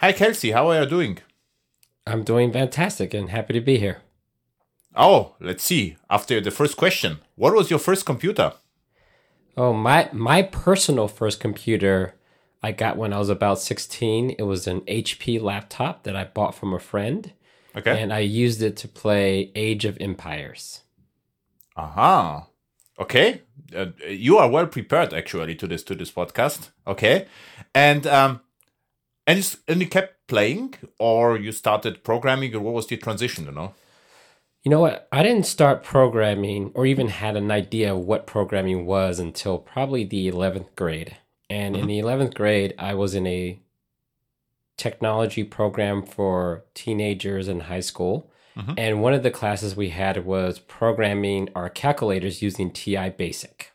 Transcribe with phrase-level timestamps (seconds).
[0.00, 0.52] Hi, Kelsey.
[0.52, 1.18] How are you doing?
[2.06, 4.02] I'm doing fantastic and happy to be here.
[4.94, 5.96] Oh, let's see.
[6.08, 8.52] After the first question, what was your first computer?
[9.56, 12.14] Oh, my my personal first computer
[12.62, 14.36] I got when I was about 16.
[14.38, 17.32] It was an HP laptop that I bought from a friend.
[17.74, 18.00] Okay.
[18.00, 20.82] And I used it to play Age of Empires.
[21.76, 22.46] Aha.
[23.00, 23.42] Okay.
[23.74, 26.70] Uh, you are well prepared actually to this to this podcast.
[26.86, 27.26] Okay.
[27.74, 28.42] And um
[29.28, 33.44] and you, and you kept playing or you started programming or what was the transition,
[33.44, 33.74] you know?
[34.64, 35.06] You know what?
[35.12, 40.04] I didn't start programming or even had an idea of what programming was until probably
[40.04, 41.18] the 11th grade.
[41.50, 41.82] And mm-hmm.
[41.82, 43.60] in the 11th grade, I was in a
[44.78, 48.30] technology program for teenagers in high school.
[48.56, 48.74] Mm-hmm.
[48.78, 53.72] And one of the classes we had was programming our calculators using TI Basic.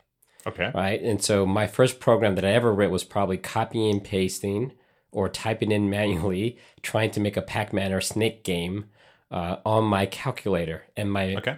[0.47, 0.71] Okay.
[0.73, 1.01] Right.
[1.01, 4.73] And so my first program that I ever wrote was probably copying and pasting
[5.13, 8.85] or typing in manually, trying to make a Pac Man or Snake game
[9.31, 10.83] uh, on my calculator.
[10.97, 11.57] And my okay.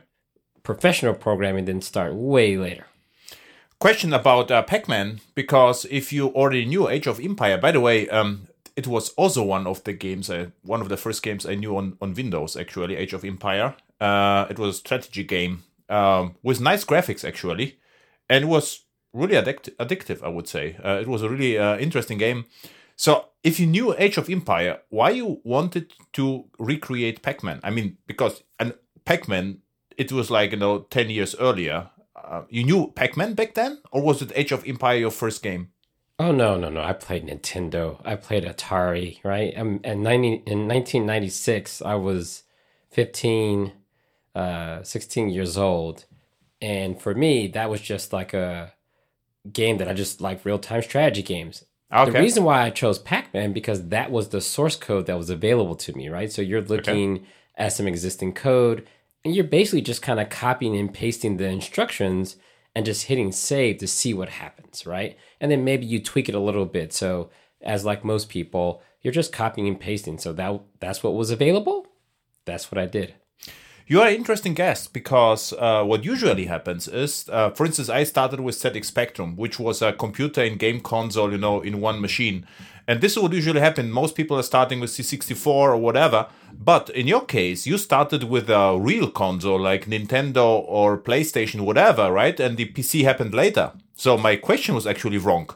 [0.64, 2.86] professional programming didn't start way later.
[3.80, 7.82] Question about uh, Pac Man, because if you already knew Age of Empire, by the
[7.82, 11.46] way, um, it was also one of the games, uh, one of the first games
[11.46, 13.76] I knew on, on Windows, actually, Age of Empire.
[14.00, 17.78] Uh, it was a strategy game um, with nice graphics, actually,
[18.30, 18.82] and it was
[19.14, 20.78] really addict- addictive, I would say.
[20.84, 22.46] Uh, it was a really uh, interesting game.
[22.96, 27.60] So, if you knew Age of Empire, why you wanted to recreate Pac-Man?
[27.64, 29.60] I mean, because and Pac-Man,
[29.98, 31.90] it was like you know ten years earlier.
[32.16, 35.70] Uh, you knew Pac-Man back then, or was it Age of Empire your first game?
[36.18, 36.82] Oh no, no, no!
[36.82, 38.00] I played Nintendo.
[38.06, 39.20] I played Atari.
[39.24, 42.44] Right, um, and 90, in 1996, I was
[42.92, 43.74] 15,
[44.34, 46.06] uh, 16 years old,
[46.62, 48.74] and for me, that was just like a
[49.52, 51.66] game that I just like real time strategy games.
[51.94, 52.12] Okay.
[52.12, 55.30] The reason why I chose Pac Man because that was the source code that was
[55.30, 56.10] available to me.
[56.10, 57.26] Right, so you're looking okay.
[57.56, 58.88] at some existing code,
[59.24, 62.38] and you're basically just kind of copying and pasting the instructions
[62.76, 65.18] and just hitting save to see what happens, right?
[65.40, 66.92] And then maybe you tweak it a little bit.
[66.92, 67.30] So
[67.62, 70.18] as like most people, you're just copying and pasting.
[70.18, 71.88] So that that's what was available.
[72.46, 73.16] That's what I did.
[73.88, 78.04] You are an interesting guest because uh, what usually happens is, uh, for instance, I
[78.04, 82.02] started with ZX Spectrum, which was a computer and game console, you know, in one
[82.02, 82.48] machine.
[82.88, 83.92] And this would usually happen.
[83.92, 86.26] Most people are starting with C64 or whatever.
[86.52, 92.12] But in your case, you started with a real console like Nintendo or PlayStation, whatever,
[92.12, 92.40] right?
[92.40, 93.72] And the PC happened later.
[93.94, 95.52] So my question was actually wrong.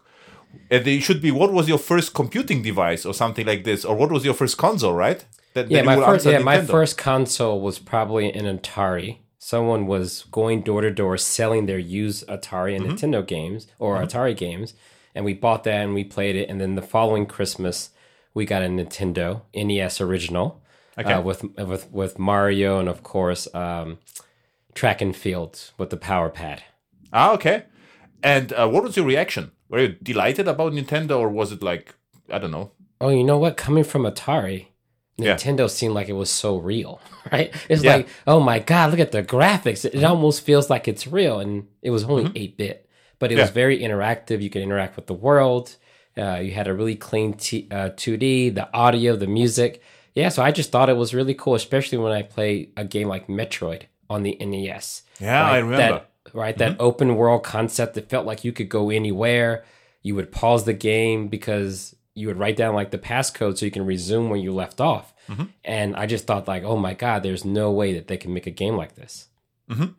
[0.70, 4.12] It should be what was your first computing device or something like this, or what
[4.12, 5.26] was your first console, right?
[5.64, 9.18] That, yeah, my first yeah, my first console was probably an Atari.
[9.38, 12.96] Someone was going door to door selling their used Atari and mm-hmm.
[12.96, 14.06] Nintendo games or mm-hmm.
[14.06, 14.74] Atari games,
[15.16, 16.50] and we bought that and we played it.
[16.50, 17.92] And then the following Christmas,
[18.34, 20.62] we got a Nintendo NES original
[20.98, 21.14] okay.
[21.14, 24.00] uh, with with with Mario and of course um,
[24.74, 26.64] track and field with the power pad.
[27.12, 27.64] Ah, okay.
[28.22, 29.52] And uh, what was your reaction?
[29.70, 31.96] Were you delighted about Nintendo, or was it like
[32.30, 32.72] I don't know?
[33.02, 33.56] Oh, you know what?
[33.56, 34.68] Coming from Atari,
[35.20, 35.68] Nintendo yeah.
[35.68, 37.54] seemed like it was so real, right?
[37.70, 37.98] It's yeah.
[37.98, 39.86] like, oh my god, look at the graphics.
[39.86, 42.56] It, it almost feels like it's real, and it was only 8 mm-hmm.
[42.58, 43.44] bit, but it yeah.
[43.44, 44.42] was very interactive.
[44.42, 45.76] You could interact with the world.
[46.18, 49.82] Uh, you had a really clean t- uh, 2D, the audio, the music.
[50.16, 53.08] Yeah, so I just thought it was really cool, especially when I play a game
[53.08, 55.04] like Metroid on the NES.
[55.20, 55.54] Yeah, right?
[55.54, 56.06] I remember.
[56.26, 56.74] That, right, mm-hmm.
[56.78, 57.96] that open world concept.
[57.96, 59.64] It felt like you could go anywhere.
[60.02, 63.72] You would pause the game because you would write down like the passcode so you
[63.72, 65.14] can resume where you left off.
[65.30, 65.46] Mm-hmm.
[65.64, 68.48] And I just thought like, oh my god, there's no way that they can make
[68.48, 69.28] a game like this.
[69.70, 69.94] Mm-hmm.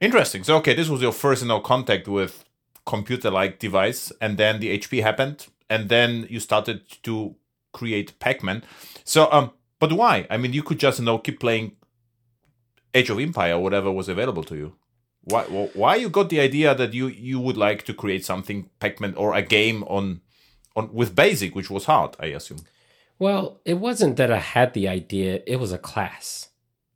[0.00, 0.44] Interesting.
[0.44, 2.44] So okay, this was your first you know contact with
[2.86, 7.34] computer-like device, and then the HP happened, and then you started to
[7.72, 8.62] create Pac-Man.
[9.04, 10.26] So um, but why?
[10.30, 11.72] I mean, you could just you know keep playing
[12.94, 14.74] Age of Empire, or whatever was available to you.
[15.22, 19.14] Why why you got the idea that you you would like to create something Pac-Man
[19.14, 20.20] or a game on
[20.76, 22.60] on with basic, which was hard, I assume.
[23.18, 26.48] Well, it wasn't that I had the idea, it was a class.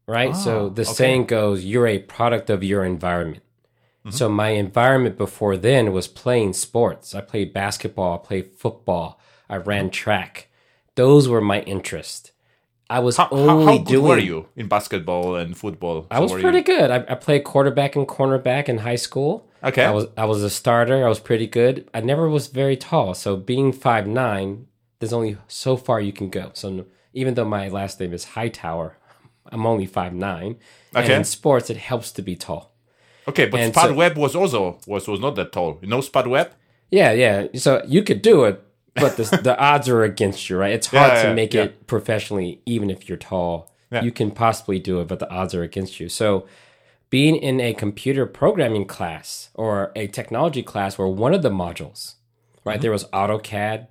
[0.07, 0.31] Right?
[0.31, 0.93] Oh, so the okay.
[0.93, 3.43] saying goes, you're a product of your environment.
[4.01, 4.17] Mm-hmm.
[4.17, 7.15] So my environment before then was playing sports.
[7.15, 9.91] I played basketball, I played football, I ran mm-hmm.
[9.91, 10.49] track.
[10.95, 12.33] Those were my interests.
[12.91, 14.05] I was how, only how, how doing.
[14.05, 16.07] were you in basketball and football?
[16.11, 16.65] I was pretty you?
[16.65, 16.91] good.
[16.91, 19.48] I, I, played quarterback and cornerback in high school.
[19.63, 19.85] Okay.
[19.85, 21.05] I was I was a starter.
[21.05, 21.89] I was pretty good.
[21.93, 24.67] I never was very tall, so being five nine,
[25.01, 26.51] there's only so far you can go.
[26.55, 28.97] So even though my last name is Hightower,
[29.47, 30.57] I'm only five nine.
[30.95, 31.05] Okay.
[31.05, 32.75] And in sports, it helps to be tall.
[33.27, 35.79] Okay, but Spud so, Webb was also was was not that tall.
[35.83, 36.53] You know Spud Webb?
[36.91, 37.47] Yeah, yeah.
[37.55, 38.63] So you could do it,
[38.95, 40.73] but the, the odds are against you, right?
[40.73, 41.65] It's hard Yeah, to make yeah.
[41.65, 43.71] it professionally, even if you're tall.
[43.91, 44.03] Yeah.
[44.03, 46.09] You can possibly do it, but the odds are against you.
[46.09, 46.47] So,
[47.11, 52.15] being in a computer programming class or a technology class where one of the modules,
[52.65, 52.83] right, Mm-hmm.
[52.83, 53.87] there was AutoCAD,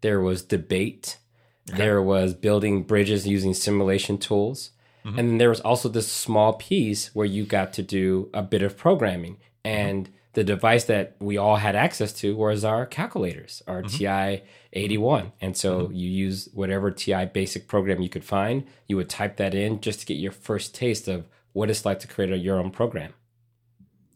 [0.00, 1.18] there was debate,
[1.66, 4.70] there was building bridges using simulation tools,
[5.04, 5.18] Mm-hmm.
[5.20, 8.62] and then there was also this small piece where you got to do a bit
[8.62, 9.36] of programming.
[9.64, 14.42] And the device that we all had access to was our calculators, our TI
[14.72, 15.30] 81.
[15.40, 19.54] And so you use whatever TI basic program you could find, you would type that
[19.54, 22.58] in just to get your first taste of what it's like to create a, your
[22.60, 23.14] own program.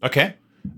[0.03, 0.35] Okay.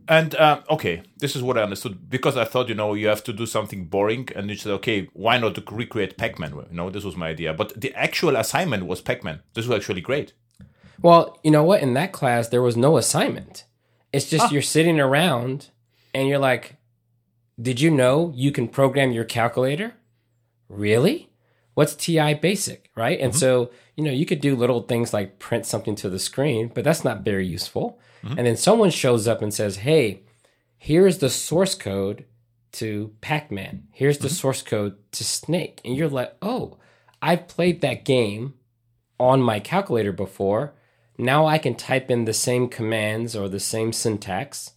[0.06, 3.24] And uh, okay, this is what I understood because I thought you know you have
[3.24, 6.52] to do something boring, and you said okay, why not recreate Pac-Man?
[6.52, 7.52] You know, this was my idea.
[7.52, 9.40] But the actual assignment was Pac-Man.
[9.54, 10.34] This was actually great.
[11.00, 11.82] Well, you know what?
[11.82, 13.64] In that class, there was no assignment.
[14.12, 15.70] It's just you're sitting around
[16.14, 16.76] and you're like,
[17.60, 19.94] Did you know you can program your calculator?
[20.68, 21.31] Really?
[21.74, 22.90] What's TI basic?
[22.94, 23.19] Right?
[23.19, 23.38] And mm-hmm.
[23.38, 26.84] so, you know, you could do little things like print something to the screen, but
[26.84, 27.98] that's not very useful.
[28.22, 28.38] Mm-hmm.
[28.38, 30.22] And then someone shows up and says, Hey,
[30.76, 32.24] here's the source code
[32.72, 33.88] to Pac Man.
[33.92, 34.34] Here's the mm-hmm.
[34.34, 35.80] source code to Snake.
[35.84, 36.78] And you're like, Oh,
[37.20, 38.54] I've played that game
[39.19, 40.74] on my calculator before.
[41.19, 44.72] Now I can type in the same commands or the same syntax.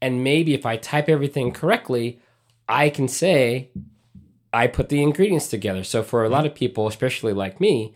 [0.00, 2.20] And maybe if I type everything correctly,
[2.68, 3.70] I can say
[4.52, 5.82] I put the ingredients together.
[5.84, 7.94] So for a lot of people, especially like me,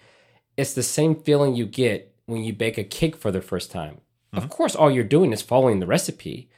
[0.57, 4.01] it's the same feeling you get when you bake a cake for the first time.
[4.33, 6.51] Of course, all you're doing is following the recipe,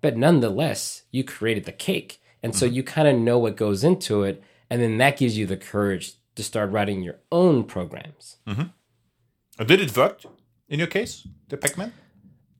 [0.00, 2.20] but nonetheless, you created the cake.
[2.44, 4.42] And so you kind of know what goes into it.
[4.70, 8.36] And then that gives you the courage to start writing your own programs.
[8.46, 10.20] Uh, Did it work
[10.68, 11.92] in your case, the Pac-Man?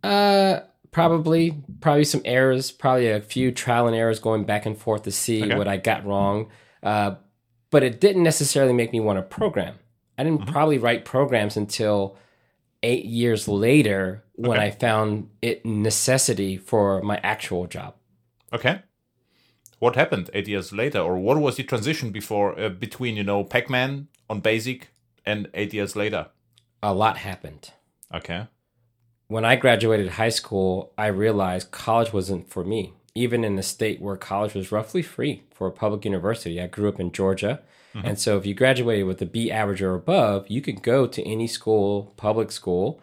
[0.02, 0.60] Uh,
[0.90, 5.10] probably, probably some errors, probably a few trial and errors going back and forth to
[5.10, 5.56] see Okay.
[5.56, 6.50] what I got wrong.
[6.84, 7.16] Uh,
[7.70, 9.74] but it didn't necessarily make me want to program.
[10.16, 12.16] I didn't probably write programs until
[12.84, 14.66] eight years later when Okay.
[14.66, 17.94] I found it necessity for my actual job.
[18.52, 18.82] Okay.
[19.80, 23.42] What happened eight years later, or what was the transition before uh, between you know
[23.44, 24.88] Pac-Man on Basic
[25.26, 26.28] and eight years later?
[26.82, 27.70] A lot happened.
[28.14, 28.46] Okay.
[29.28, 32.92] when I graduated high school, I realized college wasn't for me.
[33.14, 36.88] Even in a state where college was roughly free for a public university, I grew
[36.88, 37.60] up in Georgia.
[37.94, 38.06] Mm-hmm.
[38.06, 41.22] And so, if you graduated with a B average or above, you could go to
[41.22, 43.00] any school, public school,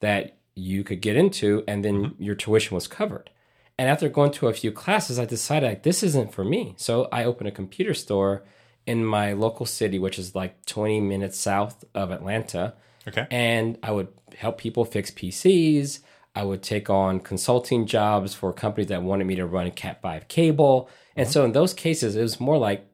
[0.00, 2.22] that you could get into, and then mm-hmm.
[2.22, 3.30] your tuition was covered.
[3.78, 6.74] And after going to a few classes, I decided like, this isn't for me.
[6.76, 8.42] So, I opened a computer store
[8.86, 12.74] in my local city, which is like 20 minutes south of Atlanta
[13.06, 13.26] Okay.
[13.30, 16.00] and I would help people fix PCs.
[16.34, 20.28] I would take on consulting jobs for companies that wanted me to run Cat 5
[20.28, 20.88] cable.
[21.14, 22.86] And so in those cases, it was more like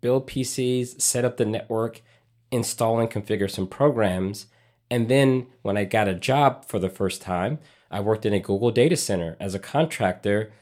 [0.00, 2.02] build PCs, set up the network,
[2.50, 4.46] install and configure some programs.
[4.90, 7.58] And then when I got a job for the first time,
[7.90, 10.52] I worked in a Google data center as a contractor,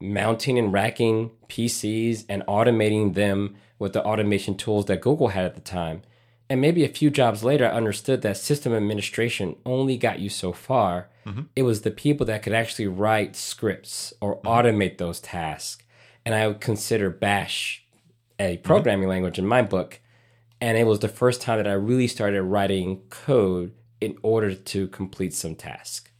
[0.00, 5.54] mounting and racking PCs and automating them with the automation tools that Google had at
[5.54, 6.02] the time.
[6.48, 10.52] And maybe a few jobs later, I understood that system administration only got you so
[10.52, 11.08] far.
[11.26, 11.42] Mm-hmm.
[11.54, 14.46] It was the people that could actually write scripts or mm-hmm.
[14.46, 15.82] automate those tasks.
[16.24, 17.84] And I would consider Bash
[18.38, 18.62] a mm-hmm.
[18.62, 20.00] programming language in my book.
[20.60, 24.88] And it was the first time that I really started writing code in order to
[24.88, 26.10] complete some task.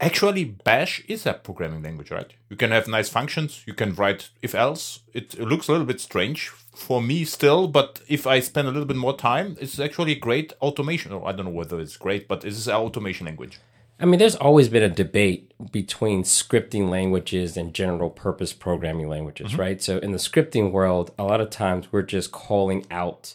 [0.00, 2.32] Actually, Bash is a programming language, right?
[2.48, 3.64] You can have nice functions.
[3.66, 5.00] You can write if else.
[5.12, 8.86] It, looks a little bit strange for me still, but if I spend a little
[8.86, 11.12] bit more time, it's actually a great automation.
[11.12, 13.58] Or I don't know whether it's great, but it is an automation language.
[14.00, 19.48] I mean, there's always been a debate between scripting languages and general purpose programming languages,
[19.48, 19.60] mm-hmm.
[19.60, 19.82] right?
[19.82, 23.34] So, in the scripting world, a lot of times we're just calling out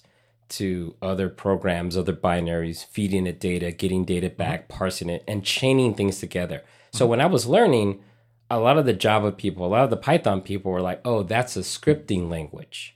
[0.50, 4.38] to other programs, other binaries, feeding it data, getting data mm-hmm.
[4.38, 6.63] back, parsing it, and chaining things together.
[6.91, 7.10] So, mm-hmm.
[7.10, 8.01] when I was learning,
[8.50, 11.24] a lot of the Java people, a lot of the Python people were like, oh,
[11.24, 12.96] that's a scripting language.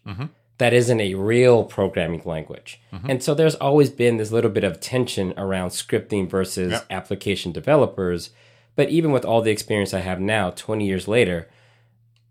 [0.59, 2.79] That isn't a real programming language.
[2.91, 3.09] Mm-hmm.
[3.11, 6.81] And so there's always been this little bit of tension around scripting versus Yeah.
[6.89, 8.31] application developers.
[8.75, 11.47] But even with all the experience I have now, 20 years later,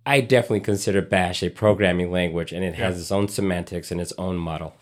[0.04, 4.12] I definitely consider Bash a programming language and it has its own semantics and its
[4.18, 4.74] own model.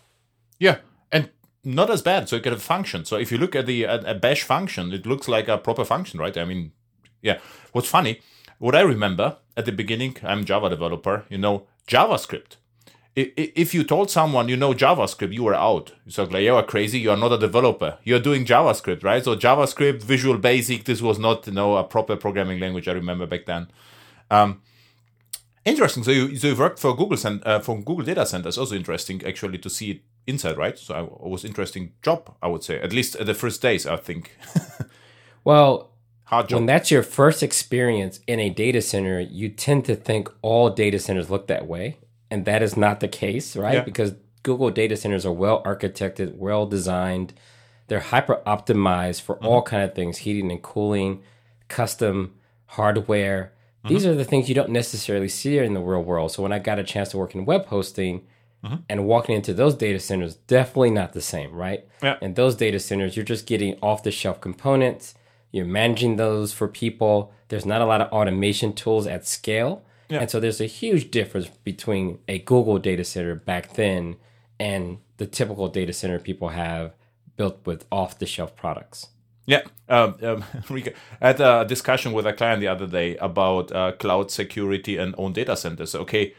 [0.59, 0.77] Yeah,
[1.11, 1.29] and
[1.63, 2.29] not as bad.
[2.29, 3.05] So you get a function.
[3.05, 5.83] So if you look at the at a bash function, it looks like a proper
[5.83, 6.37] function, right?
[6.37, 6.71] I mean,
[7.21, 7.39] yeah.
[7.71, 8.21] What's funny,
[8.59, 11.25] what I remember at the beginning, I'm Java developer.
[11.29, 12.57] You know, JavaScript.
[13.15, 15.93] If you told someone you know JavaScript, you were out.
[16.05, 16.99] It's like, you are crazy.
[16.99, 17.97] You are not a developer.
[18.03, 19.23] You're doing JavaScript, right?
[19.23, 20.83] So JavaScript, Visual Basic.
[20.83, 22.89] This was not, you know, a proper programming language.
[22.89, 23.67] I remember back then.
[24.29, 24.61] Um,
[25.65, 26.03] Interesting.
[26.03, 28.57] So you so you worked for Google cent- uh, for Google data centers.
[28.57, 30.77] Also interesting, actually, to see it inside, right?
[30.77, 32.79] So it was interesting job, I would say.
[32.79, 34.37] At least the first days, I think.
[35.43, 35.89] well,
[36.25, 36.57] hard job.
[36.57, 40.99] When that's your first experience in a data center, you tend to think all data
[40.99, 41.97] centers look that way,
[42.31, 43.75] and that is not the case, right?
[43.75, 43.83] Yeah.
[43.83, 47.33] Because Google data centers are well architected, well designed.
[47.87, 49.69] They're hyper optimized for all mm-hmm.
[49.69, 51.23] kind of things, heating and cooling,
[51.67, 52.35] custom
[52.67, 53.53] hardware.
[53.83, 53.93] Mm-hmm.
[53.93, 56.31] These are the things you don't necessarily see in the real world.
[56.31, 58.25] So when I got a chance to work in web hosting
[58.63, 58.77] mm-hmm.
[58.89, 61.85] and walking into those data centers, definitely not the same, right?
[62.01, 62.17] Yeah.
[62.21, 65.15] In those data centers, you're just getting off the shelf components.
[65.51, 67.31] You're managing those for people.
[67.47, 69.84] There's not a lot of automation tools at scale.
[70.09, 70.19] Yeah.
[70.19, 74.17] And so there's a huge difference between a Google data center back then
[74.59, 76.93] and the typical data center people have
[77.37, 79.07] built with off the shelf products.
[79.45, 80.93] Yeah, um, um, I
[81.27, 85.33] had a discussion with a client the other day about uh, cloud security and own
[85.33, 85.93] data centers.
[85.93, 86.33] Okay,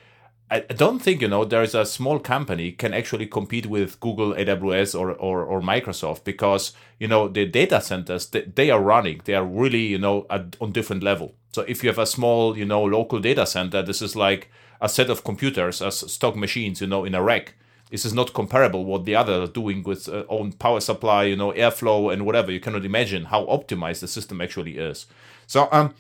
[0.49, 4.33] I don't think you know there is a small company can actually compete with Google,
[4.35, 9.21] AWS, or or, or Microsoft because you know the data centers they, they are running.
[9.25, 11.35] They are really you know at, on different level.
[11.53, 14.49] So if you have a small you know local data center, this is like
[14.81, 17.55] a set of computers as stock machines you know in a rack
[17.91, 21.37] this is not comparable what the other are doing with uh, own power supply you
[21.37, 25.07] know airflow and whatever you cannot imagine how optimized the system actually is
[25.47, 25.95] so um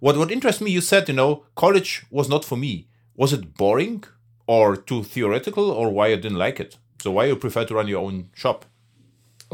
[0.00, 2.86] what what interests me you said you know college was not for me
[3.20, 4.02] was it boring
[4.46, 7.88] or too theoretical or why you didn't like it so why you prefer to run
[7.92, 8.58] your own shop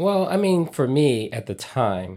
[0.05, 2.11] Well, I mean, for me at the time,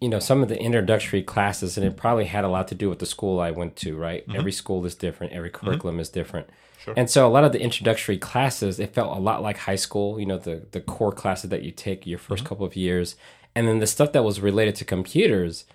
[0.00, 2.88] you know, some of the introductory classes, and it probably had a lot to do
[2.88, 4.22] with the school I went to, right?
[4.22, 4.38] Mm-hmm.
[4.38, 5.66] Every school is different, every mm-hmm.
[5.66, 6.48] curriculum is different.
[6.82, 6.94] Sure.
[6.96, 10.18] And so a lot of the introductory classes, it felt a lot like high school,
[10.18, 12.46] you know, the, the core classes that you take your 1st mm-hmm.
[12.46, 13.16] couple of years.
[13.54, 15.66] And then the stuff that was related to computers,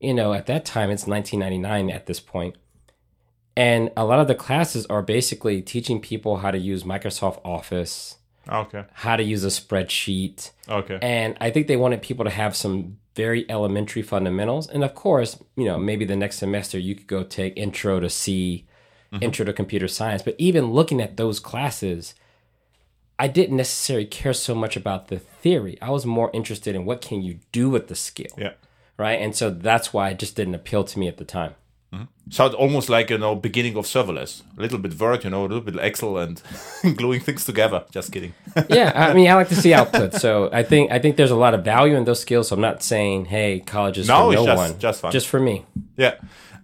[0.00, 2.56] you know, at that time, it's 1999 at this point.
[3.56, 8.16] And a lot of the classes are basically teaching people how to use Microsoft Office,
[8.48, 12.56] okay how to use a spreadsheet, okay and I think they wanted people to have
[12.56, 14.68] some very elementary fundamentals.
[14.68, 18.08] And of course, you know, maybe the next semester you could go take intro to
[18.08, 18.66] C,
[19.12, 19.22] mm-hmm.
[19.22, 20.22] intro to computer science.
[20.22, 22.14] But even looking at those classes,
[23.18, 25.76] I didn't necessarily care so much about the theory.
[25.82, 28.32] I was more interested in what can you do with the skill.
[28.38, 28.52] yeah
[28.98, 29.20] Right.
[29.20, 31.54] And so that's why it just didn't appeal to me at the time.
[32.30, 35.48] Sound almost like you know beginning of serverless a little bit word you know a
[35.48, 36.40] little bit excel and
[36.96, 38.32] gluing things together just kidding
[38.70, 40.14] yeah, I mean, I like to see output.
[40.14, 42.48] So I think I think there's a lot of value in those skills.
[42.48, 45.12] So I'm not saying, hey, college is No, for no just- one, just fun.
[45.12, 45.64] just for me.
[45.96, 46.14] Yeah,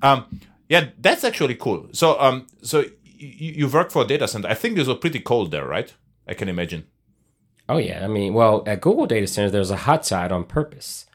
[0.03, 0.25] um,
[0.69, 1.89] yeah, that's actually cool.
[1.93, 4.49] So, um, so you, you work for a data center.
[4.49, 5.93] I think this was pretty cold there, right?
[6.27, 6.87] I can imagine.
[7.69, 11.07] Oh yeah, I mean, well, at Google data centers, there's a hot side on purpose,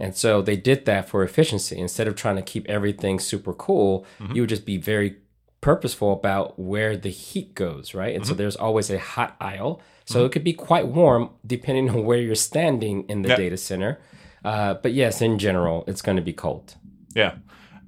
[0.00, 1.76] and so they did that for efficiency.
[1.78, 5.16] Instead of trying to keep everything super cool, you would just be very
[5.60, 8.14] purposeful about where the heat goes, right?
[8.16, 12.04] And so there's always a hot aisle, so it could be quite warm depending on
[12.04, 13.36] where you're standing in the Yeah.
[13.36, 13.98] data center.
[14.44, 16.74] Uh, but yes, in general, it's going to be cold.
[17.14, 17.32] Yeah.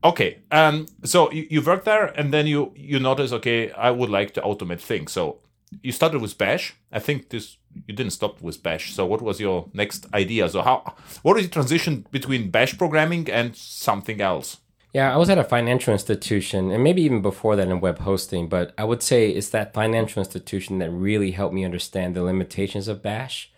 [0.05, 0.39] Okay.
[0.51, 0.87] Um.
[1.05, 4.41] So you, you work there, and then you you notice, okay, I would like to
[4.43, 5.13] automate things.
[5.13, 5.39] So
[5.83, 6.75] you started with Bash.
[6.93, 8.95] I think this you didn't stop with Bash.
[8.95, 10.49] So what was your next idea?
[10.49, 14.59] So how what is the transition between Bash programming and something else?
[14.93, 18.49] Yeah, I was at a financial institution, and maybe even before that in web hosting,
[18.49, 22.89] but I would say it's that financial institution that really helped me understand the limitations
[22.89, 23.51] of Bash.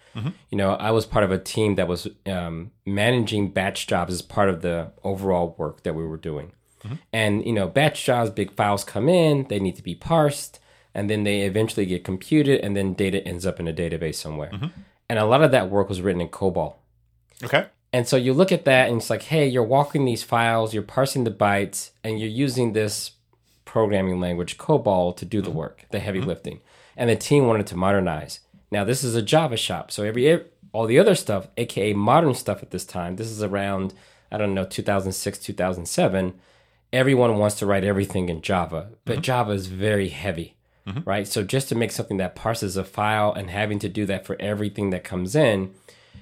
[0.48, 4.22] You know, I was part of a team that was um, managing batch jobs as
[4.22, 6.52] part of the overall work that we were doing.
[7.12, 10.60] And, you know, batch jobs, big files come in, they need to be parsed,
[10.94, 14.50] and then they eventually get computed, and then data ends up in a database somewhere.
[14.50, 14.80] Mm-hmm.
[15.08, 16.74] And a lot of that work was written in COBOL.
[17.42, 17.66] Okay.
[17.92, 20.82] And so you look at that and it's like, hey, you're walking these files, you're
[20.82, 23.12] parsing the bytes, and you're using this
[23.64, 25.58] programming language, COBOL, to do the mm-hmm.
[25.58, 26.28] work, the heavy mm-hmm.
[26.28, 26.60] lifting.
[26.96, 28.40] And the team wanted to modernize.
[28.70, 29.90] Now, this is a Java shop.
[29.90, 33.94] So every all the other stuff, aka modern stuff at this time, this is around,
[34.32, 36.34] I don't know, 2006, 2007.
[36.92, 41.08] Everyone wants to write everything in Java, but Java is very heavy, Mm-hmm.
[41.08, 41.26] right?
[41.26, 44.36] So just to make something that parses a file and having to do that for
[44.38, 45.72] everything that comes in,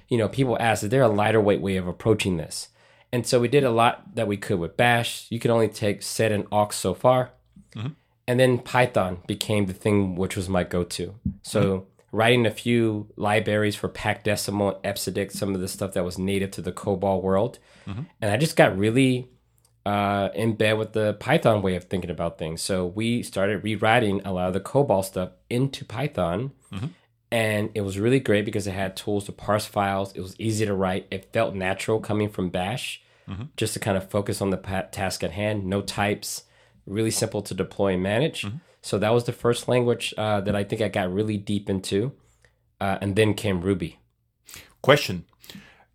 [0.07, 2.69] you know, people ask, is there a lighter weight way of approaching this?
[3.11, 5.27] And so we did a lot that we could with Bash.
[5.29, 7.31] You could only take sed and awk so far.
[7.75, 7.89] Mm-hmm.
[8.25, 11.13] And then Python became the thing which was my go to.
[11.41, 12.17] So mm-hmm.
[12.17, 16.17] writing a few libraries for packed decimal and EBCDIC, some of the stuff that was
[16.17, 17.59] native to the COBOL world.
[17.85, 19.27] And I just got really
[19.85, 22.61] uh, in bed with the Python way of thinking about things.
[22.61, 26.51] So we started rewriting a lot of the COBOL stuff into Python.
[27.31, 30.13] And it was really great because it had tools to parse files.
[30.13, 31.07] It was easy to write.
[31.09, 33.01] It felt natural coming from Bash,
[33.57, 35.65] just to kind of focus on the pa- task at hand.
[35.65, 36.43] No types,
[36.85, 38.45] really simple to deploy and manage.
[38.81, 42.11] So that was the first language uh, that I think I got really deep into.
[42.79, 43.97] Uh, and then came Ruby.
[44.81, 45.25] Question.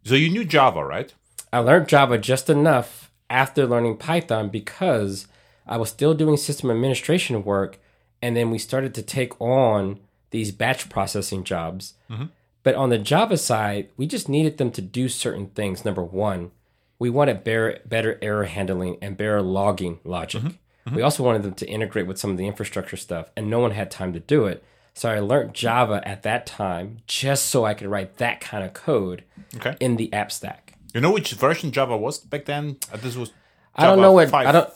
[0.05, 1.15] So you knew Java, right?
[1.53, 5.27] I learned Java just enough after learning Python because
[5.67, 7.79] I was still doing system administration work.
[8.21, 11.95] And then we started to take on these batch processing jobs.
[12.11, 12.27] Mm-hmm.
[12.63, 15.85] But on the Java side, we just needed them to do certain things.
[15.85, 16.51] Number one,
[16.99, 20.41] we wanted better, better error handling and better logging logic.
[20.43, 20.49] Mm-hmm.
[20.89, 20.97] Mm-hmm.
[20.97, 23.71] We also wanted them to integrate with some of the infrastructure stuff, and no one
[23.71, 24.65] had time to do it.
[24.95, 28.73] So I learned Java at that time just so I could write that kind of
[28.73, 29.23] code
[29.57, 29.77] Okay.
[29.79, 30.68] in the app stack.
[30.95, 32.79] You know which version Java was back then?
[32.93, 33.33] Uh, this was.
[33.75, 34.71] I don't know what 5, I don't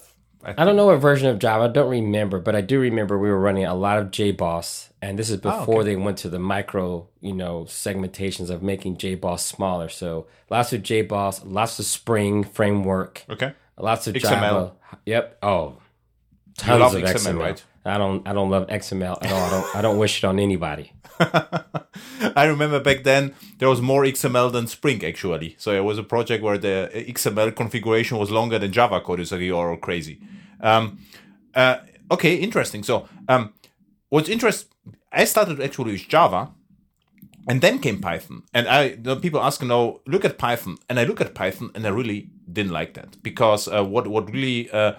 [0.44, 1.64] I I don't know what version of Java.
[1.64, 5.18] I don't remember, but I do remember we were running a lot of JBoss, and
[5.18, 9.88] this is before they went to the micro, you know, segmentations of making JBoss smaller.
[9.88, 13.52] So lots of JBoss, lots of Spring framework, Okay.
[13.78, 14.30] lots of XML.
[14.30, 14.72] Java.
[15.06, 15.38] Yep.
[15.42, 15.76] Oh,
[16.58, 17.38] tons love of XML, XML.
[17.38, 17.64] right?
[17.84, 18.26] I don't.
[18.28, 19.40] I don't love XML at all.
[19.40, 19.76] I don't.
[19.76, 20.92] I don't wish it on anybody.
[22.36, 25.56] I remember back then there was more XML than Spring actually.
[25.58, 29.20] So it was a project where the XML configuration was longer than Java code.
[29.20, 30.20] It's like you're all crazy.
[30.60, 30.98] Um,
[31.54, 31.78] uh,
[32.10, 32.82] okay, interesting.
[32.82, 33.52] So um,
[34.08, 34.68] what's interest?
[35.12, 36.50] I started actually with Java,
[37.48, 38.42] and then came Python.
[38.54, 41.34] And I you know, people ask, you know, look at Python, and I look at
[41.34, 44.94] Python, and I really didn't like that because uh, what what really uh,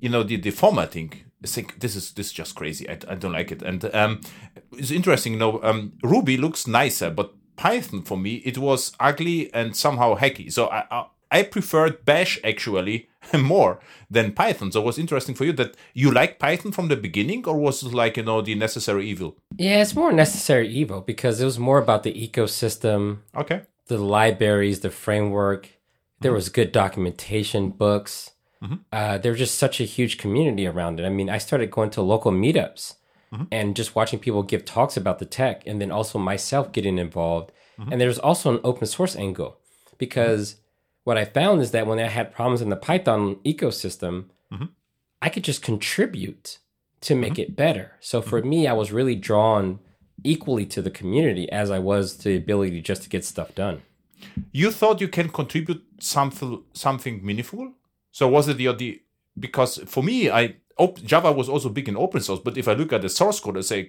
[0.00, 1.12] you know the the formatting.
[1.42, 2.88] I think this is this is just crazy.
[2.90, 3.62] I, I don't like it.
[3.62, 4.20] And um,
[4.72, 5.32] it's interesting.
[5.34, 10.16] You know, um, Ruby looks nicer, but Python for me it was ugly and somehow
[10.16, 10.52] hacky.
[10.52, 14.72] So I I, I preferred Bash actually more than Python.
[14.72, 17.82] So it was interesting for you that you like Python from the beginning, or was
[17.82, 19.36] it like you know the necessary evil?
[19.56, 23.62] Yeah, it's more necessary evil because it was more about the ecosystem, Okay.
[23.88, 25.68] the libraries, the framework.
[26.20, 28.32] There was good documentation, books.
[28.92, 31.06] Uh, there was just such a huge community around it.
[31.06, 32.94] I mean, I started going to local meetups
[33.32, 33.44] Mm-hmm.
[33.52, 37.52] and just watching people give talks about the tech, and then also myself getting involved.
[37.78, 37.92] Mm-hmm.
[37.92, 39.58] And there's also an open source angle
[39.98, 40.60] because mm-hmm.
[41.04, 44.30] what I found is that when I had problems in the Python ecosystem,
[45.20, 46.58] I could just contribute
[47.00, 47.92] to make it better.
[48.00, 49.80] So for me, I was really drawn
[50.24, 53.82] equally to the community as I was to the ability just to get stuff done.
[54.52, 57.72] You thought you can contribute something something meaningful.
[58.10, 59.02] So was it the the
[59.38, 62.72] because for me, I op, Java was also big in open source, but if I
[62.72, 63.88] look at the source code, I say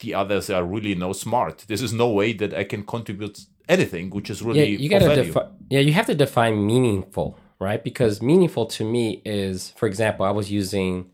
[0.00, 1.64] the others are really no smart.
[1.68, 5.00] This is no way that I can contribute anything, which is really Yeah, you got
[5.00, 5.24] to value.
[5.24, 5.48] define.
[5.70, 7.82] Yeah, you have to define meaningful, right?
[7.82, 11.10] Because meaningful to me is, for example, I was using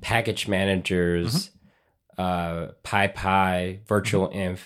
[0.00, 1.50] package managers,
[2.18, 2.22] mm-hmm.
[2.22, 4.38] uh, PyPy, Virtual mm-hmm.
[4.38, 4.58] Env,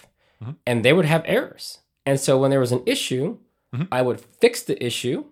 [0.42, 0.50] mm-hmm.
[0.66, 1.78] and they would have errors.
[2.06, 3.38] And so when there was an issue,
[3.92, 5.26] I would fix the issue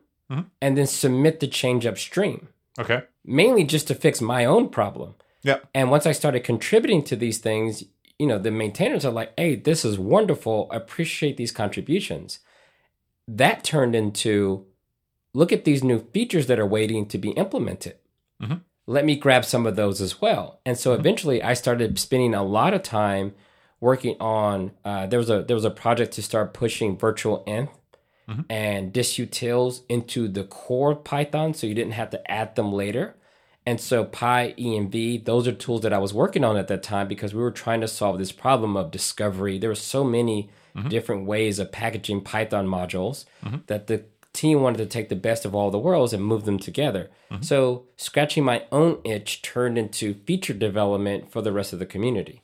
[0.61, 3.03] and then submit the change upstream, Okay.
[3.27, 5.15] Mainly just to fix my own problem.
[5.43, 5.59] Yeah.
[5.75, 7.85] And once I started contributing to these things,
[8.19, 10.69] you know, the maintainers are like, hey, this is wonderful.
[10.71, 12.41] I appreciate these contributions.
[13.29, 14.67] That turned into
[15.35, 17.97] look at these new features that are waiting to be implemented.
[18.43, 18.63] Mhm.
[18.87, 20.61] Let me grab some of those as well.
[20.65, 23.35] And so eventually I started spending a lot of time
[23.81, 27.45] working on uh, there was a there was a project to start pushing virtual
[28.29, 33.15] env and distutils into the core Python so you didn't have to add them later.
[33.69, 37.09] And so Pi, ENV, those are tools that I was working on at that time
[37.09, 39.59] because we were trying to solve this problem of discovery.
[39.59, 40.89] There were so many mm-hmm.
[40.89, 43.57] different ways of packaging Python modules mm-hmm.
[43.67, 46.61] that the team wanted to take the best of all the worlds and move them
[46.61, 47.11] together.
[47.41, 52.43] So scratching my own itch turned into feature development for the rest of the community.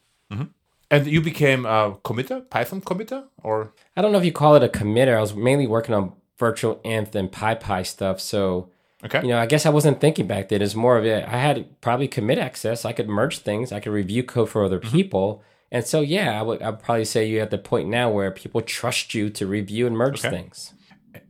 [0.92, 4.62] And you became a committer, Python committer, or I don't know if you call it
[4.62, 5.16] a committer.
[5.16, 8.20] I was mainly working on virtual env and PyPy stuff.
[8.20, 8.68] So
[9.06, 10.60] okay, you know, I guess I wasn't thinking back then.
[10.62, 11.24] It's more of it.
[11.26, 12.84] I had probably commit access.
[12.84, 13.72] I could merge things.
[13.72, 15.42] I could review code for other people.
[15.74, 18.60] And so, yeah, I would I'd probably say you're at the point now where people
[18.60, 20.30] trust you to review and merge Okay.
[20.36, 20.74] things.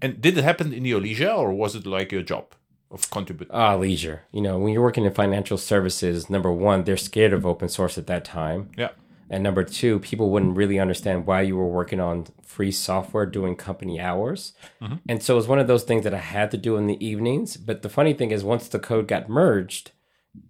[0.03, 2.47] and did it happen in your leisure, or was it like your job
[2.91, 3.55] of contributing?
[3.55, 4.19] Ah, leisure.
[4.33, 7.97] You know, when you're working in financial services, number one, they're scared of open source
[7.99, 8.61] at that time.
[8.77, 8.91] yeah,
[9.33, 13.57] And number two, people wouldn't really understand why you were working on free software doing
[13.57, 14.53] company hours.
[14.83, 14.97] Mm-hmm.
[15.09, 17.03] And so it was one of those things that I had to do in the
[17.05, 17.57] evenings.
[17.57, 19.93] But the funny thing is, once the code got merged,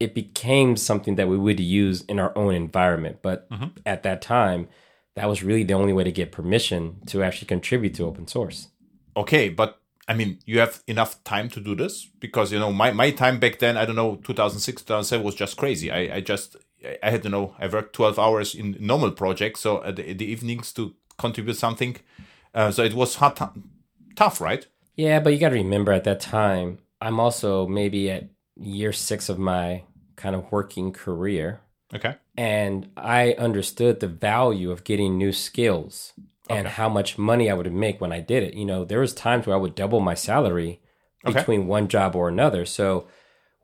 [0.01, 3.21] it became something that we would use in our own environment.
[3.23, 3.69] But mm-hmm.
[3.87, 4.69] at that time,
[5.15, 8.69] that was really the only way to get permission to actually contribute to open source.
[9.17, 12.91] okay, but I mean, you have enough time to do this because you know my,
[12.91, 13.77] my time back then.
[13.77, 15.93] I don't know, 2006, 2007 was just crazy.
[15.93, 16.57] I, I just
[17.03, 20.25] I- had to know I worked 12 hours in normal projects, so at the, the
[20.25, 21.97] evenings to contribute something.
[22.55, 23.39] Uh, so it was hard,
[24.17, 24.67] tough, right?
[24.97, 29.29] Yeah, but you got to remember at that time, I'm also maybe at year six
[29.29, 29.85] of my
[30.17, 31.61] kind of working career
[31.95, 32.15] Okay.
[32.37, 36.13] and I understood the value of getting new skills
[36.49, 36.75] and Okay.
[36.77, 38.55] how much money I would make when I did it.
[38.55, 40.81] You know, there was times where I would double my salary
[41.27, 41.39] Okay.
[41.39, 42.65] between one job or another.
[42.67, 43.07] So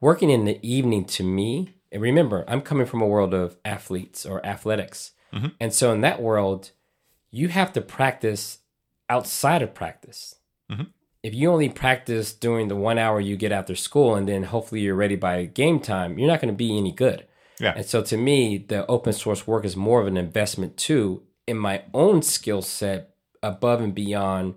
[0.00, 4.26] working in the evening to me, and remember, I'm coming from a world of athletes
[4.26, 5.12] or athletics.
[5.32, 5.52] Mhm.
[5.60, 6.72] And so in that world,
[7.30, 8.58] you have to practice
[9.08, 10.36] outside of practice.
[10.70, 10.88] Mhm.
[11.22, 14.82] If you only practice during the one hour you get after school and then hopefully
[14.82, 17.26] you're ready by game time, you're not going to be any good.
[17.58, 17.72] Yeah.
[17.76, 21.56] And so to me, the open source work is more of an investment too in
[21.58, 24.54] my own skill set above and beyond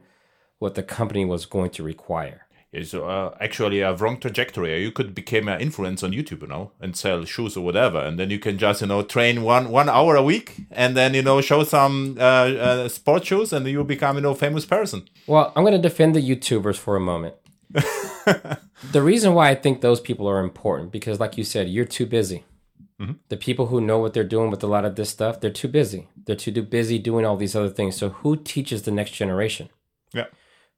[0.59, 2.45] what the company was going to require.
[2.73, 4.81] It's uh, actually a wrong trajectory.
[4.81, 8.17] You could become an influencer on YouTube, you know, and sell shoes or whatever, and
[8.17, 11.21] then you can just, you know, train one one hour a week, and then you
[11.21, 15.09] know show some uh, uh, sport shoes, and you become, you know, famous person.
[15.27, 17.35] Well, I'm going to defend the YouTubers for a moment.
[17.73, 22.05] the reason why I think those people are important because, like you said, you're too
[22.05, 22.45] busy.
[23.29, 25.67] The people who know what they're doing with a lot of this stuff, they're too
[25.67, 26.07] busy.
[26.25, 27.95] They're too busy doing all these other things.
[27.95, 29.69] So, who teaches the next generation?
[30.13, 30.25] Yeah.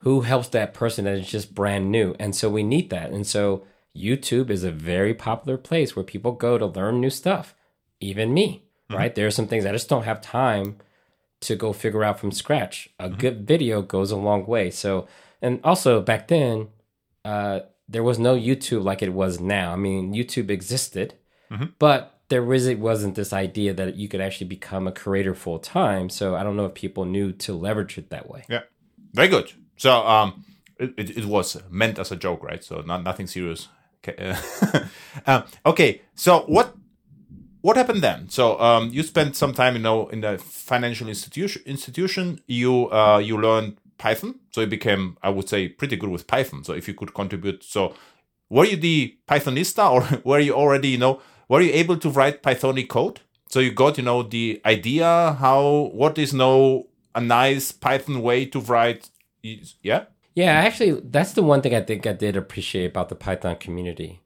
[0.04, 2.16] Who helps that person that is just brand new?
[2.20, 3.12] And so, we need that.
[3.12, 7.56] And so, YouTube is a very popular place where people go to learn new stuff.
[8.00, 8.98] Even me, mm-hmm.
[8.98, 9.16] right?
[9.16, 10.78] There are some things I just don't have time
[11.42, 12.90] to go figure out from scratch.
[13.00, 13.18] A mm-hmm.
[13.18, 14.72] good video goes a long way.
[14.72, 15.08] So,
[15.42, 16.70] and also back then,
[17.24, 19.74] uh, there was no YouTube like it was now.
[19.74, 21.16] I mean, YouTube existed,
[21.52, 21.66] mm-hmm.
[21.80, 26.10] but there really wasn't this idea that you could actually become a creator full time.
[26.10, 28.46] So I don't know if people knew to leverage it that way.
[28.50, 28.62] Yeah,
[29.14, 29.52] very good.
[29.78, 30.46] So um,
[30.80, 32.64] it, it, it was meant as a joke, right?
[32.64, 33.70] So not nothing serious.
[34.08, 34.36] Okay.
[35.28, 36.02] um, okay.
[36.16, 36.76] So what
[37.62, 38.30] what happened then?
[38.30, 41.62] So um, you spent some time, you know, in the financial institution.
[41.66, 42.42] Institution.
[42.48, 46.64] You uh, you learned Python, so you became, I would say, pretty good with Python.
[46.64, 47.94] So if you could contribute, so
[48.50, 52.44] were you the Pythonista, or were you already, you know, were you able to write
[52.44, 53.22] Pythonic code?
[53.48, 58.46] So you got, you know, the idea how what is no a nice Python way
[58.48, 59.10] to write.
[59.44, 60.06] Yeah.
[60.36, 64.22] Yeah, actually, that's the one thing I think I did appreciate about the Python community.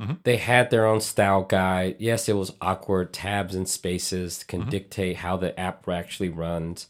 [0.00, 0.14] Mm-hmm.
[0.24, 1.96] They had their own style guide.
[1.98, 3.12] Yes, it was awkward.
[3.12, 4.70] Tabs and spaces can mm-hmm.
[4.70, 6.88] dictate how the app actually runs,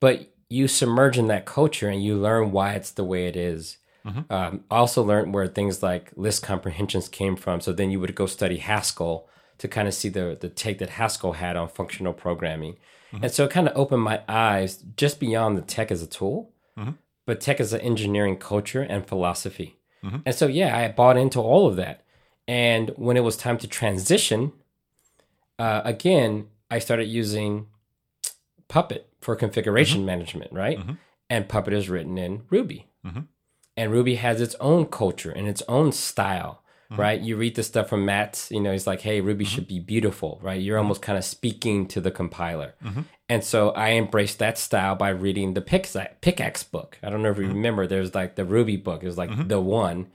[0.00, 3.78] but you submerge in that culture and you learn why it's the way it is.
[4.04, 4.32] Mm-hmm.
[4.32, 7.60] Um, I also learned where things like list comprehensions came from.
[7.60, 9.28] So then you would go study Haskell
[9.58, 12.76] to kind of see the the take that Haskell had on functional programming,
[13.12, 16.52] and so it kind of opened my eyes just beyond the tech as a tool
[16.78, 16.92] Mm-hmm.
[17.26, 19.76] but tech is an engineering culture and philosophy.
[20.02, 20.16] Mm-hmm.
[20.24, 22.02] And so, yeah, I bought into all of that.
[22.48, 24.52] And when it was time to transition,
[25.58, 27.66] uh, again, I started using
[28.68, 30.06] Puppet for configuration mm-hmm.
[30.06, 30.78] management, right?
[31.28, 32.88] And Puppet is written in Ruby.
[33.76, 36.61] And Ruby has its own culture and its own style,
[36.92, 37.00] Mm-hmm.
[37.00, 37.20] right?
[37.20, 39.54] You read the stuff from Matz, you know, he's like, hey, Ruby mm-hmm.
[39.54, 40.60] should be beautiful, right?
[40.60, 40.84] You're mm-hmm.
[40.84, 42.74] almost kind of speaking to the compiler.
[43.30, 46.98] And so I embraced that style by reading the Pickaxe, Pickaxe book.
[47.02, 49.60] I don't know if you remember, there's like the Ruby book, it was like the
[49.60, 50.08] one.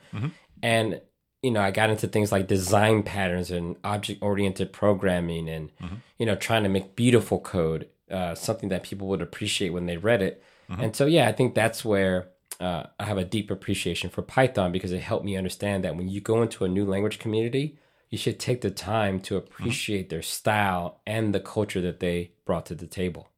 [0.62, 1.02] And,
[1.42, 5.72] you know, I got into things like design patterns and object oriented programming and,
[6.20, 9.98] you know, trying to make beautiful code, uh, something that people would appreciate when they
[9.98, 10.44] read it.
[10.70, 12.28] And so, yeah, I think that's where
[12.60, 16.08] uh, I have a deep appreciation for Python because it helped me understand that when
[16.08, 17.78] you go into a new language community,
[18.10, 22.66] you should take the time to appreciate their style and the culture that they brought
[22.68, 23.30] to the table.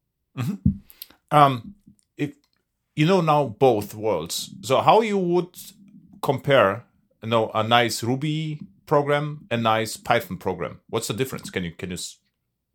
[1.30, 1.74] Um,
[2.16, 2.34] if
[2.96, 5.56] you know now both worlds, so how you would
[6.22, 6.84] compare,
[7.22, 10.80] you know, a nice Ruby program, a nice Python program?
[10.88, 11.50] What's the difference?
[11.50, 11.98] Can you can you,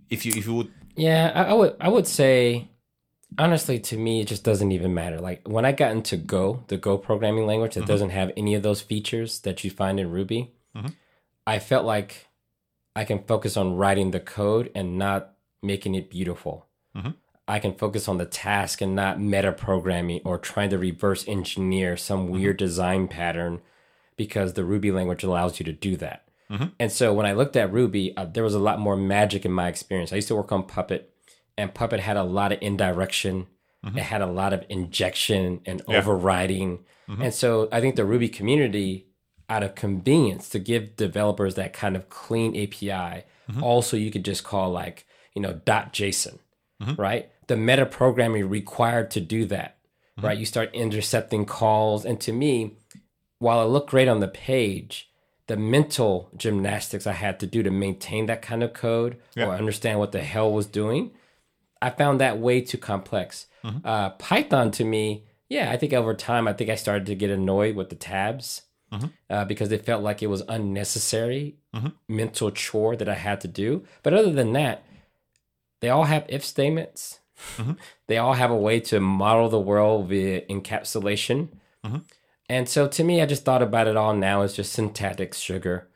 [0.10, 2.70] if you if you would, Yeah, I, I would I would say
[3.38, 5.20] honestly to me it just doesn't even matter.
[5.20, 7.88] Like when I got into Go, the Go programming language that mm-hmm.
[7.88, 10.88] doesn't have any of those features that you find in Ruby, mm-hmm.
[11.46, 12.28] I felt like
[12.96, 16.68] I can focus on writing the code and not making it beautiful.
[16.96, 17.12] Mm-hmm.
[17.48, 21.96] I can focus on the task and not meta programming or trying to reverse engineer
[21.96, 23.62] some weird design pattern
[24.18, 26.28] because the Ruby language allows you to do that.
[26.80, 29.52] And so when I looked at Ruby, uh, there was a lot more magic in
[29.52, 30.14] my experience.
[30.14, 31.14] I used to work on Puppet,
[31.58, 33.48] and Puppet had a lot of indirection.
[33.86, 33.98] Mm-hmm.
[33.98, 36.80] It had a lot of injection and overriding.
[37.08, 37.22] Mm-hmm.
[37.22, 39.08] And so I think the Ruby community,
[39.48, 43.63] out of convenience to give developers that kind of clean API, mm-hmm.
[43.63, 46.39] also you could just call like, you know, dot JSON,
[46.98, 47.30] right?
[47.48, 49.78] The meta programming required to do that,
[50.20, 50.38] right?
[50.38, 52.06] You start intercepting calls.
[52.06, 52.78] And to me,
[53.38, 55.12] while it looked great on the page,
[55.48, 59.46] the mental gymnastics I had to do to maintain that kind of code Yeah.
[59.46, 61.12] or understand what the hell was doing,
[61.82, 63.48] I found that way too complex.
[63.64, 63.86] Mm-hmm.
[63.86, 67.30] Uh, Python to me, yeah, I think over time, I think I started to get
[67.30, 68.64] annoyed with the tabs.
[68.94, 69.08] Mm-hmm.
[69.30, 71.88] uh, because it felt like it was unnecessary mm-hmm.
[72.08, 73.84] mental chore that I had to do.
[74.04, 74.86] But other than that,
[75.82, 77.20] they all have if statements.
[78.08, 81.50] they all have a way to model the world via encapsulation.
[82.48, 85.90] And so to me, I just thought about it all now as just syntactic sugar.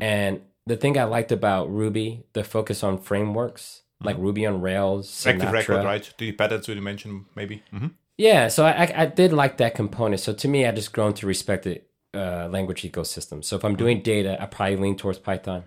[0.00, 5.26] And the thing I liked about Ruby, the focus on frameworks like Ruby on Rails,
[5.26, 6.12] Active record, right?
[6.18, 7.62] The patterns you mentioned, maybe.
[7.70, 7.88] hmm
[8.18, 10.20] Yeah, so I, I did like that component.
[10.20, 11.82] So to me, I just grown to respect the
[12.14, 13.44] uh, language ecosystem.
[13.44, 15.64] So if I'm doing data, I probably lean towards Python.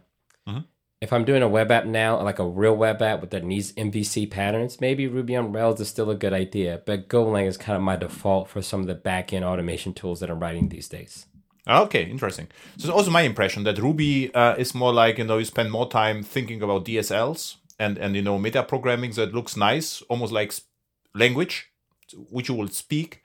[0.99, 3.71] If I'm doing a web app now, like a real web app with that needs
[3.73, 6.81] MVC patterns, maybe Ruby on Rails is still a good idea.
[6.87, 10.21] But Golang is kind of my default for some of the back end automation tools
[10.21, 11.27] that I'm writing these days.
[11.67, 12.47] Okay, interesting.
[12.77, 15.69] So it's also my impression that Ruby uh, is more like you know you spend
[15.71, 20.31] more time thinking about DSLs and and you know meta programming that looks nice, almost
[20.33, 20.53] like
[21.13, 21.71] language,
[22.29, 23.23] which you will speak,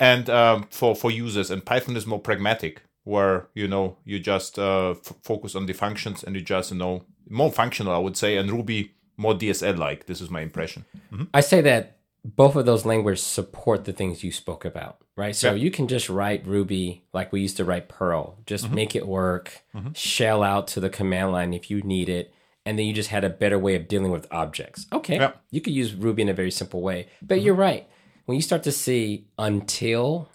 [0.00, 1.50] and um, for for users.
[1.50, 5.72] And Python is more pragmatic, where you know you just uh, f- focus on the
[5.72, 9.78] functions and you just you know more functional, I would say, and Ruby more DSL
[9.78, 10.06] like.
[10.06, 10.84] This is my impression.
[11.32, 15.34] I say that both of those languages support the things you spoke about, right?
[15.34, 15.62] So Yeah.
[15.62, 19.62] you can just write Ruby like we used to write Perl, just make it work,
[19.94, 22.34] shell out to the command line if you need it,
[22.66, 24.86] and then you just had a better way of dealing with objects.
[24.92, 25.32] Okay, Yeah.
[25.50, 27.46] you could use Ruby in a very simple way, but mm-hmm.
[27.46, 27.88] you're right.
[28.26, 30.28] When you start to see until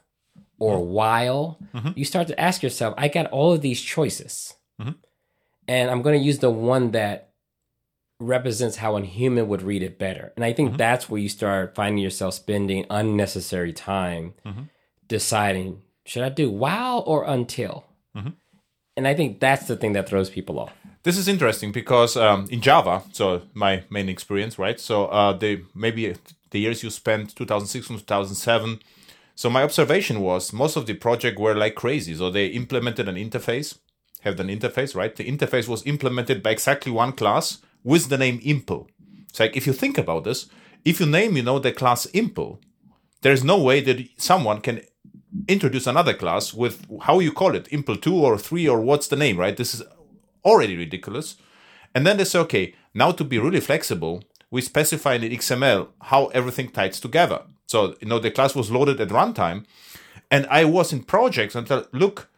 [0.58, 0.92] or mm-hmm.
[0.92, 1.90] while, mm-hmm.
[1.96, 4.54] you start to ask yourself, I got all of these choices,
[5.68, 7.34] and I'm going to use the one that
[8.20, 10.32] represents how a human would read it better.
[10.36, 14.34] And I think that's where you start finding yourself spending unnecessary time
[15.08, 17.86] deciding should I do while or until?
[19.02, 20.72] And I think that's the thing that throws people off.
[21.02, 24.80] This is interesting because um, in Java, so my main experience, right?
[24.80, 26.14] So uh, the maybe
[26.52, 28.80] the years you spent 2006 and 2007.
[29.34, 32.14] So my observation was most of the project were like crazy.
[32.14, 33.80] So they implemented an interface,
[34.20, 35.16] have an interface, right?
[35.16, 38.86] The interface was implemented by exactly one class with the name impl.
[39.30, 40.48] It's like if you think about this,
[40.86, 42.60] if you name, you know, the class impl,
[43.24, 44.82] there's no way that someone can
[45.48, 49.16] introduce another class with how you call it, impl 2 or 3 or what's the
[49.16, 49.56] name, right?
[49.56, 49.84] This is
[50.44, 51.38] already ridiculous.
[51.94, 55.88] And then they say, okay, now to be really flexible, we specify in the XML
[56.02, 57.44] how everything ties together.
[57.68, 59.66] So, you know, the class was loaded at runtime.
[60.30, 62.30] And I was in projects and thought, look,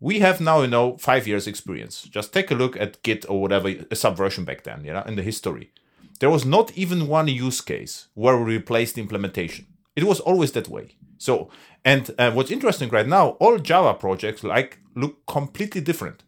[0.00, 2.02] we have now, you know, five years experience.
[2.02, 5.16] Just take a look at Git or whatever, a subversion back then, you know, in
[5.16, 5.72] the history.
[6.20, 9.66] There was not even one use case where we replaced the implementation.
[9.96, 10.96] It was always that way.
[11.18, 11.50] So,
[11.88, 16.22] and uh, what's interesting right now, all Java projects like look completely different.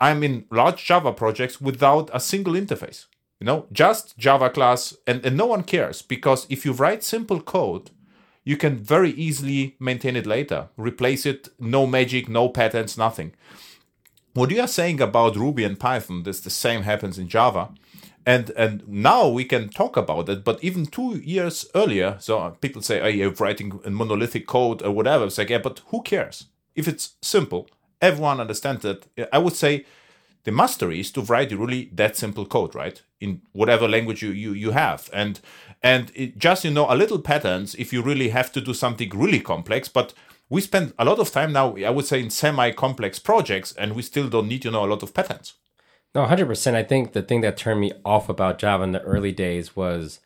[0.00, 3.06] I'm in large Java projects without a single interface.
[3.40, 7.40] You know, just Java class, and, and no one cares because if you write simple
[7.40, 7.90] code,
[8.44, 13.32] you can very easily maintain it later, replace it, no magic, no patterns, nothing.
[14.34, 17.70] What you are saying about Ruby and Python, this the same happens in Java.
[18.30, 22.80] And and now we can talk about it, but even two years earlier, so people
[22.80, 26.46] say, "Oh, you're writing monolithic code or whatever." It's like, yeah, but who cares?
[26.76, 27.68] If it's simple,
[28.00, 29.00] everyone understands it.
[29.32, 29.84] I would say
[30.44, 33.02] the mastery is to write really that simple code, right?
[33.20, 35.40] In whatever language you you, you have, and
[35.82, 39.10] and it just you know a little patterns if you really have to do something
[39.24, 39.88] really complex.
[39.88, 40.14] But
[40.48, 44.02] we spend a lot of time now, I would say, in semi-complex projects, and we
[44.02, 45.54] still don't need to know a lot of patterns.
[46.14, 46.74] No, 100%.
[46.74, 50.20] I think the thing that turned me off about Java in the early days was,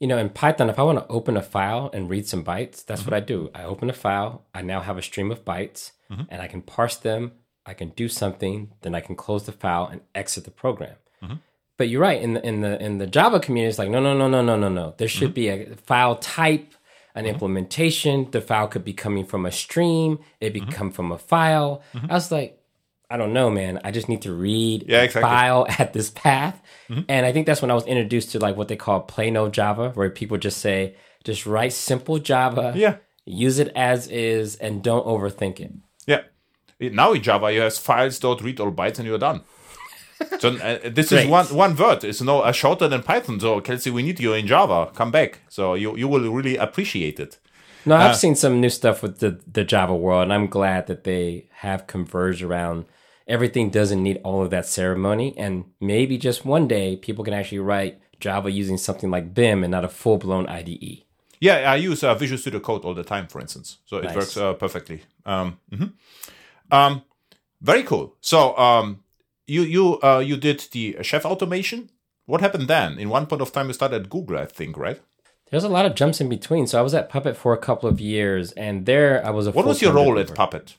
[0.00, 2.84] you know, in Python, if I want to open a file and read some bytes,
[2.84, 3.14] that's what mm-hmm.
[3.14, 3.50] I do.
[3.54, 6.22] I open a file, I now have a stream of bytes, mm-hmm.
[6.28, 7.32] and I can parse them,
[7.66, 10.96] I can do something, then I can close the file and exit the program.
[11.22, 11.34] Mm-hmm.
[11.76, 14.16] But you're right, in the in the in the Java community, it's like, no, no,
[14.16, 14.94] no, no, no, no, no.
[14.96, 16.74] There should be a file type,
[17.14, 18.28] an implementation.
[18.32, 21.82] The file could be coming from a stream, it be come from a file.
[22.08, 22.57] I was like,
[23.10, 23.80] I don't know, man.
[23.84, 25.22] I just need to read Yeah, exactly.
[25.28, 26.60] file at this path.
[27.08, 29.52] And I think that's when I was introduced to like what they call plain old
[29.52, 30.94] Java, where people just say,
[31.24, 32.96] just write simple Java, Yeah.
[33.26, 35.72] use it as is, and don't overthink it.
[36.06, 36.22] Yeah.
[36.80, 39.42] Now in Java, you have files dot read all bytes, and you're done.
[40.38, 42.04] so uh, this is one one word.
[42.04, 43.38] It's no uh, shorter than Python.
[43.40, 44.90] So Kelsey, we need you in Java.
[44.94, 45.40] Come back.
[45.48, 47.38] So you you will really appreciate it.
[47.86, 51.04] No, I've seen some new stuff with the, the Java world, and I'm glad that
[51.04, 52.84] they have converged around
[53.28, 55.34] everything doesn't need all of that ceremony.
[55.36, 59.70] And maybe just one day people can actually write Java using something like Vim and
[59.70, 60.46] not a full blown.
[60.46, 61.04] IDE.
[61.40, 63.78] Yeah, I use uh, Visual Studio Code all the time, for instance.
[63.86, 64.16] So it Nice.
[64.16, 65.02] works uh, perfectly.
[65.24, 65.92] Um, mhm.
[66.70, 67.02] um,
[67.60, 68.16] very cool.
[68.20, 69.04] So um,
[69.46, 71.90] you you uh, you did the chef automation.
[72.26, 72.98] What happened then?
[72.98, 75.00] In one point of time, you started at Google, I think, right?
[75.50, 76.66] There's a lot of jumps in between.
[76.66, 79.50] So I was at Puppet for a couple of years, and there I was a
[79.52, 80.34] What was your role at.
[80.34, 80.76] Puppet?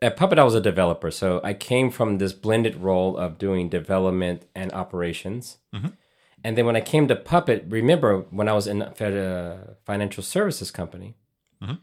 [0.00, 3.68] At Puppet, I was a developer, so I came from this blended role of doing
[3.68, 5.58] development and operations.
[5.74, 5.88] Mm-hmm.
[6.44, 10.22] And then when I came to Puppet, remember when I was in a uh, financial
[10.22, 11.16] services company,
[11.62, 11.74] mm-hmm.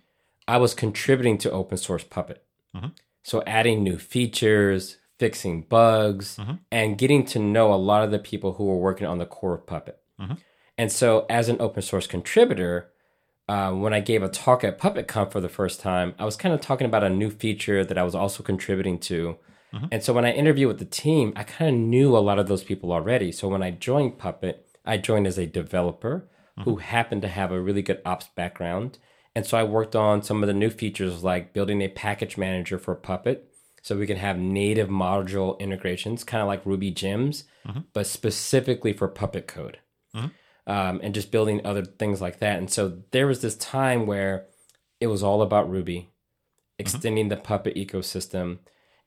[0.47, 2.43] I was contributing to open source Puppet.
[2.75, 2.87] Mm-hmm.
[3.23, 6.37] So adding new features, fixing bugs,
[6.71, 9.55] and getting to know a lot of the people who were working on the core
[9.55, 9.99] of Puppet.
[10.77, 12.91] And so, as an open source contributor,
[13.47, 16.53] uh, when I gave a talk at PuppetConf for the first time, I was kind
[16.53, 19.37] of talking about a new feature that I was also contributing to.
[19.73, 19.85] Mm-hmm.
[19.91, 22.47] And so, when I interviewed with the team, I kind of knew a lot of
[22.47, 23.31] those people already.
[23.31, 26.27] So, when I joined Puppet, I joined as a developer
[26.63, 26.81] who mm-hmm.
[26.81, 28.97] happened to have a really good ops background.
[29.35, 32.79] And so, I worked on some of the new features like building a package manager
[32.79, 37.81] for Puppet so we can have native module integrations, kind of like Ruby gems, mm-hmm.
[37.93, 39.79] but specifically for Puppet code
[40.67, 42.57] um, and just building other things like that.
[42.57, 44.45] And so there was this time where
[44.99, 46.09] it was all about Ruby, mm-hmm.
[46.79, 48.59] extending the Puppet ecosystem,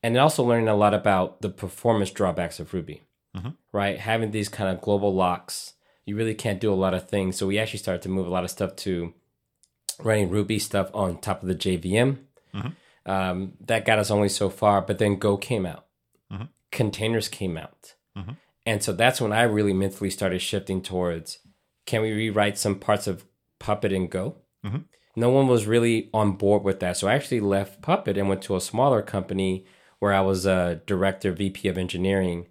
[0.02, 3.02] and also learning a lot about the performance drawbacks of Ruby,
[3.36, 3.50] mm-hmm.
[3.72, 3.98] right?
[3.98, 5.74] Having these kind of global locks,
[6.06, 7.36] you really can't do a lot of things.
[7.36, 9.12] So we actually started to move a lot of stuff to
[10.02, 12.18] running Ruby stuff on top of the JVM.
[12.54, 13.10] Mm-hmm.
[13.10, 15.86] Um, that got us only so far, but then Go came out,
[16.70, 17.94] containers came out.
[18.68, 21.38] And so that's when I really mentally started shifting towards
[21.88, 23.24] can we rewrite some parts of
[23.58, 24.36] Puppet and Go?
[24.62, 24.80] Mm-hmm.
[25.16, 26.98] No one was really on board with that.
[26.98, 29.64] So I actually left Puppet and went to a smaller company
[29.98, 32.46] where I was a director, VP of engineering.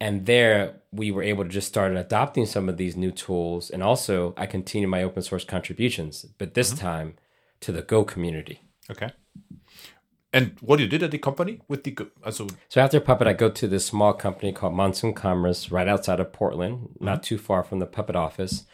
[0.00, 3.68] And there we were able to just start adopting some of these new tools.
[3.68, 6.86] And also, I continued my open source contributions, but this mm-hmm.
[6.86, 7.14] time
[7.60, 8.62] to the Go community.
[8.90, 9.10] Okay.
[10.32, 13.50] And what you did at the company with the also So after Puppet, I go
[13.50, 17.80] to this small company called Monsoon Commerce right outside of Portland, not too far from
[17.80, 18.64] the Puppet office.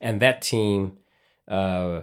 [0.00, 0.98] And that team
[1.46, 2.02] uh,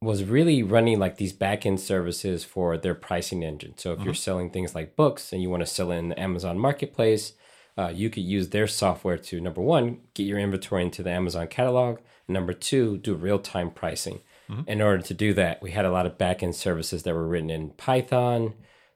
[0.00, 3.74] was really running like these back end services for their pricing engine.
[3.76, 6.20] So if you're selling things like books and you want to sell it in the
[6.20, 7.34] Amazon marketplace,
[7.78, 11.48] uh, you could use their software to number one, get your inventory into the Amazon
[11.48, 11.98] catalog.
[12.28, 14.20] Number two, do real time pricing.
[14.48, 14.68] Mm-hmm.
[14.68, 17.50] In order to do that, we had a lot of backend services that were written
[17.50, 18.54] in Python,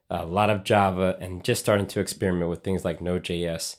[0.09, 3.77] a lot of Java, and just starting to experiment with things like Node.js.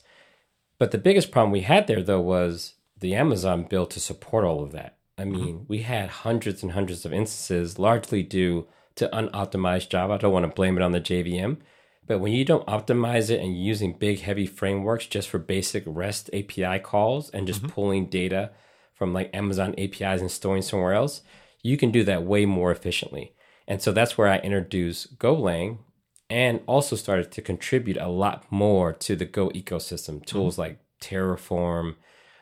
[0.78, 4.62] But the biggest problem we had there, though, was the Amazon build to support all
[4.62, 4.96] of that.
[5.18, 5.32] I mm-hmm.
[5.32, 10.14] mean, we had hundreds and hundreds of instances, largely due to unoptimized Java.
[10.14, 11.58] I don't want to blame it on the JVM,
[12.06, 15.84] but when you don't optimize it and you're using big, heavy frameworks just for basic
[15.86, 17.72] REST API calls and just mm-hmm.
[17.72, 18.50] pulling data
[18.94, 21.22] from like Amazon APIs and storing somewhere else,
[21.62, 23.34] you can do that way more efficiently.
[23.68, 25.78] And so that's where I introduced Golang
[26.28, 30.24] and also started to contribute a lot more to the Go ecosystem.
[30.24, 31.96] Tools like Terraform,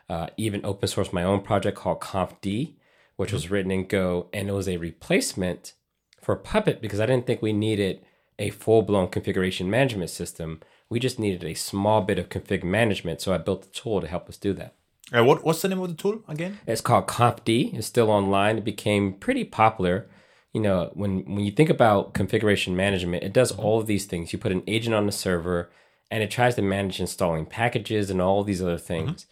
[0.09, 2.75] uh, even open source my own project called ConfD,
[3.15, 5.73] which was written in Go, and it was a replacement
[6.21, 8.01] for Puppet because I didn't think we needed
[8.39, 10.61] a full blown configuration management system.
[10.89, 13.21] We just needed a small bit of config management.
[13.21, 14.75] So I built a tool to help us do that.
[15.15, 16.59] Uh, what what's the name of the tool again?
[16.65, 17.73] It's called ConfD.
[17.73, 18.57] It's still online.
[18.57, 20.07] It became pretty popular.
[20.53, 24.31] You know, when when you think about configuration management, it does all of these things.
[24.33, 25.69] You put an agent on the server,
[26.09, 29.25] and it tries to manage installing packages and all these other things.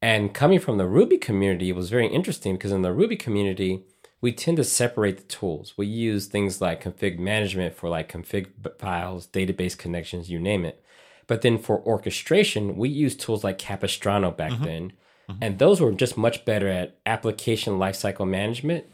[0.00, 3.84] And coming from the Ruby community, it was very interesting because in the Ruby community,
[4.20, 5.74] we tend to separate the tools.
[5.76, 10.82] We use things like config management for like config files, database connections, you name it.
[11.28, 14.92] But then for orchestration, we use tools like Capistrano back then.
[15.32, 15.44] Mm-hmm.
[15.44, 18.86] And those were just much better at application lifecycle management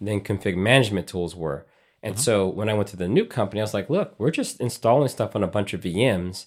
[0.00, 1.66] than config management tools were.
[2.02, 2.22] And mm-hmm.
[2.22, 5.08] so when I went to the new company, I was like, look, we're just installing
[5.08, 6.46] stuff on a bunch of VMs.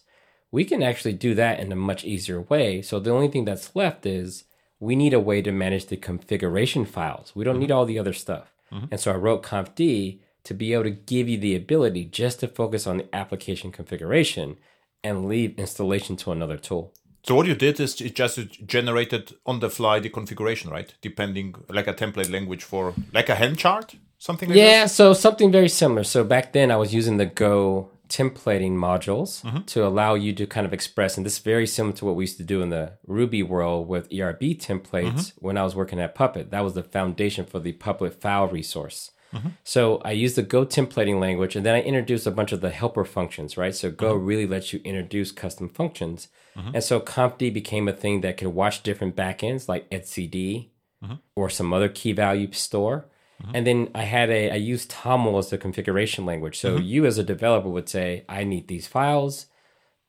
[0.52, 2.82] We can actually do that in a much easier way.
[2.82, 4.46] So the only thing that's left is
[4.80, 7.34] we need a way to manage the configuration files.
[7.36, 7.62] We don't mm-hmm.
[7.62, 8.54] need all the other stuff.
[8.92, 12.48] And so I wrote ConfD to be able to give you the ability just to
[12.48, 14.58] focus on the application configuration
[15.04, 16.94] and leave installation to another tool.
[17.24, 20.94] So what you did is it just generated on the fly the configuration, right?
[21.02, 24.62] Depending like a template language for like a Helm chart, something like that?
[24.62, 26.04] Yeah, so something very similar.
[26.04, 29.62] So back then I was using the Go templating modules mm-hmm.
[29.62, 32.24] to allow you to kind of express, and this is very similar to what we
[32.24, 35.46] used to do in the Ruby world with ERB templates mm-hmm.
[35.46, 36.52] when I was working at Puppet.
[36.52, 39.12] That was the foundation for the Puppet file resource.
[39.34, 39.50] Mm-hmm.
[39.64, 42.72] So I used the Go templating language, and then I introduced a bunch of the
[42.72, 43.76] helper functions, right?
[43.76, 46.30] So Go really lets you introduce custom functions.
[46.58, 46.72] Mm-hmm.
[46.76, 50.70] And so ConfD became a thing that could watch different backends like etcd
[51.04, 51.16] mm-hmm.
[51.36, 53.08] or some other key value store.
[53.42, 53.56] Mm-hmm.
[53.56, 56.60] And then I had a I used TOML as the configuration language.
[56.60, 59.46] So you as a developer would say, I need these files.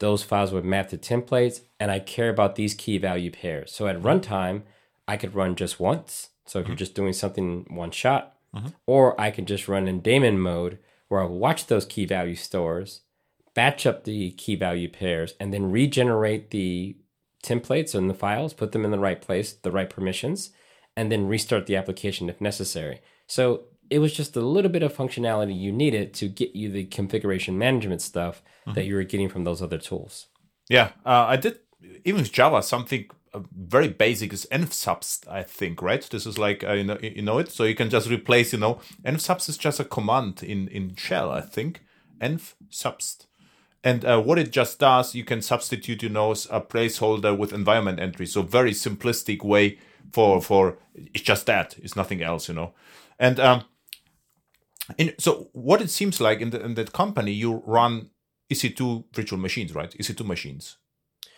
[0.01, 3.71] Those files would map to templates, and I care about these key value pairs.
[3.71, 4.63] So at runtime,
[5.07, 6.31] I could run just once.
[6.47, 8.35] So if you're just doing something one shot,
[8.87, 10.79] or I could just run in daemon mode
[11.09, 13.03] where I watch those key value stores,
[13.55, 16.97] batch up the key value pairs, and then regenerate the
[17.43, 20.51] templates and the files, put them in the right place, the right permissions,
[20.97, 23.01] and then restart the application if necessary.
[23.27, 26.85] So it was just a little bit of functionality you needed to get you the
[26.85, 28.43] configuration management stuff
[28.75, 30.29] that you were getting from those other tools.
[30.69, 31.59] Yeah, uh, I did
[32.05, 36.07] even with Java something uh, very basic is envsubst, I think, right?
[36.09, 38.59] This is like uh, you know you know it, so you can just replace you
[38.59, 41.83] know envsubst is just a command in in shell, I think,
[42.21, 43.27] envsubst.
[43.83, 47.99] And uh, what it just does, you can substitute, you know, a placeholder with environment
[47.99, 48.27] entry.
[48.27, 49.79] So very simplistic way
[50.13, 51.77] for for it's just that.
[51.79, 52.75] It's nothing else, you know.
[53.19, 53.65] And um,
[54.99, 58.11] in, so what it seems like in, the, in that company, you run
[58.53, 59.91] EC2 virtual machines, right?
[59.99, 60.77] EC2 machines.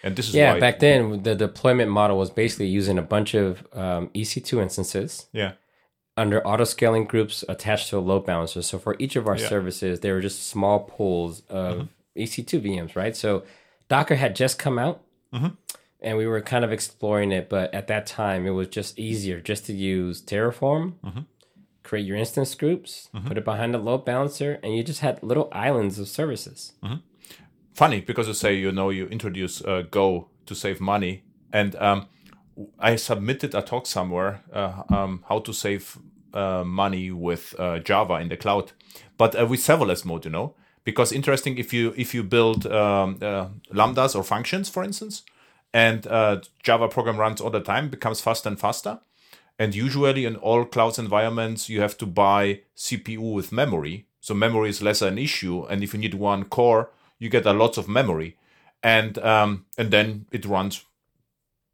[0.03, 3.35] And this is Yeah, why, back then the deployment model was basically using a bunch
[3.35, 5.53] of um, EC2 instances yeah,
[6.17, 8.63] under auto scaling groups attached to a load balancer.
[8.63, 9.49] So for each of our Yeah.
[9.49, 13.17] services, they were just small pools of EC2 VMs, right?
[13.17, 13.45] So
[13.89, 15.03] Docker had just come out,
[16.01, 17.49] and we were kind of exploring it.
[17.49, 20.95] But at that time, it was just easier just to use Terraform,
[21.83, 25.49] create your instance groups, put it behind a load balancer, and you just had little
[25.53, 26.73] islands of services.
[27.75, 32.07] funny because you say you know you introduce uh, Go to save money, and um,
[32.79, 35.99] I submitted a talk somewhere uh, um, how to save
[36.35, 38.73] uh, money with uh, Java in the cloud,
[39.17, 40.55] but uh, with serverless mode, you know.
[40.85, 45.23] Because interesting, if you if you build um, uh, lambdas or functions, for instance,
[45.73, 49.01] and uh, Java program runs all the time, becomes faster and faster.
[49.59, 54.07] And usually in all clouds environments, you have to buy CPU with memory.
[54.21, 55.65] So memory is less an issue.
[55.67, 58.37] And if you need one core, you get a lot of memory,
[58.83, 60.85] and um, and then it runs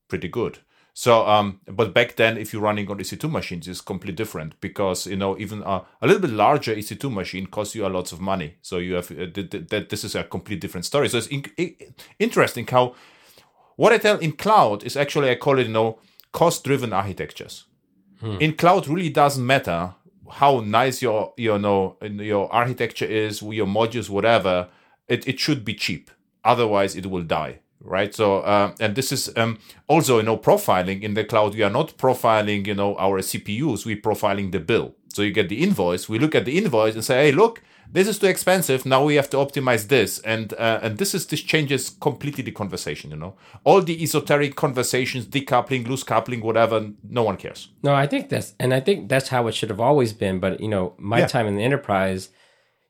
[0.09, 0.59] pretty good.
[1.05, 5.07] So, um, but back then, if you're running on EC2 machines, it's completely different because
[5.07, 8.21] you know even a, a little bit larger EC2 machine costs you a lot of
[8.21, 8.57] money.
[8.63, 9.91] So you have uh, th- th- that.
[9.91, 11.09] This is a complete different story.
[11.09, 11.77] So it's in- i-
[12.19, 12.97] interesting how
[13.77, 16.01] what I tell in cloud is actually I call it you know
[16.33, 17.65] cost-driven architectures.
[18.41, 19.95] In cloud, really doesn't matter
[20.41, 24.67] how nice your you know your architecture is, your modules, whatever.
[25.07, 26.11] It it should be cheap.
[26.43, 27.61] Otherwise, it will die.
[27.81, 28.15] Right.
[28.15, 31.55] So uh, and this is um, also you know profiling in the cloud.
[31.55, 33.87] We are not profiling you know our CPUs.
[33.87, 34.95] We're profiling the bill.
[35.15, 36.09] So you get the invoice.
[36.09, 38.85] We look at the invoice and say, hey, look, this is too expensive.
[38.85, 42.51] Now we have to optimize this, and uh, and this is this changes completely the
[42.51, 43.11] conversation.
[43.11, 46.91] You know, all the esoteric conversations, decoupling, loose coupling, whatever.
[47.09, 47.69] No one cares.
[47.83, 50.41] No, I think that's and I think that's how it should have always been.
[50.41, 51.27] But you know, my Yeah.
[51.27, 52.29] time in the enterprise,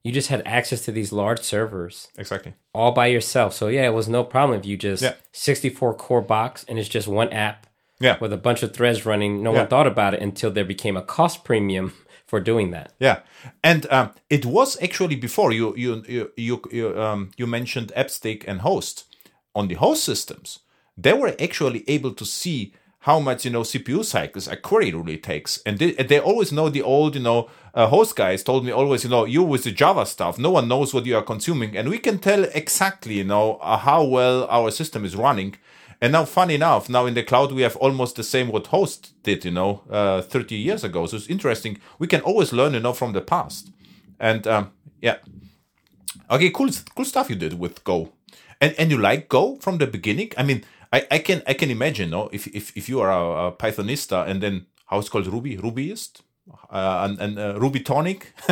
[0.04, 2.54] you just had access to these large servers Exactly.
[2.72, 3.52] all by yourself.
[3.54, 5.14] So yeah, it was no problem if you just Yeah.
[5.32, 7.66] 64 core box and it's just one app
[8.00, 8.16] Yeah.
[8.20, 9.42] with a bunch of threads running.
[9.42, 9.58] No Yeah.
[9.60, 11.92] one thought about it until there became a cost premium
[12.26, 12.92] for doing that.
[13.00, 13.20] Yeah,
[13.64, 18.44] and um, it was actually before you you you you you, um, you mentioned AppStick
[18.46, 19.04] and Host
[19.54, 20.60] on the host systems.
[20.96, 25.16] They were actually able to see how much you know CPU cycles a query really
[25.18, 28.72] takes, and they, they always know the old you know uh, host guys told me
[28.72, 31.76] always you know you with the Java stuff, no one knows what you are consuming,
[31.76, 35.54] and we can tell exactly you know uh, how well our system is running.
[36.00, 39.14] And now, funny enough, now in the cloud we have almost the same what host
[39.24, 41.06] did, you know, uh, 30 years ago.
[41.06, 41.80] So it's interesting.
[41.98, 43.72] We can always learn, you know, from the past.
[44.20, 44.70] And um,
[45.00, 45.16] yeah,
[46.30, 48.12] okay, cool, cool stuff you did with Go.
[48.60, 50.30] And and you like Go from the beginning?
[50.36, 53.48] I mean, I, I can I can imagine, no, if if, if you are a,
[53.48, 56.22] a Pythonista and then how it's called Ruby, Rubyist,
[56.70, 58.32] uh, and, and uh, Ruby Tonic,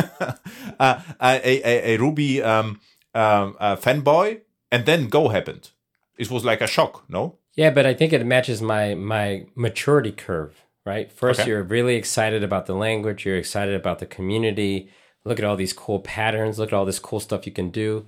[0.79, 2.79] uh, a, a, a Ruby um,
[3.13, 4.41] um, uh, fanboy,
[4.71, 5.69] and then Go happened.
[6.17, 7.37] It was like a shock, no?
[7.55, 11.11] Yeah, but I think it matches my my maturity curve, right?
[11.11, 11.49] First, Okay.
[11.49, 14.89] you're really excited about the language, you're excited about the community.
[15.25, 18.05] Look at all these cool patterns, look at all this cool stuff you can do.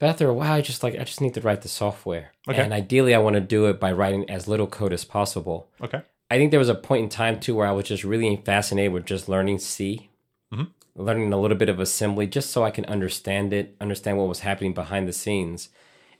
[0.00, 2.32] But after a while, I just like I just need to write the software.
[2.48, 2.62] Okay.
[2.62, 5.68] And ideally, I want to do it by writing as little code as possible.
[5.82, 6.02] Okay.
[6.30, 8.92] I think there was a point in time too where I was just really fascinated
[8.92, 10.10] with just learning C,
[10.52, 10.64] mm-hmm.
[10.94, 14.40] learning a little bit of assembly, just so I can understand it, understand what was
[14.40, 15.70] happening behind the scenes.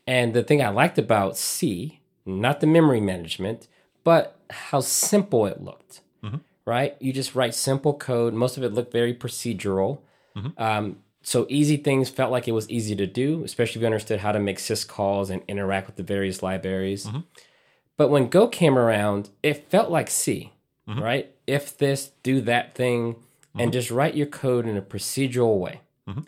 [0.06, 3.68] And the thing I liked about C, not the memory management,
[4.04, 6.00] but how simple it looked.
[6.24, 6.38] Mm-hmm.
[6.64, 6.96] Right?
[7.00, 8.34] You just write simple code.
[8.34, 10.00] Most of it looked very procedural.
[10.36, 10.62] Mm-hmm.
[10.62, 14.20] Um, so easy things felt like it was easy to do, especially if you understood
[14.20, 17.06] how to make syscalls and interact with the various libraries.
[17.98, 20.52] But when Go came around, it felt like C,
[20.88, 21.02] mm-hmm.
[21.02, 21.30] right?
[21.46, 23.16] If this, do that thing,
[23.54, 23.70] and mm-hmm.
[23.72, 25.82] just write your code in a procedural way.
[26.08, 26.20] Mm-hmm.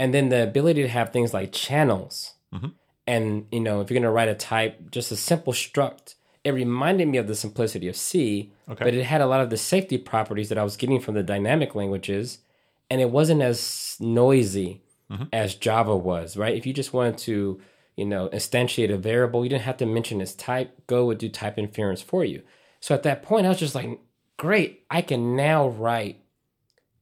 [0.00, 2.34] And then the ability to have things like channels.
[3.06, 6.14] And, you know, if you're going to write a type, just a simple struct,
[6.44, 8.84] it reminded me of the simplicity of C, Okay.
[8.84, 11.22] but it had a lot of the safety properties that I was getting from the
[11.22, 12.38] dynamic languages.
[12.90, 14.82] and it wasn't as noisy
[15.32, 16.54] as Java was, right?
[16.54, 17.60] If you just wanted to,
[18.00, 20.86] you know, instantiate a variable, you didn't have to mention its type.
[20.86, 22.40] Go would do type inference for you.
[22.80, 24.00] So at that point, I was just like,
[24.38, 26.22] great, I can now write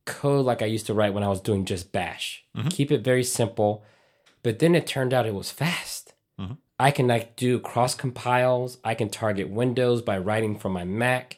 [0.07, 2.45] code like I used to write when I was doing just Bash.
[2.57, 2.71] Mm-hmm.
[2.71, 3.85] Keep it very simple.
[4.43, 6.15] But then it turned out it was fast.
[6.41, 6.55] Mm-hmm.
[6.81, 8.79] I can like do cross compiles.
[8.83, 11.37] I can target Windows by writing from my Mac,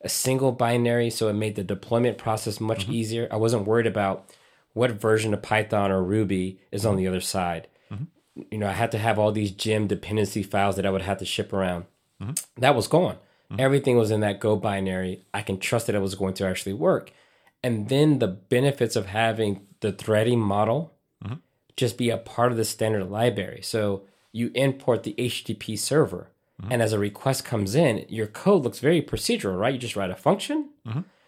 [0.00, 2.92] a single binary, so it made the deployment process much mm-hmm.
[2.92, 3.28] easier.
[3.32, 4.30] I wasn't worried about
[4.74, 7.66] what version of Python or Ruby is on the other side.
[8.34, 11.18] You know, I had to have all these gem dependency files that I would have
[11.18, 11.84] to ship around.
[12.22, 12.60] Mm-hmm.
[12.60, 13.16] That was gone.
[13.50, 13.60] Mm-hmm.
[13.60, 15.24] Everything was in that Go binary.
[15.34, 17.12] I can trust that it was going to actually work.
[17.62, 21.34] And then the benefits of having the threading model mm-hmm.
[21.76, 23.60] just be a part of the standard library.
[23.62, 26.30] So you import the HTTP server,
[26.70, 29.74] and as a request comes in, your code looks very procedural, right?
[29.74, 30.70] You just write a function,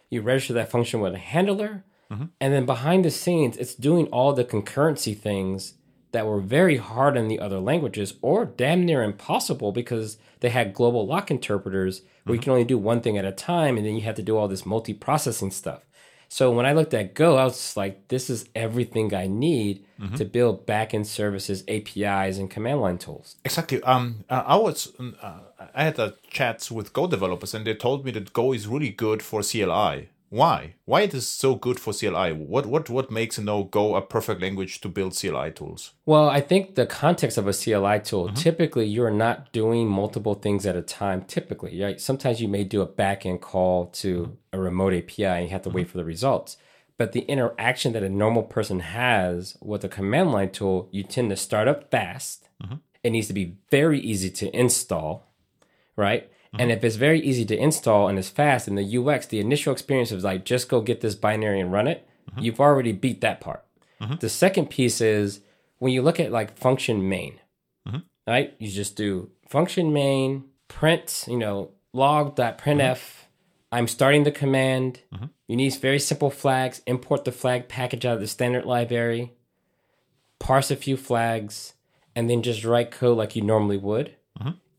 [0.08, 4.32] you register that function with a handler, and then behind the scenes, it's doing all
[4.32, 5.74] the concurrency things
[6.14, 10.72] that were very hard in the other languages or damn near impossible because they had
[10.72, 13.96] global lock interpreters where you can only do one thing at a time and then
[13.96, 15.82] you had to do all this multi processing stuff.
[16.28, 19.84] So when I looked at Go, I was just like, this is everything I need
[20.16, 23.36] to build backend services, APIs, and command line tools.
[23.44, 23.82] Exactly.
[23.82, 25.40] Um, I was uh,
[25.74, 28.90] I had a chats with Go developers, and they told me that Go is really
[28.90, 30.08] good for CLI.
[30.28, 30.74] Why?
[30.84, 32.32] Why it is so good for CLI?
[32.32, 35.92] What what what makes you know Go a perfect language to build CLI tools?
[36.06, 38.34] Well, I think the context of a CLI tool, mm-hmm.
[38.34, 41.22] typically you're not doing multiple things at a time.
[41.22, 42.00] Typically, right?
[42.00, 44.32] Sometimes you may do a backend call to mm-hmm.
[44.52, 45.92] a remote API and you have to wait mm-hmm.
[45.92, 46.56] for the results.
[46.96, 51.30] But the interaction that a normal person has with a command line tool, you tend
[51.30, 52.48] to start up fast.
[53.04, 55.30] It needs to be very easy to install,
[55.94, 56.30] right?
[56.56, 56.78] And mm-hmm.
[56.78, 60.12] if it's very easy to install and it's fast, and the UX, the initial experience
[60.12, 62.40] of like just go get this binary and run it, mm-hmm.
[62.40, 63.64] you've already beat that part.
[64.00, 64.16] Mm-hmm.
[64.20, 65.40] The second piece is
[65.78, 67.40] when you look at like function main,
[68.26, 68.54] right?
[68.58, 73.00] You just do function main, print, you know, log.printf.
[73.70, 75.00] I'm starting the command.
[75.48, 76.80] You need very simple flags.
[76.86, 79.32] Import the flag package out of the standard library,
[80.38, 81.74] parse a few flags,
[82.14, 84.14] and then just write code like you normally would.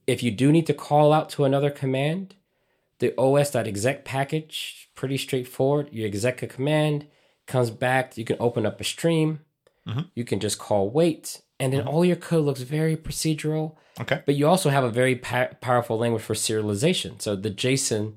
[0.08, 2.36] If you do need to call out to another command,
[3.00, 5.90] the os.exec package, pretty straightforward.
[5.92, 7.08] You exec a command,
[7.48, 9.42] comes back, you can open up a stream,
[9.88, 10.02] mm-hmm.
[10.14, 11.90] you can just call wait, and then mm-hmm.
[11.90, 13.76] all your code looks very procedural.
[14.00, 14.22] Okay.
[14.26, 17.22] But you also have a very pa- powerful language for serialization.
[17.22, 18.16] So the JSON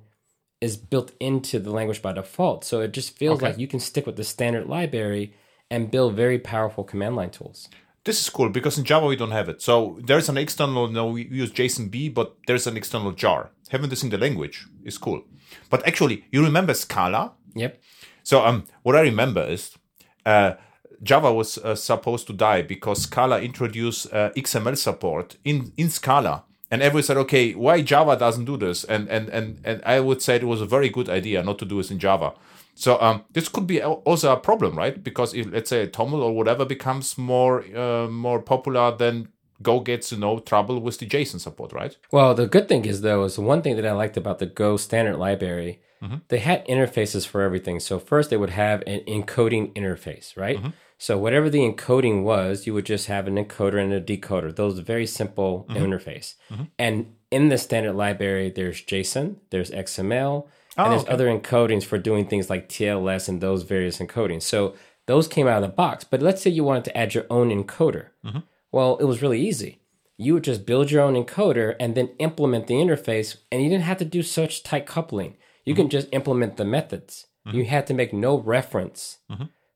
[0.60, 2.64] is built into the language by default.
[2.64, 3.50] So it just feels Okay.
[3.50, 5.34] like you can stick with the standard library
[5.70, 7.68] and build very powerful command line tools.
[8.04, 9.60] This is cool because in Java we don't have it.
[9.60, 13.50] So there's an external, no, we use JSONB, but there's an external jar.
[13.70, 15.22] Having this in the language is cool.
[15.68, 17.32] But actually, you remember Scala?
[17.54, 17.80] Yep.
[18.22, 19.76] So um, what I remember is
[20.24, 20.54] uh,
[21.02, 26.44] Java was uh, supposed to die because Scala introduced uh, XML support in, in Scala.
[26.70, 28.84] And everyone said, okay, why Java doesn't do this?
[28.84, 31.64] And, and, and, and I would say it was a very good idea not to
[31.64, 32.34] do this in Java.
[32.78, 35.02] So um, this could be also a problem, right?
[35.02, 39.28] Because if let's say Toml or whatever becomes more uh, more popular, then
[39.60, 41.96] Go gets you know trouble with the JSON support, right?
[42.12, 44.76] Well, the good thing is though is one thing that I liked about the Go
[44.76, 45.80] standard library.
[46.28, 47.80] They had interfaces for everything.
[47.80, 50.60] So first they would have an encoding interface, right?
[50.98, 54.54] So whatever the encoding was, you would just have an encoder and a decoder.
[54.54, 56.34] Those very simple interface.
[56.78, 56.96] And
[57.32, 60.46] in the standard library, there's JSON, there's XML,
[60.78, 61.12] Oh, and Oh, there's okay.
[61.12, 64.42] other encodings for doing things like TLS and those various encodings.
[64.42, 64.74] So
[65.06, 66.04] those came out of the box.
[66.04, 68.08] But let's say you wanted to add your own encoder.
[68.24, 68.40] Mm-hmm.
[68.70, 69.80] Well, it was really easy.
[70.16, 73.84] You would just build your own encoder and then implement the interface, and you didn't
[73.84, 75.36] have to do such tight coupling.
[75.64, 75.90] You can mm-hmm.
[75.90, 77.26] just implement the methods.
[77.44, 77.70] You mm-hmm.
[77.70, 79.18] had to make no reference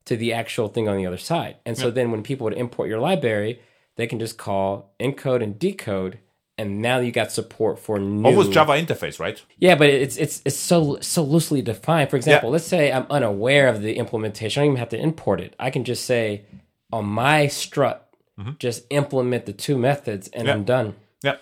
[0.04, 1.56] to the actual thing on the other side.
[1.64, 3.60] And so then when people would import your library,
[3.96, 6.18] they can just call encode and decode,
[6.62, 8.28] and now you got support for new.
[8.28, 9.42] Almost Java interface, right?
[9.58, 12.08] Yeah, but it's it's it's so so loosely defined.
[12.08, 14.60] For example, let's say I'm unaware of the implementation.
[14.60, 15.56] I don't even have to import it.
[15.58, 16.44] I can just say
[16.92, 18.00] on my struct,
[18.60, 20.94] just implement the two methods, and I'm done.
[21.22, 21.36] Yeah.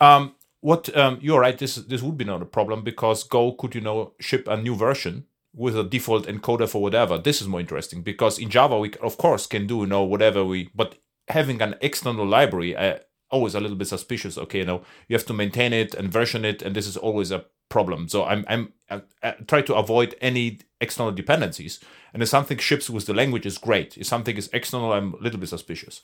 [0.00, 1.56] Um, what um, you're right.
[1.56, 4.74] This this would be not a problem because Go could you know ship a new
[4.74, 7.16] version with a default encoder for whatever.
[7.16, 10.44] This is more interesting because in Java we of course can do you know whatever
[10.44, 10.96] we, but
[11.28, 12.98] having an external library, uh,
[13.34, 14.34] always a little bit suspicious.
[14.44, 17.30] Okay, you know you have to maintain it and version it, and this is always
[17.30, 18.08] a problem.
[18.08, 20.44] So I'm I'm I, I try to avoid any
[20.80, 21.80] external dependencies.
[22.12, 23.98] And if something ships with the language is great.
[23.98, 26.00] If something is external, I'm a little bit suspicious.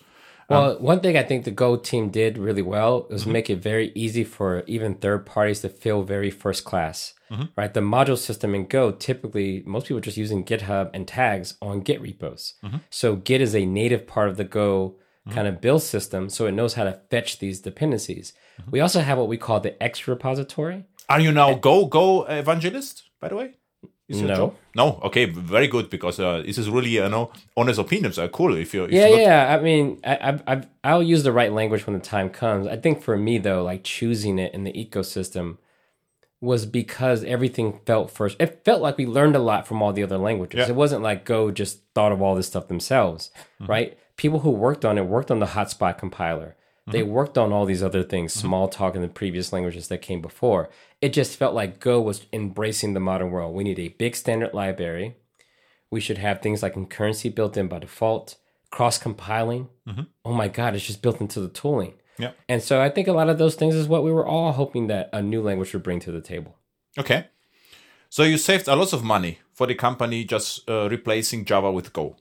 [0.49, 3.33] Um, well, one thing I think the Go team did really well was mm-hmm.
[3.33, 7.14] make it very easy for even third parties to feel very first class.
[7.31, 7.45] Mm-hmm.
[7.57, 7.72] right?
[7.72, 11.81] The module system in Go, typically, most people are just using GitHub and tags on
[11.81, 12.55] Git repos.
[12.64, 12.78] Mm-hmm.
[12.91, 14.97] So Git is a native part of the Go
[15.28, 18.32] kind of build system, so it knows how to fetch these dependencies.
[18.70, 20.84] We also have what we call the X repository.
[21.08, 23.04] Are you now Go Go evangelist?
[23.20, 23.54] By the way,
[24.08, 24.34] No.
[24.34, 24.54] job?
[24.74, 25.00] No.
[25.04, 28.56] Okay, very good because uh, this is really you know honest opinions are cool.
[28.56, 29.56] If you if Yeah, you yeah.
[29.56, 32.66] I mean, I, I, I, I'll use the right language when the time comes.
[32.66, 35.58] I think for me though, like choosing it in the ecosystem
[36.40, 38.36] was because everything felt first.
[38.40, 40.58] It felt like we learned a lot from all the other languages.
[40.58, 40.68] Yeah.
[40.68, 43.98] It wasn't like Go just thought of all this stuff themselves, right?
[44.20, 46.54] People who worked on it worked on the hotspot compiler.
[46.86, 47.10] They mm-hmm.
[47.10, 48.52] worked on all these other things, mm-hmm.
[48.52, 50.68] Smalltalk in the previous languages that came before.
[51.00, 53.54] It just felt like Go was embracing the modern world.
[53.54, 55.16] We need a big standard library.
[55.90, 58.36] We should have things like concurrency built in by default,
[58.70, 59.70] cross compiling.
[59.88, 60.02] Mm-hmm.
[60.26, 61.94] Oh my God, it's just built into the tooling.
[62.18, 62.32] Yeah.
[62.46, 64.88] And so I think a lot of those things is what we were all hoping
[64.88, 66.58] that a new language would bring to the table.
[66.98, 67.28] Okay.
[68.10, 71.94] So you saved a lot of money for the company just uh, replacing Java with
[71.94, 72.16] Go,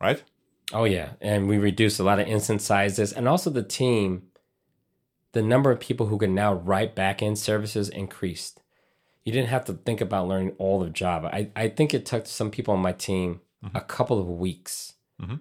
[0.00, 0.22] right?
[0.72, 4.24] Oh yeah, and we reduced a lot of instance sizes, and also the team.
[5.32, 8.62] The number of people who can now write backend services increased.
[9.22, 11.28] You didn't have to think about learning all of Java.
[11.34, 13.40] I, I think it took some people on my team
[13.74, 14.94] a couple of weeks.
[15.20, 15.40] Mhm.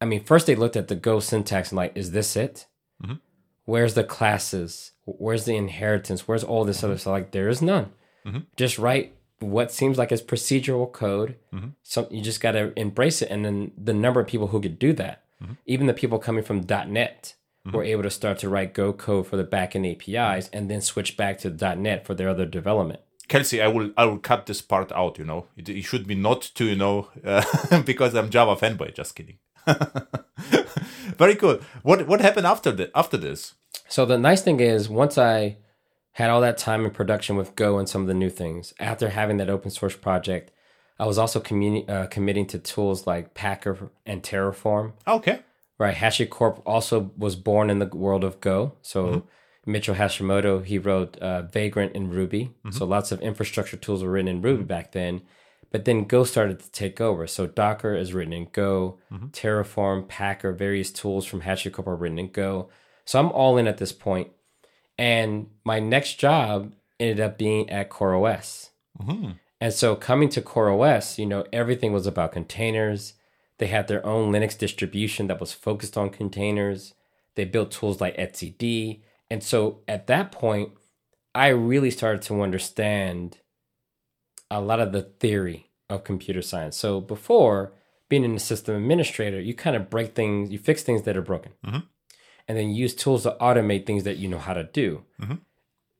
[0.00, 2.66] I mean, first they looked at the Go syntax and like, is this it?
[3.04, 3.20] Mhm.
[3.64, 4.92] Where's the classes?
[5.04, 6.26] Where's the inheritance?
[6.26, 7.12] Where's all this other stuff?
[7.12, 7.92] Like, there is none.
[8.26, 8.46] Mhm.
[8.56, 11.36] Just write what seems like is procedural code.
[11.52, 11.72] Mhm.
[11.82, 13.30] So you just got to embrace it.
[13.30, 15.22] And then the number of people who could do that,
[15.66, 17.34] even the people coming from .NET,
[17.72, 21.16] were able to start to write Go code for the backend APIs and then switch
[21.16, 23.00] back to .NET for their other development.
[23.28, 25.18] Kelsey, I will I will cut this part out.
[25.18, 28.94] You know, it, it should be not to you know uh, because I'm Java fanboy.
[28.94, 29.38] Just kidding.
[31.18, 31.58] very cool.
[31.82, 33.54] What what happened after the after this?
[33.88, 35.56] So the nice thing is, once I
[36.18, 39.10] had all that time in production with Go and some of the new things, after
[39.10, 40.50] having that open source project,
[40.98, 44.94] I was also communi- uh, committing to tools like Packer and Terraform.
[45.06, 45.38] Okay.
[45.78, 48.72] Right, HashiCorp also was born in the world of Go.
[48.82, 49.26] So
[49.64, 52.52] Mitchell Hashimoto, he wrote uh, Vagrant in Ruby.
[52.72, 55.22] So lots of infrastructure tools were written in Ruby back then.
[55.70, 57.28] But then Go started to take over.
[57.28, 58.98] So Docker is written in Go,
[59.30, 62.70] Terraform, Packer, various tools from HashiCorp are written in Go.
[63.04, 64.30] So I'm all in at this point.
[64.98, 68.70] And my next job ended up being at CoreOS.
[69.60, 73.14] And so coming to CoreOS, you know, everything was about containers.
[73.58, 76.94] They had their own Linux distribution that was focused on containers.
[77.36, 79.00] They built tools like etcd.
[79.30, 80.72] And so at that point,
[81.34, 83.38] I really started to understand
[84.50, 86.76] a lot of the theory of computer science.
[86.76, 87.72] So before
[88.08, 91.22] being in a system administrator, you kind of break things, you fix things that are
[91.22, 91.84] broken, Mhm.
[92.48, 95.04] And then use tools to automate things that you know how to do.
[95.20, 95.40] Mhm.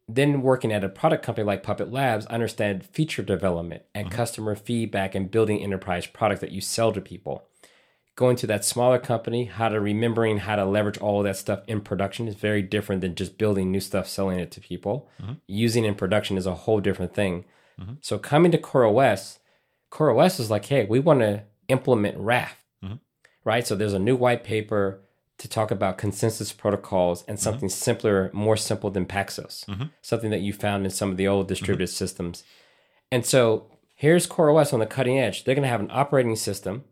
[0.09, 4.17] Then working at a product company like Puppet Labs, I understand feature development and mm-hmm.
[4.17, 7.47] customer feedback and building enterprise product that you sell to people.
[8.17, 11.61] Going to that smaller company, how to remembering how to leverage all of that stuff
[11.69, 15.11] in production is very different than just building new stuff, selling it to people.
[15.23, 15.35] Mm-hmm.
[15.47, 17.45] Using in production is a whole different thing.
[17.79, 17.95] Mm-hmm.
[18.01, 19.39] So coming to CoreOS,
[19.93, 22.65] CoreOS is like, hey, we want to implement Raft,
[23.45, 23.67] right?
[23.67, 25.03] So there's a new white paper
[25.39, 27.45] to talk about consensus protocols and mm-hmm.
[27.45, 29.84] something simpler, more simple than Paxos, mm-hmm.
[30.03, 31.97] something that you found in some of the old distributed mm-hmm.
[31.97, 32.45] systems.
[33.11, 35.45] And so here's CoreOS on the cutting edge.
[35.45, 36.84] They're going to have an operating system,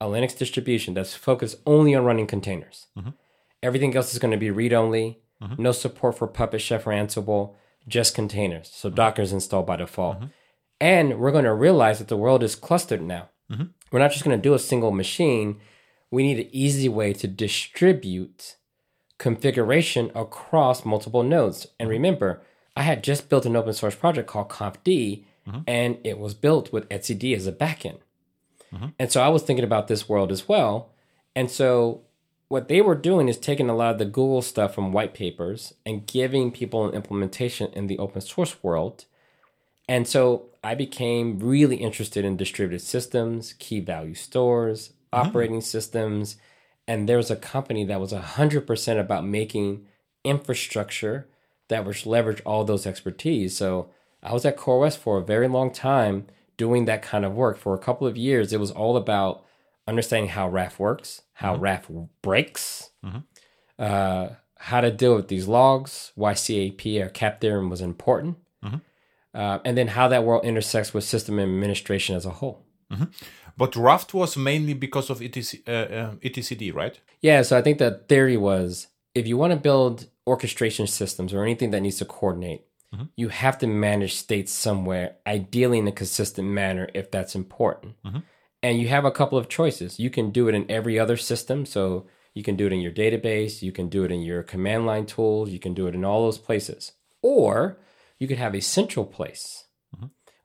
[0.00, 2.86] a Linux distribution that's focused only on running containers.
[3.62, 5.20] Everything else is going to be read only,
[5.56, 7.54] no support for Puppet, Chef, or Ansible,
[7.86, 8.70] just containers.
[8.72, 10.18] So Docker is installed by default.
[10.80, 13.28] And we're going to realize that the world is clustered now.
[13.92, 15.60] We're not just going to do a single machine.
[16.12, 18.56] We need an easy way to distribute
[19.18, 21.66] configuration across multiple nodes.
[21.80, 21.92] And mm-hmm.
[21.92, 22.42] remember,
[22.76, 25.60] I had just built an open source project called ConfD, mm-hmm.
[25.66, 28.00] and it was built with etcd as a backend.
[28.72, 28.88] Mm-hmm.
[28.98, 30.90] And so I was thinking about this world as well.
[31.34, 32.02] And so
[32.48, 35.72] what they were doing is taking a lot of the Google stuff from white papers
[35.86, 39.06] and giving people an implementation in the open source world.
[39.88, 46.36] And so I became really interested in distributed systems, key value stores, operating systems.
[46.88, 49.86] And there was a company that was 100% about making
[50.24, 51.28] infrastructure
[51.68, 53.56] that would leverage all those expertise.
[53.56, 53.90] So
[54.22, 57.56] I was at CoreOS for a very long time doing that kind of work.
[57.58, 59.44] For a couple of years, it was all about
[59.88, 61.90] understanding how Raft works, how Raft
[62.22, 62.90] breaks,
[63.78, 68.36] uh, how to deal with these logs, why CAP or CAP theorem was important,
[69.34, 72.64] uh, and then how that world intersects with system administration as a whole.
[73.56, 76.98] But Raft was mainly because of ETC, uh, uh, etcd, right?
[77.20, 81.42] Yeah, so I think the theory was if you want to build orchestration systems or
[81.42, 82.64] anything that needs to coordinate,
[83.16, 87.94] you have to manage states somewhere, ideally in a consistent manner if that's important.
[88.62, 89.98] And you have a couple of choices.
[89.98, 91.64] You can do it in every other system.
[91.66, 94.86] So you can do it in your database, you can do it in your command
[94.86, 96.92] line tools, you can do it in all those places.
[97.22, 97.78] Or
[98.18, 99.61] you could have a central place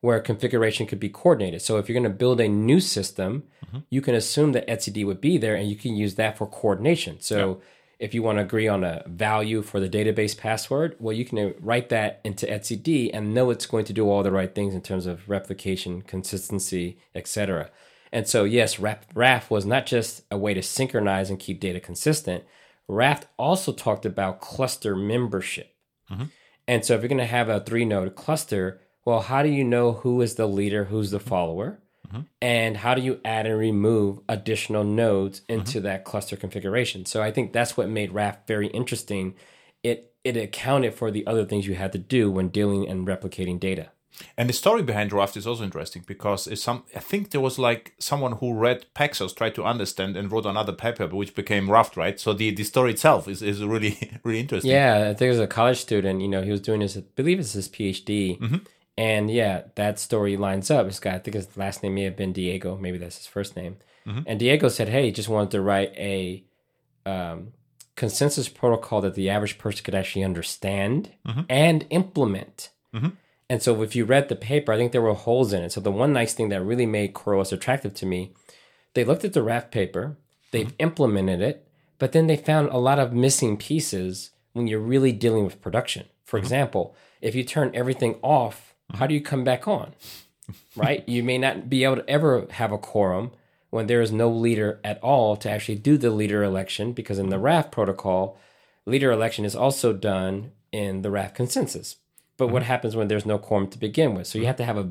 [0.08, 1.62] where configuration could be coordinated.
[1.62, 3.80] So if you're going to build a new system, mm-hmm.
[3.90, 7.20] you can assume that etcd would be there and you can use that for coordination.
[7.20, 7.60] So
[8.00, 11.54] if you want to agree on a value for the database password, well, you can
[11.60, 14.80] write that into etcd and know it's going to do all the right things in
[14.80, 17.70] terms of replication, consistency, etc.
[18.14, 22.46] And so, yes, Raft was not just a way to synchronize and keep data consistent.
[22.88, 25.76] Raft also talked about cluster membership.
[26.10, 26.28] Mm-hmm.
[26.66, 29.64] And so, if you're going to have a three node cluster, well, how do you
[29.64, 31.80] know who is the leader, who's the follower?
[32.10, 32.22] Mm-hmm.
[32.42, 35.62] And how do you add and remove additional nodes mm-hmm.
[35.62, 37.06] into that cluster configuration?
[37.06, 39.34] So, I think that's what made Raft very interesting.
[39.82, 43.62] It, it accounted for the other things you had to do when dealing and replicating
[43.62, 43.92] data.
[44.38, 46.84] And the story behind Raft is also interesting because some.
[46.94, 50.74] I think there was like someone who read Paxos, tried to understand, and wrote another
[50.74, 52.20] paper, which became Raft, right?
[52.20, 54.72] So the, the story itself is, is really really interesting.
[54.72, 56.20] Yeah, I think there's a college student.
[56.22, 58.58] You know, he was doing his, I believe it's his PhD, mm-hmm.
[58.98, 60.88] And yeah, that story lines up.
[60.88, 62.78] This guy, I think his last name may have been Diego.
[62.78, 63.78] Maybe that's his first name.
[64.08, 64.22] Mm-hmm.
[64.26, 66.44] And Diego said, "Hey, he just wanted to write a
[67.06, 67.54] um,
[67.96, 71.42] consensus protocol that the average person could actually understand mm-hmm.
[71.48, 73.10] and implement." Mm-hmm.
[73.50, 75.72] And so, if you read the paper, I think there were holes in it.
[75.72, 78.34] So, the one nice thing that really made CoreOS attractive to me,
[78.96, 80.18] they looked at the Raft paper,
[80.52, 81.68] they've implemented it,
[82.00, 86.08] but then they found a lot of missing pieces when you're really dealing with production.
[86.24, 89.94] For example, if you turn everything off, how do you come back on?
[90.76, 91.08] right?
[91.08, 93.32] You may not be able to ever have a quorum
[93.70, 97.30] when there is no leader at all to actually do the leader election, because in
[97.30, 98.40] the Raft protocol,
[98.86, 101.98] leader election is also done in the Raft consensus.
[102.38, 102.68] But what mm-hmm.
[102.68, 104.28] happens when there's no quorum to begin with?
[104.28, 104.90] So you have to have a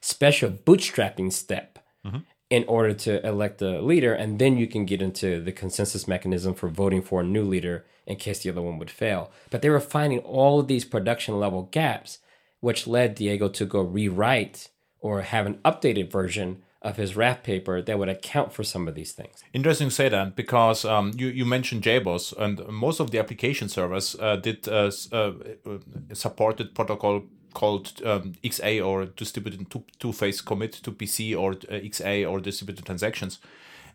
[0.00, 2.18] special bootstrapping step mm-hmm.
[2.48, 6.54] in order to elect a leader, and then you can get into the consensus mechanism
[6.54, 9.30] for voting for a new leader in case the other one would fail.
[9.50, 12.18] But they were finding all of these production level gaps,
[12.60, 17.82] which led Diego to go rewrite or have an updated version of his Raft paper
[17.82, 19.42] that would account for some of these things.
[19.52, 23.68] Interesting to say that because um, you, you mentioned JBoss, and most of the application
[23.68, 25.32] servers uh, did uh, uh,
[26.12, 27.22] supported protocol
[27.54, 32.84] called um, XA or distributed two, two-phase commit to PC or uh, XA or distributed
[32.84, 33.38] transactions.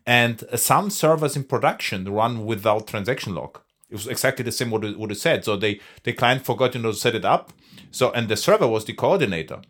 [0.06, 3.64] And some servers in production run without transaction lock.
[3.90, 5.46] It was exactly the same what what it said.
[5.46, 7.54] So they the client forgot you know to set it up.
[7.92, 9.62] So and the server was the coordinator.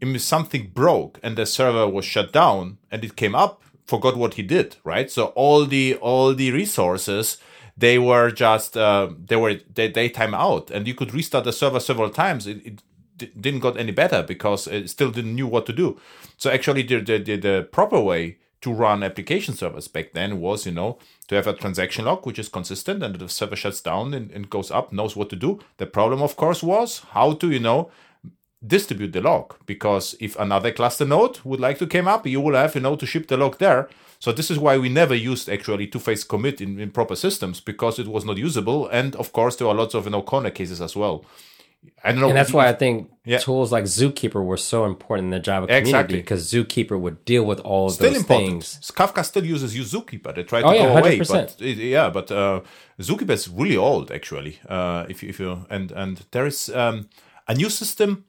[0.00, 4.34] If something broke and the server was shut down and it came up, forgot what
[4.34, 5.10] he did, right?
[5.10, 7.38] So all the all the resources
[7.76, 11.52] they were just uh, they were they, they time out and you could restart the
[11.52, 12.46] server several times.
[12.46, 12.82] It, it
[13.16, 15.98] d- didn't got any better because it still didn't knew what to do.
[16.36, 20.66] So actually the the, the, the proper way to run application servers back then was,
[20.66, 20.98] you know,
[21.28, 24.48] to have a transaction log which is consistent and the server shuts down and, and
[24.48, 25.60] goes up, knows what to do.
[25.76, 27.90] The problem, of course, was how to, you know,
[28.64, 32.54] distribute the log because if another cluster node would like to come up, you will
[32.54, 33.88] have, you know, to ship the log there.
[34.20, 37.98] So this is why we never used actually two-phase commit in, in proper systems because
[37.98, 38.86] it was not usable.
[38.86, 41.24] And of course, there are lots of, you know, corner cases as well.
[42.04, 42.28] I don't know.
[42.28, 43.38] And that's why I think Yeah.
[43.38, 46.16] tools like Zookeeper were so important in the Java community Exactly.
[46.18, 48.64] because Zookeeper would deal with all of still those important.
[48.64, 48.90] things.
[48.94, 50.34] Kafka still uses Zookeeper.
[50.34, 51.28] They try to Oh, yeah, go away, 100%.
[51.58, 52.60] but it, yeah, but uh,
[53.00, 54.58] Zookeeper is really old actually.
[54.68, 57.08] Uh, if you if you and and there is um,
[57.48, 58.24] a new system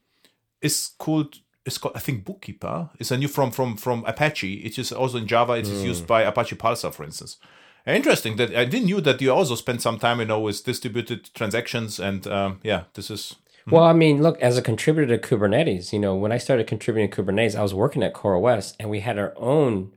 [0.62, 2.90] is called it's called I think Bookkeeper.
[3.00, 4.54] It's a new from from from Apache.
[4.66, 5.54] It is also in Java.
[5.54, 5.88] It is Hmm.
[5.92, 7.38] used by Apache Pulsar, for instance.
[7.86, 11.30] Interesting that I didn't knew that you also spent some time, you know, with distributed
[11.34, 13.36] transactions and um, yeah, this is
[13.72, 17.10] Well, I mean, look, as a contributor to Kubernetes, you know, when I started contributing
[17.10, 19.94] to Kubernetes, I was working at CoreOS and we had our own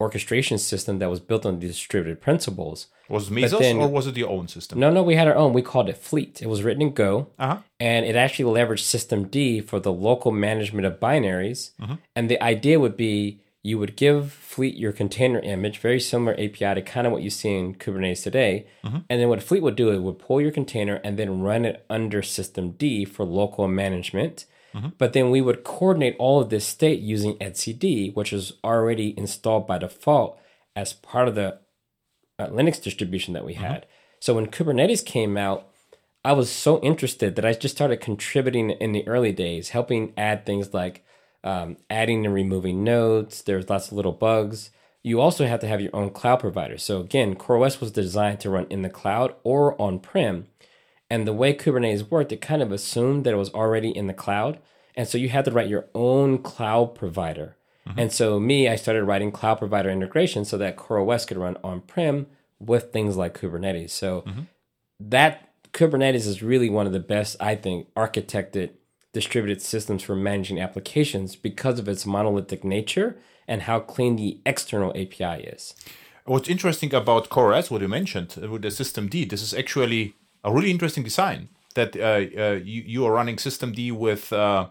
[0.00, 2.86] orchestration system that was built on distributed principles.
[3.10, 4.78] was Mesos then- or was it your own system?
[4.78, 5.52] No, no, we had our own.
[5.52, 6.40] We called it Fleet.
[6.40, 7.26] It was written in Go.
[7.38, 7.58] Uh-huh.
[7.78, 11.70] and it actually leveraged systemd for the local management of binaries
[12.16, 16.74] and the idea would be you would give fleet your container image very similar api
[16.74, 18.66] to kind of what you see in kubernetes today.
[18.84, 18.98] Mm-hmm.
[19.08, 21.84] And then what fleet would do it would pull your container and then run it
[21.90, 24.46] under systemd for local management.
[24.74, 24.90] Mm-hmm.
[24.98, 29.66] But then we would coordinate all of this state using etcd which is already installed
[29.66, 30.38] by default
[30.74, 31.58] as part of the
[32.38, 33.64] uh, Linux distribution that we mm-hmm.
[33.64, 33.86] had.
[34.20, 35.66] So when Kubernetes came out,
[36.24, 40.44] I was so interested that I just started contributing in the early days, helping add
[40.44, 41.04] things like
[41.44, 43.42] um, adding and removing nodes.
[43.42, 44.70] There's lots of little bugs.
[45.02, 46.76] You also have to have your own cloud provider.
[46.76, 50.46] So again, CoreOS was designed to run in the cloud or on prem.
[51.08, 54.14] And the way Kubernetes worked, it kind of assumed that it was already in the
[54.14, 54.58] cloud.
[54.94, 57.56] And so you had to write your own cloud provider.
[57.96, 62.26] And so me, I started writing cloud provider integration so that CoreOS could run on-prem
[62.60, 63.90] with things like Kubernetes.
[63.90, 64.22] So
[65.00, 68.70] that Kubernetes is really one of the best, I think, architected
[69.12, 74.90] distributed systems for managing applications because of its monolithic nature and how clean the external
[74.90, 75.74] API is.
[76.24, 80.52] What's interesting about CoreOS, what you mentioned uh, with the systemd, this is actually a
[80.52, 84.68] really interesting design that uh, uh, you, you are running systemd with uh,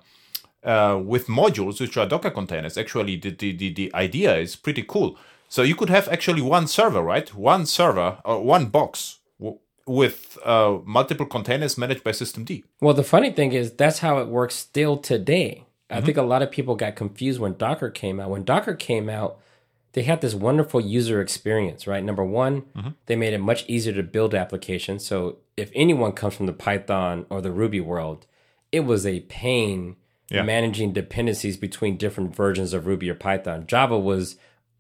[0.64, 2.78] uh, with modules which are Docker containers.
[2.78, 5.18] Actually, the, the, the, idea is pretty cool.
[5.48, 7.34] So you could have actually one server, right?
[7.34, 9.19] One server or one box
[9.90, 12.64] with uh, multiple containers managed by systemd.
[12.80, 15.66] Well, the funny thing is that's how it works still today.
[15.90, 18.30] I think a lot of people got confused when Docker came out.
[18.30, 19.40] When Docker came out,
[19.94, 22.04] they had this wonderful user experience, right?
[22.04, 22.66] Number one,
[23.08, 25.04] they made it much easier to build applications.
[25.04, 28.28] So if anyone comes from the Python or the Ruby world,
[28.72, 29.96] it was a pain
[30.30, 30.44] Yeah.
[30.44, 33.66] managing dependencies between different versions of Ruby or Python.
[33.66, 34.36] Java was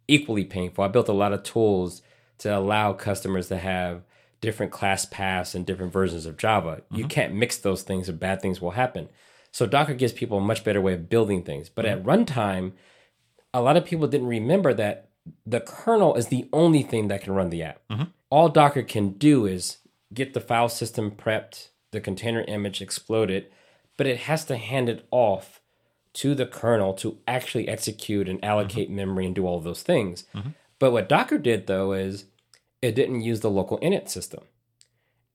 [0.07, 0.83] equally painful.
[0.83, 2.03] I built a lot of tools
[2.37, 4.03] to allow customers to have
[4.41, 6.81] different class paths and different versions of Java.
[6.91, 7.07] You mm-hmm.
[7.07, 9.09] can't mix those things or bad things will happen.
[9.51, 11.69] So Docker gives people a much better way of building things.
[11.69, 12.09] But at mm-hmm.
[12.09, 12.71] runtime,
[13.53, 15.09] a lot of people didn't remember that
[15.45, 17.81] the kernel is the only thing that can run the app.
[17.89, 18.03] Mm-hmm.
[18.29, 19.77] All Docker can do is
[20.13, 23.47] get the file system prepped, the container image exploded,
[23.97, 25.61] but it has to hand it off
[26.13, 30.23] to the kernel to actually execute and allocate memory and do all of those things.
[30.79, 32.25] But what Docker did though is
[32.81, 34.43] it didn't use the local init system.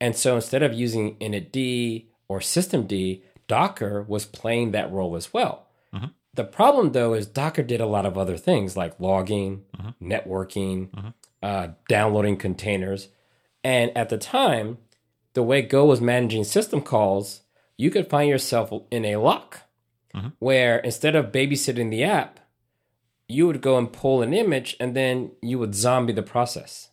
[0.01, 5.69] And so instead of using initd or systemd, Docker was playing that role as well.
[5.95, 6.07] Mm-hmm.
[6.35, 10.13] The problem though is Docker did a lot of other things like logging, mm-hmm.
[10.13, 11.09] networking, mm-hmm.
[11.43, 13.09] uh, downloading containers.
[13.63, 14.79] And at the time,
[15.35, 17.43] the way Go was managing system calls,
[17.77, 19.63] you could find yourself in a lock
[20.39, 22.41] where instead of babysitting the app,
[23.27, 26.91] you would go and pull an image and then you would zombie the process.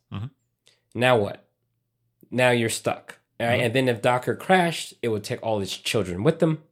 [0.93, 1.45] Now what?
[2.29, 3.19] Now you're stuck.
[3.39, 3.55] All right?
[3.55, 3.63] Uh-huh.
[3.65, 6.63] And then if Docker crashed, it would take all its children with them.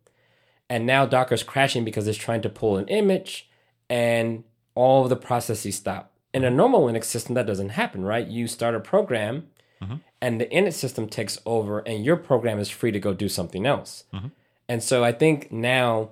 [0.69, 3.49] And now Docker's crashing because it's trying to pull an image
[3.89, 4.43] and
[4.75, 6.13] all of the processes stop.
[6.31, 8.27] In a normal Linux system, that doesn't happen, right?
[8.27, 9.47] You start a program
[9.81, 9.95] mm-hmm.
[10.21, 13.65] and the init system takes over and your program is free to go do something
[13.65, 14.03] else.
[14.13, 14.27] Mm-hmm.
[14.67, 16.11] And so I think now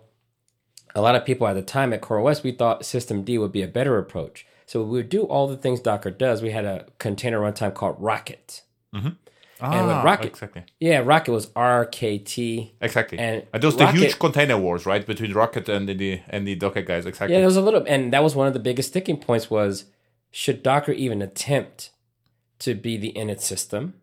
[0.95, 3.67] a lot of people at the time at CoreOS, we thought Systemd would be a
[3.67, 4.47] better approach.
[4.67, 6.41] So we would do all the things Docker does.
[6.43, 8.61] We had a container runtime called Rocket.
[8.93, 9.15] And
[9.87, 10.63] with Rocket, Ah, exactly.
[10.79, 12.73] yeah, Rocket was RKT.
[12.79, 13.17] Exactly.
[13.17, 16.53] And And, those the Rocket- huge container wars, right, between Rocket and the and the
[16.55, 17.05] Docker guys.
[17.07, 17.33] Exactly.
[17.33, 19.85] Yeah, there was a little, and that was one of the biggest sticking points was
[20.31, 21.89] should Docker even attempt
[22.59, 23.95] to be the init system?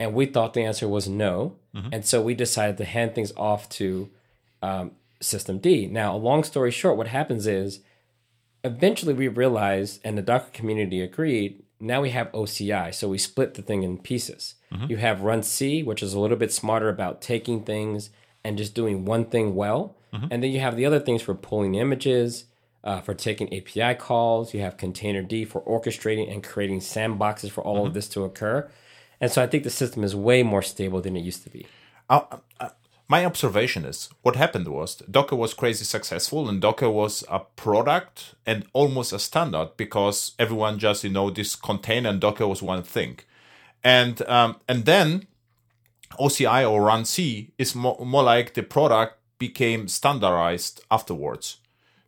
[0.00, 1.56] And we thought the answer was no,
[1.92, 4.08] and so we decided to hand things off to
[4.62, 4.92] um,
[5.60, 5.86] D.
[5.86, 7.80] Now, a long story short, what happens is
[8.64, 11.62] eventually we realized, and the Docker community agreed.
[11.80, 14.54] Now we have OCI, so we split the thing in pieces.
[14.88, 18.10] You have runc, which is a little bit smarter about taking things
[18.44, 19.96] and just doing one thing well,
[20.30, 22.44] and then you have the other things for pulling images,
[22.84, 24.54] uh, for taking API calls.
[24.54, 28.68] You have containerd for orchestrating and creating sandboxes for all of this to occur.
[29.20, 31.66] And so I think the system is way more stable than it used to be.
[32.08, 32.70] Uh,
[33.08, 38.34] my observation is what happened was Docker was crazy successful and Docker was a product
[38.44, 42.82] and almost a standard because everyone just you know this container and Docker was one
[42.82, 43.18] thing,
[43.82, 45.26] and um, and then
[46.20, 51.58] OCI or runc is more, more like the product became standardized afterwards.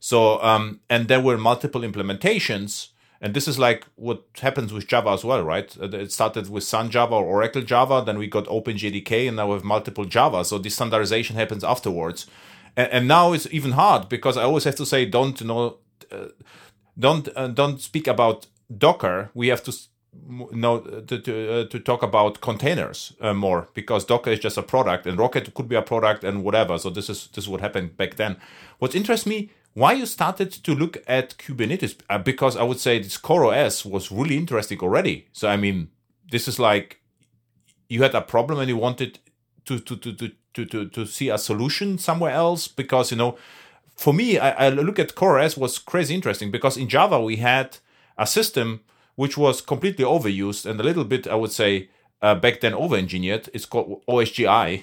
[0.00, 2.88] So um, and there were multiple implementations,
[3.20, 5.76] and this is like what happens with Java as well, right?
[5.80, 9.48] Uh, It started with Sun Java or Oracle Java, then we got OpenJDK, and now
[9.48, 10.44] we have multiple Java.
[10.44, 12.26] So the standardization happens afterwards,
[12.76, 15.76] and, and now it's even hard because I always have to say, don't you know,
[16.10, 16.28] uh,
[16.98, 18.46] don't uh, don't speak about
[18.76, 19.30] Docker.
[19.34, 19.72] We have to
[20.52, 24.62] know to to, uh, to talk about containers uh, more because Docker is just a
[24.62, 26.78] product, and Rocket could be a product and whatever.
[26.78, 28.36] So this is this is what happened back then.
[28.78, 32.98] What interests me why you started to look at Kubernetes uh, because I would say
[32.98, 35.28] this CoreOS was really interesting already.
[35.32, 35.90] So I mean,
[36.30, 37.00] this is like
[37.88, 39.18] you had a problem and you wanted
[39.66, 43.36] to to to to to to, to see a solution somewhere else because you know
[43.96, 47.78] for me I, I look at CoreOS was crazy interesting because in Java we had
[48.18, 48.80] a system
[49.14, 51.90] which was completely overused and a little bit I would say
[52.22, 53.48] uh, back then over-engineered.
[53.54, 54.82] It's called OSGI,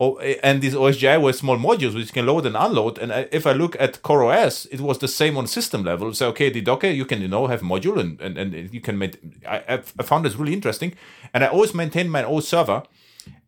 [0.42, 2.98] and these OSGI were small modules which can load and unload.
[2.98, 6.12] And if I look at CoreOS, it was the same on system level.
[6.12, 8.98] So okay, the Docker you can you know have module and and, and you can
[8.98, 9.18] make.
[9.46, 10.94] I, I I found this really interesting,
[11.32, 12.82] and I always maintained my own server.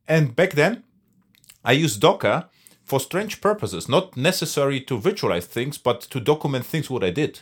[0.09, 0.85] And back then,
[1.65, 2.49] I used Docker
[2.85, 7.41] for strange purposes, not necessary to virtualize things, but to document things what I did.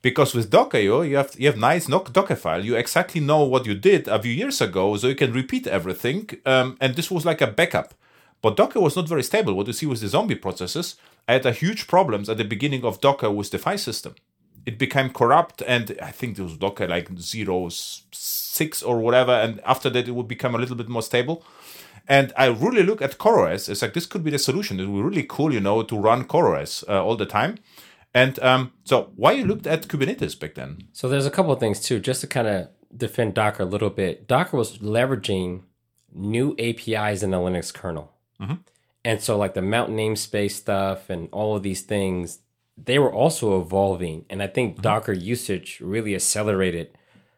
[0.00, 2.64] Because with Docker, you, have you have nice Docker file.
[2.64, 6.30] You exactly know what you did a few years ago, so you can repeat everything.
[6.46, 7.94] Um, and this was like a backup.
[8.40, 9.54] But Docker was not very stable.
[9.54, 10.94] What you see with the zombie processes,
[11.26, 14.14] I had a huge problems at the beginning of Docker with the file system.
[14.64, 19.32] It became corrupt, and I think it was Docker like zero six or whatever.
[19.32, 21.44] And after that, it would become a little bit more stable.
[22.06, 23.68] And I really look at CoreOS.
[23.68, 24.78] It's like this could be the solution.
[24.78, 27.58] It would be really cool, you know, to run CoreOS uh, all the time.
[28.18, 30.88] And um, so, why you looked at Kubernetes back then?
[30.92, 33.90] So there's a couple of things too, just to kind of defend Docker a little
[33.90, 34.26] bit.
[34.26, 35.62] Docker was leveraging
[36.12, 38.12] new APIs in the Linux kernel.
[38.40, 38.54] Mm-hmm.
[39.04, 42.40] And so, like the mount namespace stuff and all of these things,
[42.76, 44.24] they were also evolving.
[44.28, 44.82] And I think mm-hmm.
[44.82, 46.90] Docker usage really accelerated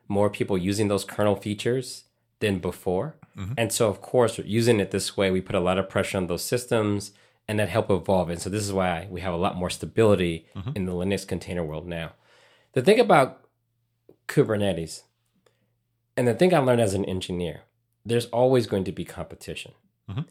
[0.08, 2.04] more people using those kernel features
[2.38, 3.16] than before.
[3.36, 3.52] Mm-hmm.
[3.58, 6.26] And so, of course, using it this way, we put a lot of pressure on
[6.26, 7.12] those systems
[7.48, 8.30] and that help evolve.
[8.30, 10.72] And so, this is why we have a lot more stability mm-hmm.
[10.74, 12.12] in the Linux container world now.
[12.72, 13.46] The thing about
[14.28, 15.02] Kubernetes,
[16.16, 17.62] and the thing I learned as an engineer,
[18.04, 19.72] there's always going to be competition.
[20.08, 20.22] Mm-hmm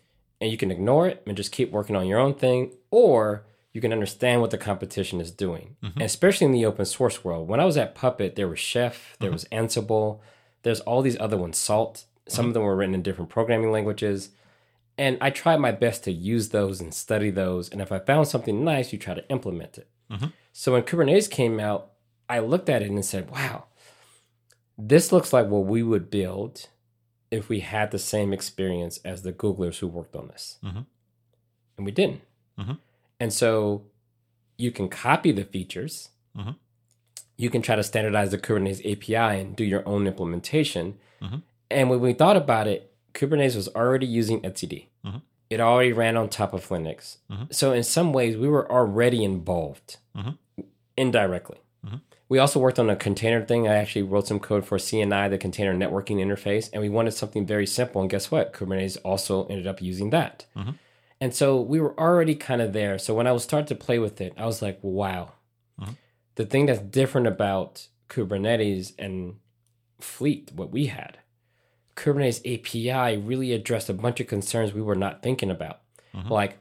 [0.42, 3.82] and you can ignore it and just keep working on your own thing, or you
[3.82, 5.76] can understand what the competition is doing.
[5.84, 6.02] Mm-hmm.
[6.02, 7.48] especially in the open source world.
[7.48, 9.34] When I was at Puppet, there was Chef, there mm-hmm.
[9.34, 10.20] was Ansible,
[10.64, 12.06] there's all these other ones, Salt.
[12.28, 12.48] Some mm-hmm.
[12.50, 14.30] of them were written in different programming languages.
[15.00, 17.70] And I tried my best to use those and study those.
[17.70, 19.88] And if I found something nice, you try to implement it.
[20.12, 20.26] Mm-hmm.
[20.52, 21.92] So when Kubernetes came out,
[22.28, 23.68] I looked at it and said, wow,
[24.78, 26.68] this looks like what we would build
[27.32, 30.58] if we had the same experience as the Googlers who worked on this.
[30.62, 30.82] Mm-hmm.
[31.78, 32.22] And we didn't.
[32.60, 32.74] Mm-hmm.
[33.22, 33.86] And so
[34.58, 36.10] you can copy the features.
[36.38, 36.52] Mm-hmm.
[37.38, 40.98] You can try to standardize the Kubernetes API and do your own implementation.
[41.22, 41.38] Mm-hmm.
[41.72, 44.88] And when we thought about it, Kubernetes was already using etcd.
[45.06, 45.18] Mm-hmm.
[45.50, 47.18] It already ran on top of Linux.
[47.32, 47.46] Mm-hmm.
[47.52, 49.98] So in some ways, we were already involved
[50.96, 51.58] indirectly.
[52.30, 53.68] We also worked on a container thing.
[53.68, 57.44] I actually wrote some code for CNI, the container networking interface, and we wanted something
[57.44, 58.02] very simple.
[58.02, 58.54] And guess what?
[58.54, 60.46] Kubernetes also ended up using that.
[60.56, 60.74] Mm-hmm.
[61.20, 63.00] And so we were already kind of there.
[63.00, 65.32] So when I was starting to play with it, I was like, wow.
[65.82, 65.94] Mm-hmm.
[66.36, 69.38] The thing that's different about Kubernetes and
[70.00, 71.18] Fleet, what we had,
[72.00, 75.82] Kubernetes API really addressed a bunch of concerns we were not thinking about.
[76.16, 76.30] Mm-hmm.
[76.30, 76.58] Like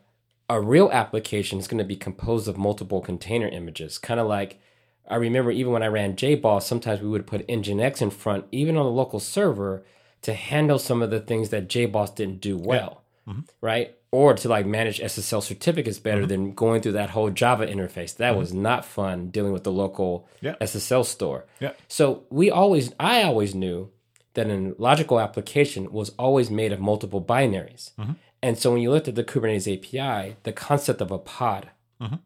[0.50, 4.60] a real application is going to be composed of multiple container images, kind of like
[5.08, 8.76] I remember even when I ran JBoss, sometimes we would put Nginx in front, even
[8.76, 9.84] on the local server,
[10.22, 13.32] to handle some of the things that JBoss didn't do well, yeah.
[13.32, 13.42] mm-hmm.
[13.60, 13.94] right?
[14.10, 16.28] Or to like manage SSL certificates better mm-hmm.
[16.28, 18.16] than going through that whole Java interface.
[18.16, 18.38] That mm-hmm.
[18.38, 20.56] was not fun dealing with the local yeah.
[20.60, 21.46] SSL store.
[21.60, 21.72] Yeah.
[21.88, 23.90] So we always, I always knew
[24.38, 27.92] that a logical application was always made of multiple binaries.
[27.96, 28.12] Mm-hmm.
[28.40, 31.70] And so when you looked at the Kubernetes API, the concept of a pod,
[32.00, 32.16] mm-hmm.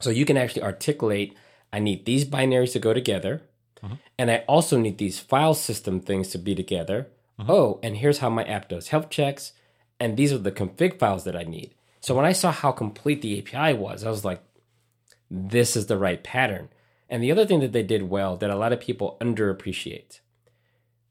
[0.00, 1.36] so you can actually articulate
[1.72, 3.42] I need these binaries to go together.
[3.82, 3.94] Mm-hmm.
[4.18, 7.08] And I also need these file system things to be together.
[7.40, 7.50] Mm-hmm.
[7.50, 9.52] Oh, and here's how my app does health checks.
[9.98, 11.74] And these are the config files that I need.
[12.00, 14.42] So when I saw how complete the API was, I was like,
[15.30, 16.68] this is the right pattern.
[17.08, 20.20] And the other thing that they did well that a lot of people underappreciate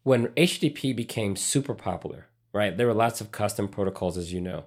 [0.04, 2.76] when HTTP became super popular, right?
[2.76, 4.66] There were lots of custom protocols, as you know.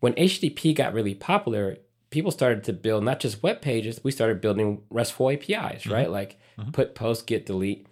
[0.00, 1.78] When HTTP got really popular,
[2.10, 5.92] people started to build not just web pages, we started building RESTful APIs, mm-hmm.
[5.92, 6.10] right?
[6.10, 6.70] Like mm-hmm.
[6.70, 7.86] put, post, get, delete.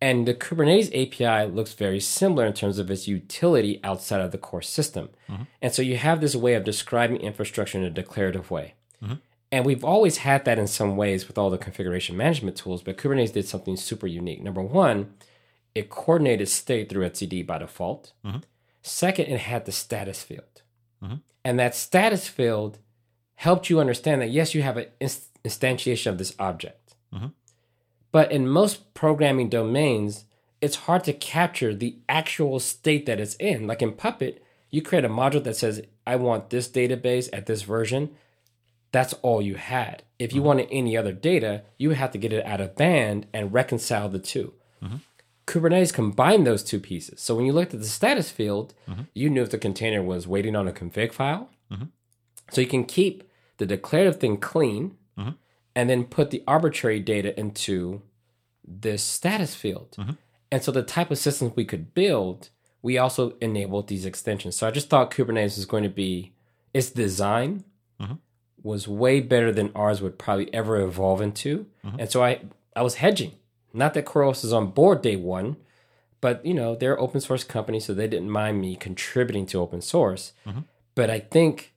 [0.00, 4.38] And the Kubernetes API looks very similar in terms of its utility outside of the
[4.38, 5.08] core system.
[5.28, 5.44] Mm-hmm.
[5.62, 8.74] And so you have this way of describing infrastructure in a declarative way.
[9.02, 9.14] Mm-hmm.
[9.52, 12.98] And we've always had that in some ways with all the configuration management tools, but
[12.98, 14.42] Kubernetes did something super unique.
[14.42, 15.14] Number one,
[15.76, 18.12] it coordinated state through etcd by default.
[18.24, 18.38] Mm-hmm.
[18.80, 20.62] Second, it had the status field.
[21.04, 21.16] Mm-hmm.
[21.44, 22.78] And that status field
[23.34, 26.94] helped you understand that yes, you have an inst- instantiation of this object.
[27.14, 27.26] Mm-hmm.
[28.10, 30.24] But in most programming domains,
[30.62, 33.66] it's hard to capture the actual state that it's in.
[33.66, 37.62] Like in Puppet, you create a module that says, I want this database at this
[37.62, 38.10] version.
[38.92, 40.04] That's all you had.
[40.18, 40.46] If you mm-hmm.
[40.46, 44.08] wanted any other data, you would have to get it out of band and reconcile
[44.08, 44.96] the 2 mm-hmm.
[45.46, 47.20] Kubernetes combined those two pieces.
[47.20, 49.02] So when you looked at the status field, mm-hmm.
[49.14, 51.50] you knew if the container was waiting on a config file.
[51.70, 51.84] Mm-hmm.
[52.50, 53.28] So you can keep
[53.58, 55.30] the declarative thing clean mm-hmm.
[55.74, 58.02] and then put the arbitrary data into
[58.66, 59.94] this status field.
[59.98, 60.12] Mm-hmm.
[60.50, 62.50] And so the type of systems we could build,
[62.82, 64.56] we also enabled these extensions.
[64.56, 66.32] So I just thought Kubernetes was going to be
[66.74, 67.64] its design
[68.00, 68.14] mm-hmm.
[68.62, 71.66] was way better than ours would probably ever evolve into.
[71.84, 72.00] Mm-hmm.
[72.00, 72.40] And so I
[72.74, 73.32] I was hedging.
[73.76, 75.56] Not that CoreOS is on board day one,
[76.20, 79.80] But you know, they're open source company, so they didn't mind me contributing to open
[79.82, 80.32] source.
[80.46, 80.60] Mm-hmm.
[80.94, 81.74] But I think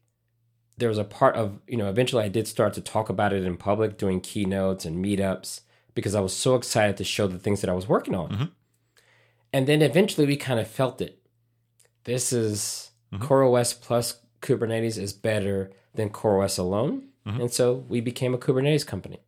[0.78, 3.44] there was a part of you know eventually I did start to talk about it
[3.44, 5.62] in public, doing keynotes and meetups
[5.94, 8.30] because I was so excited to show the things that I was working on.
[8.30, 8.46] Mm-hmm.
[9.52, 11.20] And then eventually we kind of felt it.
[12.06, 13.24] This is mm-hmm.
[13.24, 17.10] CoreOS plus Kubernetes is better than CoreOS alone.
[17.42, 19.20] And so we became a Kubernetes company.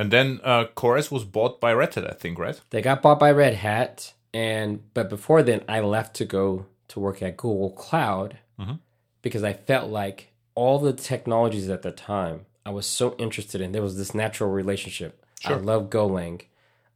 [0.00, 2.58] And then uh, CoreOS was bought by Red Hat, I think, right?
[2.70, 7.00] They got bought by Red Hat, and but before then, I left to go to
[7.00, 8.38] work at Google Cloud
[9.20, 13.72] because I felt like all the technologies at the time I was so interested in.
[13.72, 15.22] There was this natural relationship.
[15.38, 15.56] Sure.
[15.56, 16.44] I love Golang.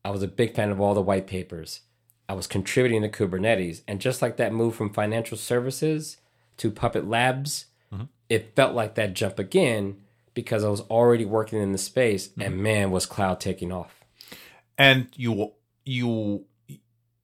[0.03, 1.81] I was a big fan of all the white papers.
[2.27, 6.17] I was contributing to Kubernetes, and just like that move from financial services
[6.57, 7.67] to Puppet Labs,
[8.31, 9.99] it felt like that jump again
[10.35, 14.01] because I was already working in the space, and man, was cloud taking off.
[14.77, 15.53] And you
[15.85, 16.45] you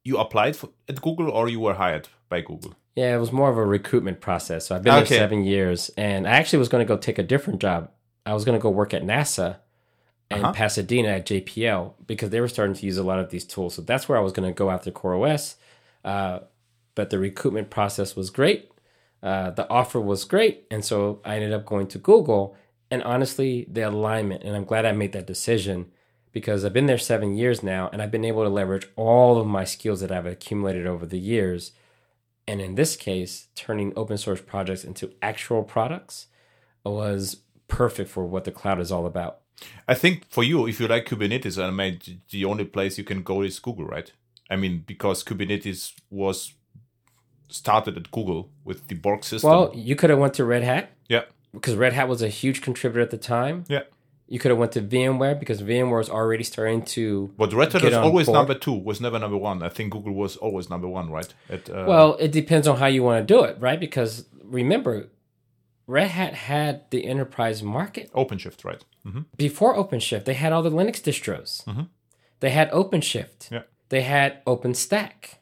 [0.05, 2.75] you applied for, at Google or you were hired by Google?
[2.97, 4.67] Yeah, it was more of a recruitment process.
[4.67, 5.09] So I've been Okay.
[5.17, 7.91] there seven years, and I actually was going to go take a different job.
[8.27, 9.57] I was going to go work at NASA
[10.31, 10.53] in Uh-huh.
[10.53, 13.75] Pasadena at JPL because they were starting to use a lot of these tools.
[13.75, 15.57] So that's where I was going to go after CoreOS.
[16.05, 16.41] Uh,
[16.95, 18.71] but the recruitment process was great.
[19.23, 22.57] Uh, the offer was great, and so I ended up going to Google.
[22.91, 25.93] And honestly, the alignment, and I'm glad I made that decision
[26.33, 29.47] because I've been there seven years now, and I've been able to leverage all of
[29.47, 31.73] my skills that I've accumulated over the years
[32.51, 36.27] and in this case, turning open source projects into actual products
[36.85, 39.43] was perfect for what the cloud is all about.
[39.87, 43.23] I think for you, if you like Kubernetes, I mean, the only place you can
[43.23, 44.11] go is Google, right?
[44.51, 46.55] I mean, because Kubernetes was
[47.49, 49.49] started at Google with the Borg system.
[49.49, 52.63] Well, you could have went to Red Hat yeah, because Red Hat was a huge
[52.63, 53.65] contributor at the time.
[53.69, 53.83] yeah.
[54.33, 57.33] You could have went to VMware because VMware was already starting to.
[57.37, 58.37] But Red Hat was always board.
[58.37, 59.61] number two, was never number one.
[59.61, 61.35] I think Google was always number one, right?
[61.49, 63.81] At, uh, Well, it depends on how you want to do it, right?
[63.81, 65.09] Because remember,
[65.89, 68.85] Red Hat had the enterprise market OpenShift, right?
[69.05, 70.27] hmm before OpenShift.
[70.27, 71.67] They had all the Linux distros.
[72.39, 73.51] They had OpenShift.
[73.51, 73.63] Yeah.
[73.89, 75.39] They had OpenStack.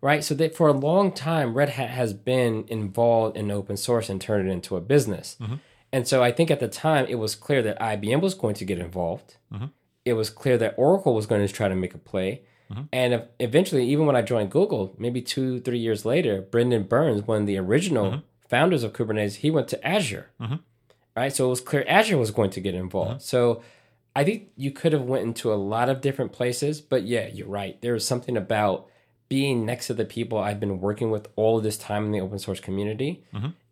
[0.00, 0.22] Right.
[0.22, 4.20] So that for a long time, Red Hat has been involved in open source and
[4.20, 5.36] turned it into a business.
[5.40, 5.54] Mm-hmm.
[5.92, 8.64] And so I think at the time it was clear that IBM was going to
[8.64, 9.36] get involved.
[9.52, 9.66] Mm-hmm.
[10.04, 12.42] It was clear that Oracle was going to try to make a play.
[12.70, 12.82] Mm-hmm.
[12.92, 17.42] And eventually, even when I joined Google, maybe two, three years later, Brendan Burns, one
[17.42, 20.30] of the original founders of Kubernetes, he went to Azure.
[21.16, 21.34] Right.
[21.34, 23.22] So it was clear Azure was going to get involved.
[23.22, 23.62] So
[24.14, 27.48] I think you could have went into a lot of different places, but yeah, you're
[27.48, 27.80] right.
[27.80, 28.88] There was something about
[29.28, 32.20] being next to the people I've been working with all of this time in the
[32.20, 33.24] open source community,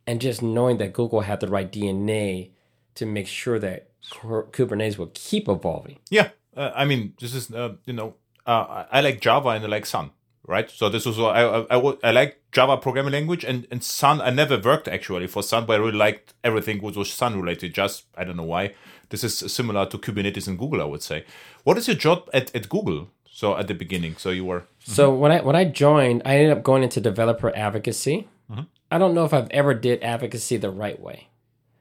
[0.07, 2.51] and just knowing that Google had the right DNA
[2.97, 5.99] to make sure that Kubernetes will keep evolving.
[6.11, 8.15] Yeah, uh, I mean, this is uh, you know,
[8.47, 10.11] uh, I like Java and I like Sun,
[10.47, 10.71] right?
[10.71, 14.21] So this was what I I, I, I like Java programming language and and Sun.
[14.21, 17.75] I never worked actually for Sun, but I really liked everything which was Sun related.
[17.75, 18.75] Just I don't know why.
[19.11, 21.25] This is similar to Kubernetes and Google, I would say.
[21.63, 23.11] What is your job at, at Google?
[23.35, 26.57] So at the beginning, so you were So when I when I joined, I ended
[26.57, 28.29] up going into developer advocacy.
[28.49, 28.63] Mm-hmm.
[28.93, 31.27] I don't know if I've ever did advocacy the right way,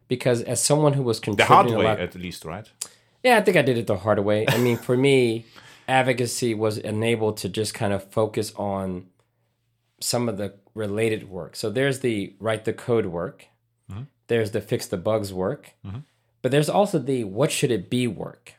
[0.07, 2.67] because as someone who was the contributing hard a way lot, at least, right?
[3.21, 4.45] Yeah, I think I did it the hard way.
[4.47, 5.45] I mean, for me,
[5.87, 9.05] advocacy was enabled to just kind of focus on
[10.01, 11.55] some of the related work.
[11.55, 13.45] So there's the write the code work,
[13.91, 14.05] mm-hmm.
[14.25, 15.99] there's the fix the bugs work, mm-hmm.
[16.41, 18.55] but there's also the what should it be work.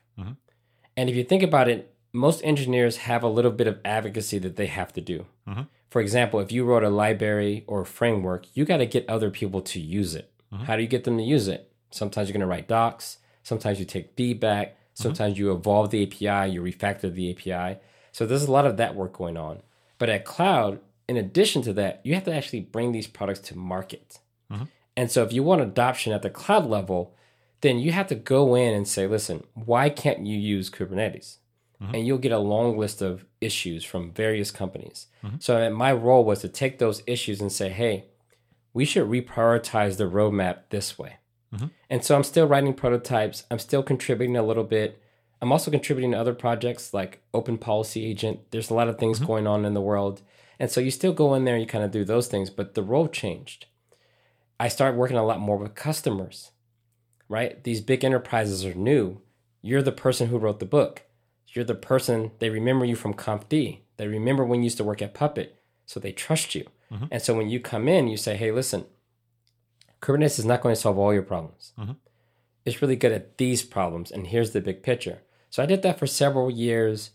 [0.97, 4.57] And if you think about it, most engineers have a little bit of advocacy that
[4.57, 5.27] they have to do.
[5.47, 5.63] Mm-hmm.
[5.91, 9.31] For example, if you wrote a library or a framework, you got to get other
[9.31, 10.31] people to use it.
[10.53, 10.65] Mm-hmm.
[10.65, 11.71] How do you get them to use it?
[11.91, 15.03] Sometimes you're going to write docs, sometimes you take feedback, mm-hmm.
[15.03, 17.81] sometimes you evolve the API, you refactor the API.
[18.13, 19.63] So there's a lot of that work going on.
[19.99, 23.59] But at cloud, in addition to that, you have to actually bring these products to
[23.59, 24.19] market.
[24.97, 27.15] And so if you want adoption at the cloud level,
[27.63, 31.39] then you have to go in and say, listen, why can't you use Kubernetes?
[31.81, 35.09] And you'll get a long list of issues from various companies.
[35.23, 35.37] Mm-hmm.
[35.41, 38.07] So my role was to take those issues and say, hey,
[38.73, 41.17] we should reprioritize the roadmap this way.
[41.55, 41.67] Mm-hmm.
[41.91, 43.45] And so I'm still writing prototypes.
[43.51, 45.01] I'm still contributing a little bit.
[45.43, 48.51] I'm also contributing to other projects like Open Policy Agent.
[48.51, 49.27] There's a lot of things mm-hmm.
[49.27, 50.23] going on in the world.
[50.59, 52.75] And so you still go in there and you kind of do those things, but
[52.75, 53.67] the role changed.
[54.59, 56.53] I started working a lot more with customers,
[57.29, 57.63] right?
[57.63, 59.21] These big enterprises are new.
[59.61, 61.03] You're the person who wrote the book.
[61.55, 63.81] You're the person, they remember you from ConfD.
[63.97, 65.61] They remember when you used to work at Puppet.
[65.87, 66.67] So they trust you.
[66.93, 67.07] Mm-hmm.
[67.11, 68.87] And so when you come in, you say, hey, listen,
[70.03, 71.73] Kubernetes is not going to solve all your problems.
[71.79, 71.93] Mm-hmm.
[72.65, 74.11] It's really good at these problems.
[74.11, 75.23] And here's the big picture.
[75.51, 77.11] So I did that for several years.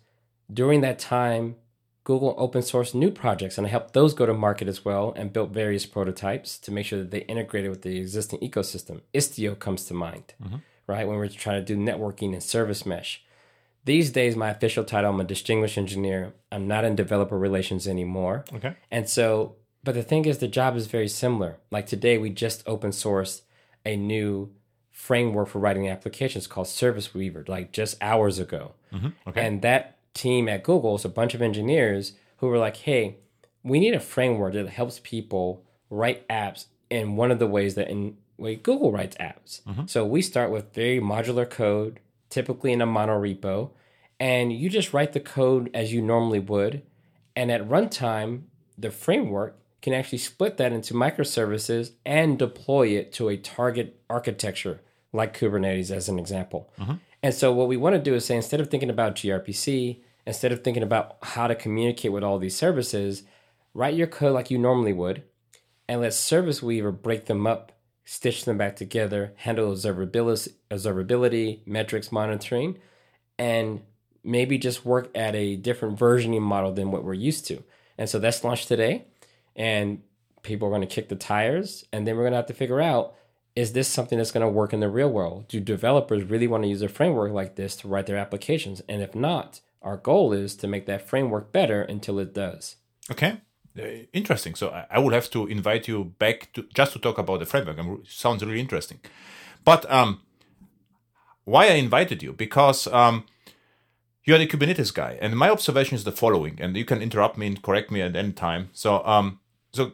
[0.51, 1.55] During that time,
[2.03, 5.33] Google open sourced new projects and I helped those go to market as well and
[5.33, 9.01] built various prototypes to make sure that they integrated with the existing ecosystem.
[9.13, 10.57] Istio comes to mind, mm-hmm.
[10.87, 11.07] right?
[11.07, 13.23] When we're trying to do networking and service mesh.
[13.85, 16.33] These days, my official title, I'm a distinguished engineer.
[16.51, 18.45] I'm not in developer relations anymore.
[18.53, 18.75] Okay.
[18.91, 21.57] And so, but the thing is, the job is very similar.
[21.71, 23.41] Like today, we just open sourced
[23.85, 24.51] a new
[24.91, 28.73] framework for writing applications called Service Weaver, like just hours ago.
[28.93, 29.07] Mm-hmm.
[29.27, 29.47] Okay.
[29.47, 33.17] And that team at Google is a bunch of engineers who were like, hey,
[33.63, 37.89] we need a framework that helps people write apps in one of the ways that
[37.89, 39.61] in way Google writes apps.
[39.63, 39.85] Mm-hmm.
[39.87, 41.99] So we start with very modular code,
[42.29, 43.71] typically in a monorepo,
[44.19, 46.83] and you just write the code as you normally would.
[47.35, 48.43] And at runtime,
[48.77, 54.81] the framework can actually split that into microservices and deploy it to a target architecture
[55.13, 56.71] like Kubernetes, as an example.
[56.79, 56.95] Mm-hmm.
[57.23, 60.51] And so, what we want to do is say instead of thinking about gRPC, instead
[60.51, 63.23] of thinking about how to communicate with all these services,
[63.73, 65.23] write your code like you normally would,
[65.87, 67.71] and let Service Weaver break them up,
[68.09, 72.75] stitch them back together, handle observability, observability metrics monitoring,
[73.37, 73.83] and
[74.23, 77.63] maybe just work at a different versioning model than what we're used to.
[77.99, 79.05] And so that's launched today,
[79.55, 80.01] and
[80.41, 82.81] people are going to kick the tires, and then we're going to have to figure
[82.81, 83.13] out
[83.55, 85.47] is this something that's going to work in the real world?
[85.47, 88.81] Do developers really want to use a framework like this to write their applications?
[88.89, 92.77] And if not, our goal is to make that framework better until it does.
[93.11, 93.41] Okay.
[93.79, 94.55] Uh, interesting.
[94.55, 97.45] So I, I will have to invite you back to just to talk about the
[97.45, 97.79] framework.
[97.79, 98.99] Um, sounds really interesting.
[99.63, 100.21] But um,
[101.45, 103.25] why I invited you because um,
[104.23, 106.57] you're the Kubernetes guy, and my observation is the following.
[106.61, 108.69] And you can interrupt me and correct me at any time.
[108.73, 109.39] So um,
[109.73, 109.93] so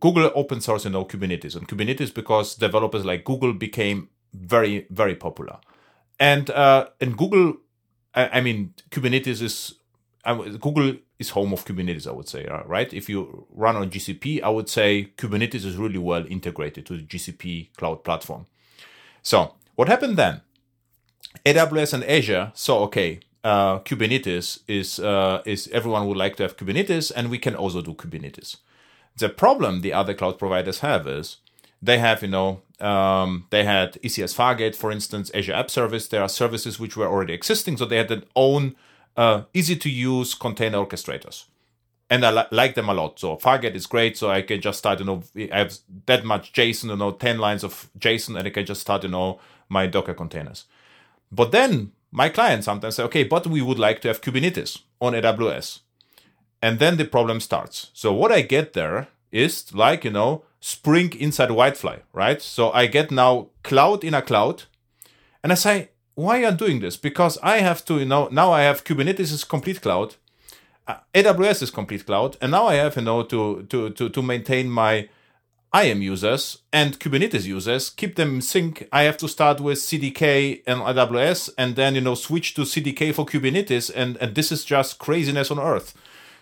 [0.00, 5.14] Google open source you know Kubernetes and Kubernetes because developers like Google became very very
[5.14, 5.58] popular,
[6.20, 7.58] and uh, and Google,
[8.14, 9.74] I mean Kubernetes is
[10.28, 12.92] I, Google is home of Kubernetes, I would say, uh, right?
[12.92, 17.02] If you run on GCP, I would say Kubernetes is really well integrated to the
[17.02, 18.46] GCP cloud platform.
[19.22, 20.42] So what happened then?
[21.46, 26.56] AWS and Azure saw, okay, uh, Kubernetes is uh, is everyone would like to have
[26.56, 28.56] Kubernetes, and we can also do Kubernetes.
[29.16, 31.38] The problem the other cloud providers have is
[31.80, 36.08] they have, you know, um, they had ECS Fargate, for instance, Azure App Service.
[36.08, 38.76] There are services which were already existing, so they had their own
[39.18, 41.46] uh, easy to use container orchestrators.
[42.08, 43.18] And I li- like them a lot.
[43.18, 44.16] So Fargate is great.
[44.16, 45.22] So I can just start, you know,
[45.52, 45.74] I have
[46.06, 49.10] that much JSON, you know, 10 lines of JSON, and I can just start, you
[49.10, 50.64] know, my Docker containers.
[51.32, 55.12] But then my clients sometimes say, okay, but we would like to have Kubernetes on
[55.12, 55.80] AWS.
[56.62, 57.90] And then the problem starts.
[57.92, 62.42] So what I get there is like, you know, Spring inside WildFly, right?
[62.42, 64.64] So I get now cloud in a cloud.
[65.42, 66.96] And I say, why are doing this?
[66.96, 70.16] Because I have to, you know, now I have Kubernetes is complete cloud,
[70.88, 74.22] uh, AWS is complete cloud, and now I have, you know, to to to to
[74.22, 75.08] maintain my
[75.72, 78.88] IAM users and Kubernetes users, keep them in sync.
[78.90, 83.14] I have to start with CDK and AWS, and then you know switch to CDK
[83.14, 85.94] for Kubernetes, and and this is just craziness on earth.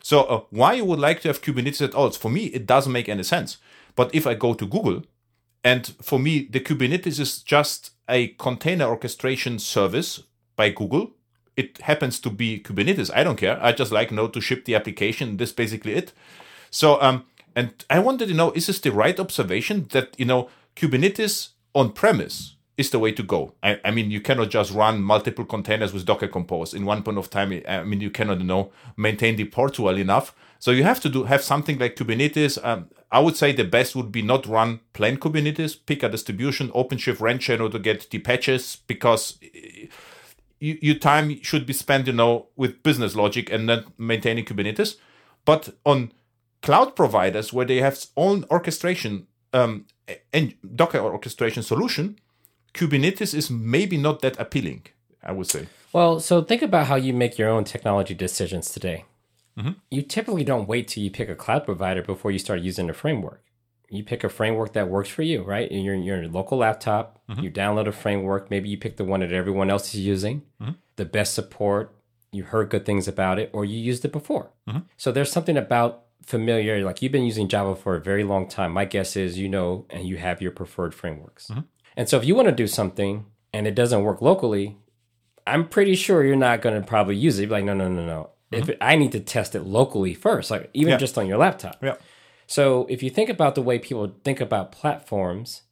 [0.03, 2.11] So uh, why you would like to have Kubernetes at all?
[2.13, 3.59] For me, it doesn't make any sense.
[3.95, 5.03] But if I go to Google,
[5.63, 10.23] and for me, the Kubernetes is just a container orchestration service
[10.57, 11.13] by Google.
[11.57, 13.11] It happens to be Kubernetes.
[13.15, 13.59] I don't care.
[13.63, 15.39] I just like know to ship the application.
[15.39, 16.13] This is basically it.
[16.71, 17.25] So um,
[17.55, 21.93] and I wanted to know: is this the right observation that you know Kubernetes on
[21.93, 23.55] premise is the way to go?
[23.63, 27.17] I, I mean, you cannot just run multiple containers with Docker Compose in one point
[27.17, 27.63] of time.
[27.67, 30.35] I mean, you cannot you know maintain the port well enough.
[30.59, 32.63] So you have to do have something like Kubernetes.
[32.63, 36.71] Um, I would say the best would be not run plain Kubernetes, pick a distribution,
[36.71, 39.39] OpenShift Rancher to get the patches because
[40.59, 44.97] you, your time should be spent, you know, with business logic and not maintaining Kubernetes.
[45.45, 46.13] But on
[46.63, 49.87] cloud providers where they have own orchestration um,
[50.33, 52.19] and Docker orchestration solution,
[52.75, 54.87] Kubernetes is maybe not that appealing.
[55.27, 55.67] I would say.
[55.93, 59.05] Well, so think about how you make your own technology decisions today.
[59.59, 59.73] Mm-hmm.
[59.91, 62.93] You typically don't wait till you pick a cloud provider before you start using the
[62.93, 63.43] framework.
[63.89, 65.71] You pick a framework that works for you, right?
[65.71, 67.41] You're, you're in your local laptop, mm-hmm.
[67.41, 70.73] you download a framework, maybe you pick the one that everyone else is using, mm-hmm.
[70.97, 71.95] the best support,
[72.33, 74.51] you heard good things about it, or you used it before.
[74.97, 76.85] So there's something about familiarity.
[76.85, 78.73] Like you've been using Java for a very long time.
[78.73, 81.51] My guess is you know and you have your preferred frameworks.
[81.97, 84.77] And so if you want to do something and it doesn't work locally,
[85.47, 87.43] I'm pretty sure you're not going to probably use it.
[87.43, 88.31] You'd be like, no, no, no, no.
[88.53, 90.99] If it, I need to test it locally first, like even Yeah.
[90.99, 91.83] just on your laptop.
[91.83, 91.97] Yeah.
[92.47, 95.63] So if you think about the way people think about platforms,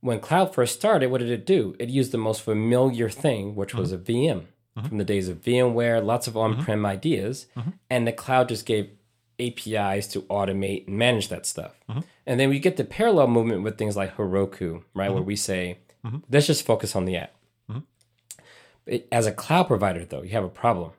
[0.00, 1.76] when cloud first started, what did it do?
[1.78, 4.02] It used the most familiar thing, which was mm-hmm.
[4.02, 4.46] a VM.
[4.74, 4.88] Mm-hmm.
[4.88, 7.44] from the days of VMware, lots of on-prem ideas,
[7.90, 8.88] and the cloud just gave
[9.38, 11.78] APIs to automate and manage that stuff.
[12.24, 15.76] And then we get the parallel movement with things like Heroku, right, where we say,
[16.30, 17.34] let's just focus on the app.
[18.86, 20.92] It- as a cloud provider, though, you have a problem.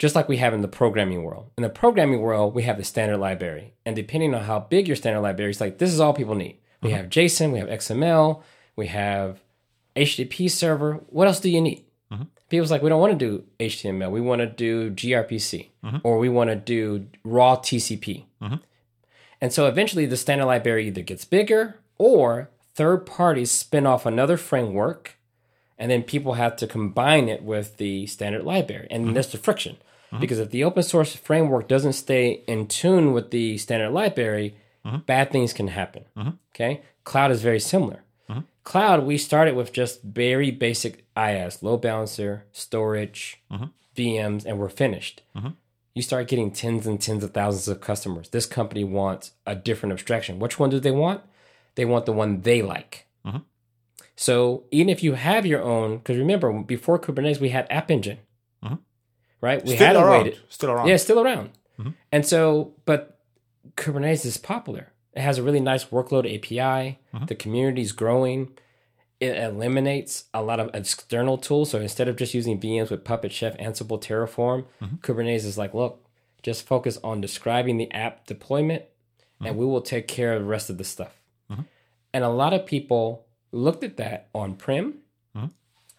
[0.00, 1.50] Just like we have in the programming world.
[1.58, 3.74] In the programming world, we have the standard library.
[3.84, 6.58] And depending on how big your standard library is, like this is all people need.
[6.80, 7.02] We uh-huh.
[7.02, 8.42] have JSON, we have XML,
[8.76, 9.40] we have
[9.94, 10.94] HTTP server.
[11.10, 11.84] What else do you need?
[12.10, 12.24] Uh-huh.
[12.48, 14.10] People's like, we don't want to do HTML.
[14.10, 16.00] We want to do gRPC uh-huh.
[16.02, 18.24] or we want to do raw TCP.
[19.42, 24.38] And so eventually the standard library either gets bigger or third parties spin off another
[24.38, 25.18] framework
[25.78, 28.86] and then people have to combine it with the standard library.
[28.90, 29.76] And that's the friction.
[30.10, 30.20] Mm-hmm.
[30.20, 34.98] Because if the open source framework doesn't stay in tune with the standard library, mm-hmm.
[34.98, 36.04] bad things can happen.
[36.16, 36.30] Mm-hmm.
[36.54, 36.82] Okay?
[37.04, 38.02] Cloud is very similar.
[38.62, 43.40] Cloud, we started with just very basic IaaS, load balancer, storage,
[43.96, 45.22] VMs, and we're finished.
[45.94, 48.28] You start getting tens and tens of thousands of customers.
[48.28, 50.38] This company wants a different abstraction.
[50.38, 51.22] Which one do they want?
[51.74, 53.06] They want the one they like.
[54.14, 58.18] So even if you have your own, because remember before Kubernetes we had App Engine,
[59.40, 59.64] right?
[59.64, 60.40] We Still had a way around.
[60.48, 60.88] Still around.
[60.88, 61.50] yeah, still around.
[61.78, 61.90] Mm-hmm.
[62.12, 63.18] And so, but
[63.76, 64.92] Kubernetes is popular.
[65.12, 66.98] It has a really nice workload API.
[67.14, 67.26] Mm-hmm.
[67.26, 68.52] The community is growing.
[69.18, 71.70] It eliminates a lot of external tools.
[71.70, 74.96] So instead of just using VMs with Puppet, Chef, Ansible, Terraform, mm-hmm.
[74.96, 76.06] Kubernetes is like, look,
[76.42, 78.84] just focus on describing the app deployment,
[79.42, 81.12] and we will take care of the rest of the stuff.
[82.12, 84.99] And a lot of people looked at that on prem.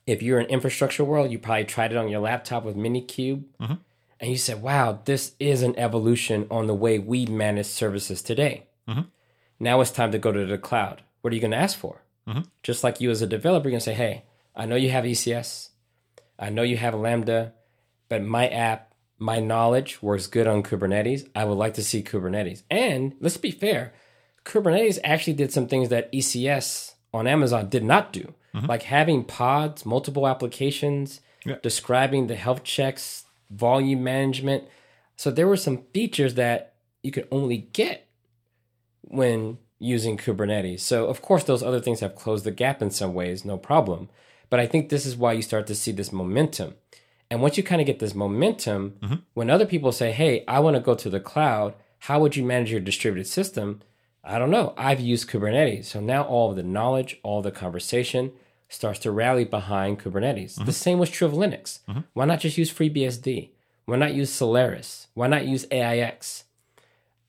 [0.07, 3.75] If you're in infrastructure world, you probably tried it on your laptop with Minikube, mm-hmm.
[4.19, 8.67] and you said, "Wow, this is an evolution on the way we manage services today."
[8.87, 9.01] Mm-hmm.
[9.59, 11.03] Now it's time to go to the cloud.
[11.21, 12.01] What are you going to ask for?
[12.27, 12.41] Mm-hmm.
[12.63, 14.23] Just like you as a developer, you're going to say, "Hey,
[14.55, 15.69] I know you have ECS,
[16.39, 17.53] I know you have Lambda,
[18.09, 21.29] but my app, my knowledge works good on Kubernetes.
[21.35, 23.93] I would like to see Kubernetes." And let's be fair,
[24.45, 28.65] Kubernetes actually did some things that ECS on Amazon did not do, Mm-hmm.
[28.65, 31.55] like having pods, multiple applications, Yeah.
[31.63, 34.65] describing the health checks, volume management.
[35.15, 38.07] So there were some features that you could only get
[39.01, 40.81] when using Kubernetes.
[40.81, 44.09] So of course those other things have closed the gap in some ways, no problem.
[44.49, 46.75] But I think this is why you start to see this momentum.
[47.29, 49.15] And once you kind of get this momentum, mm-hmm.
[49.33, 52.43] when other people say, "Hey, I want to go to the cloud, how would you
[52.43, 53.81] manage your distributed system?"
[54.23, 54.73] I don't know.
[54.77, 55.85] I've used Kubernetes.
[55.85, 58.31] So now all of the knowledge, all the conversation
[58.69, 60.55] starts to rally behind Kubernetes.
[60.55, 60.71] The mm-hmm.
[60.71, 61.79] same was true of Linux.
[61.89, 62.01] Mm-hmm.
[62.13, 63.49] Why not just use FreeBSD?
[63.85, 65.07] Why not use Solaris?
[65.13, 66.43] Why not use AIX?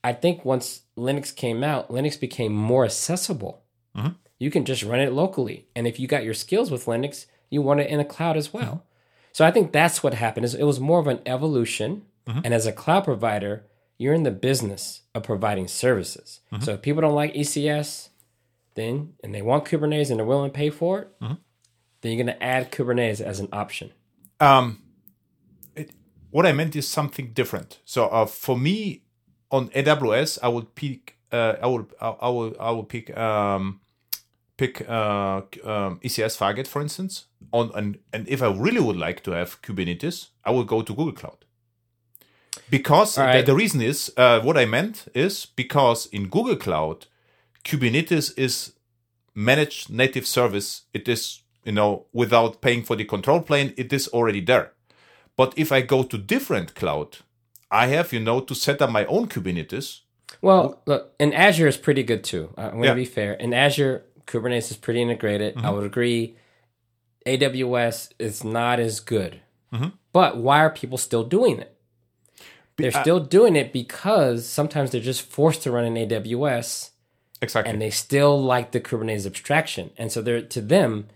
[0.05, 3.63] I think once Linux came out, Linux became more accessible.
[3.97, 4.11] Mm-hmm.
[4.39, 5.67] You can just run it locally.
[5.75, 8.53] And if you got your skills with Linux, you want it in a cloud as
[8.53, 8.85] well.
[9.33, 12.03] So I think that's what happened is it was more of an evolution.
[12.27, 13.65] And as a cloud provider,
[14.03, 14.83] you're in the business
[15.15, 16.41] of providing services.
[16.61, 18.09] So if people don't like ECS,
[18.75, 22.37] then and they want Kubernetes and they're willing to pay for it, then you're going
[22.39, 23.93] to add Kubernetes as an option.
[24.41, 24.67] um,
[25.77, 25.91] it,
[26.31, 27.71] what I meant is something different.
[27.85, 29.03] So uh, for me,
[29.51, 31.01] on AWS, I would pick.
[31.31, 31.87] Uh, I will.
[32.01, 32.53] I I will.
[32.69, 33.07] I will pick.
[33.17, 33.81] Um,
[34.57, 37.27] pick uh, um, ECS Fargate, for instance.
[37.53, 40.93] On and and if I really would like to have Kubernetes, I will go to
[40.95, 41.45] Google Cloud.
[42.73, 47.07] Because All the, the reason is uh, what I meant is because in Google Cloud,
[47.65, 48.73] Kubernetes is
[49.35, 50.69] managed native service.
[50.95, 53.75] It is you know without paying for the control plane.
[53.77, 54.73] It is already there.
[55.37, 57.19] But if I go to different cloud,
[57.71, 60.01] I have you know to set up my own Kubernetes.
[60.41, 62.55] Well, look, and Azure is pretty good too.
[62.57, 62.95] Uh, I'm going to Yeah.
[62.95, 63.33] be fair.
[63.35, 65.57] In Azure, Kubernetes is pretty integrated.
[65.59, 66.37] I would agree.
[67.27, 69.41] AWS is not as good.
[70.13, 71.72] But why are people still doing it?
[72.77, 76.91] They're still doing it because sometimes they're just forced to run in AWS
[77.41, 77.71] Exactly.
[77.73, 79.91] and they still like the Kubernetes abstraction.
[79.99, 81.09] And so they're to them,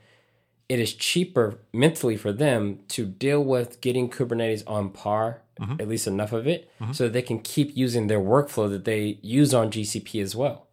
[0.69, 5.43] it is cheaper mentally for them to deal with getting Kubernetes on par,
[5.81, 9.19] at least enough of it, so that they can keep using their workflow that they
[9.23, 10.67] use on GCP as well.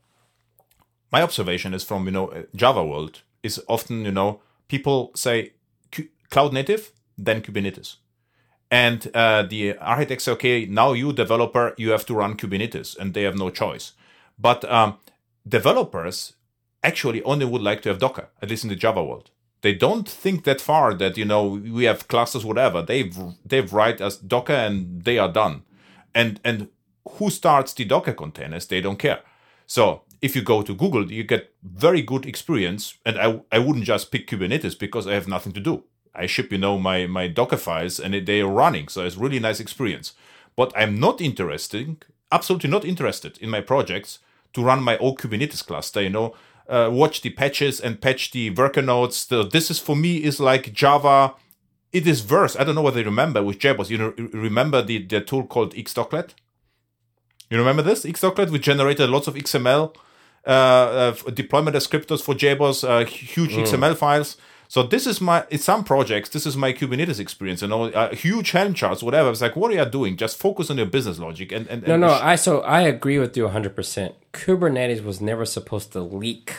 [1.11, 5.53] my observation is from you know uh, Java world is often you know people say
[6.31, 7.97] cloud native then Kubernetes,
[8.73, 13.13] and uh, the architects say okay now you developer you have to run Kubernetes and
[13.13, 13.93] they have no choice,
[14.39, 14.97] but um,
[15.47, 16.33] developers
[16.81, 19.29] actually only would like to have Docker at least in the Java world.
[19.61, 21.43] They don't think that far that you know
[21.77, 25.61] we have clusters whatever they've they've write as Docker and they are done,
[26.15, 26.69] and and
[27.17, 29.21] who starts the Docker containers they don't care.
[29.67, 32.97] So if you go to Google, you get very good experience.
[33.05, 35.83] And I, I wouldn't just pick Kubernetes because I have nothing to do.
[36.15, 38.87] I ship, you know, my my Docker files and they are running.
[38.87, 40.13] So it's really nice experience.
[40.55, 44.19] But I'm not interested, absolutely not interested in my projects
[44.53, 46.01] to run my own Kubernetes cluster.
[46.01, 46.35] You know,
[46.69, 49.17] uh, watch the patches and patch the worker nodes.
[49.17, 51.33] So this is for me is like Java.
[51.91, 52.55] It is worse.
[52.55, 53.89] I don't know whether you remember with JBoss.
[53.89, 56.31] You know, remember the, the tool called Xdoclet?
[57.49, 59.95] You remember this Xdoclet, We generated lots of XML
[60.45, 63.63] uh, uh, deployment descriptors for JBoss, uh, huge mm.
[63.63, 64.37] XML files.
[64.67, 66.29] So this is my in some projects.
[66.29, 69.29] This is my Kubernetes experience, You know, uh, huge Helm charts, whatever.
[69.29, 70.17] It's like, what are you doing?
[70.17, 71.51] Just focus on your business logic.
[71.51, 72.09] And, and, no, and no.
[72.09, 73.75] I so I agree with you 100.
[73.75, 76.55] percent Kubernetes was never supposed to leak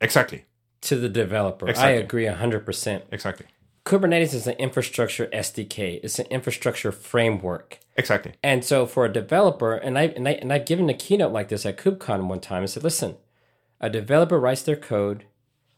[0.00, 0.44] exactly
[0.82, 1.68] to the developer.
[1.68, 1.94] Exactly.
[1.94, 2.64] I agree 100.
[2.64, 3.46] percent Exactly.
[3.84, 6.00] Kubernetes is an infrastructure SDK.
[6.02, 7.78] It's an infrastructure framework.
[7.96, 8.34] Exactly.
[8.42, 11.48] And so for a developer, and I and I and I've given a keynote like
[11.48, 12.64] this at KubeCon one time.
[12.64, 13.16] I said, listen,
[13.80, 15.24] a developer writes their code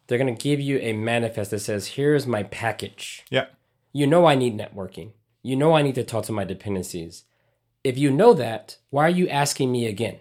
[0.08, 3.24] they're going to give you a manifest that says, here's my package.
[3.30, 3.46] Yeah.
[3.92, 5.12] You know I need networking.
[5.42, 7.24] You know I need to talk to my dependencies.
[7.84, 10.18] If you know that, why are you asking me again?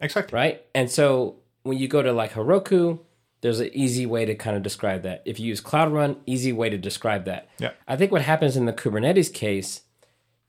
[0.00, 0.34] Exactly.
[0.34, 0.64] Right?
[0.74, 3.00] And so when you go to like Heroku,
[3.42, 5.22] there's an easy way to kind of describe that.
[5.24, 7.48] If you use Cloud Run, easy way to describe that.
[7.58, 7.72] Yeah.
[7.86, 9.82] I think what happens in the Kubernetes case,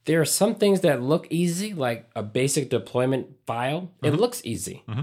[0.05, 3.81] there are some things that look easy, like a basic deployment file.
[3.81, 4.05] Mm-hmm.
[4.05, 4.83] It looks easy.
[4.87, 5.01] Mm-hmm.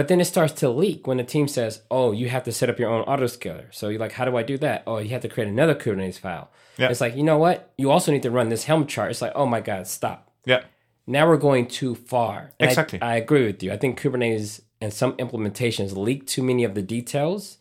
[0.00, 2.70] But then it starts to leak when the team says, "Oh, you have to set
[2.70, 5.20] up your own autoscaler." So you're like, "How do I do that?" Oh, you have
[5.20, 6.50] to create another Kubernetes file.
[6.78, 6.88] Yeah.
[6.88, 7.74] It's like, you know what?
[7.76, 9.10] You also need to run this Helm chart.
[9.10, 10.32] It's like, oh my god, stop.
[10.46, 10.62] Yeah.
[11.06, 12.52] Now we're going too far.
[12.58, 13.02] And exactly.
[13.02, 13.72] I, I agree with you.
[13.72, 17.58] I think Kubernetes and some implementations leak too many of the details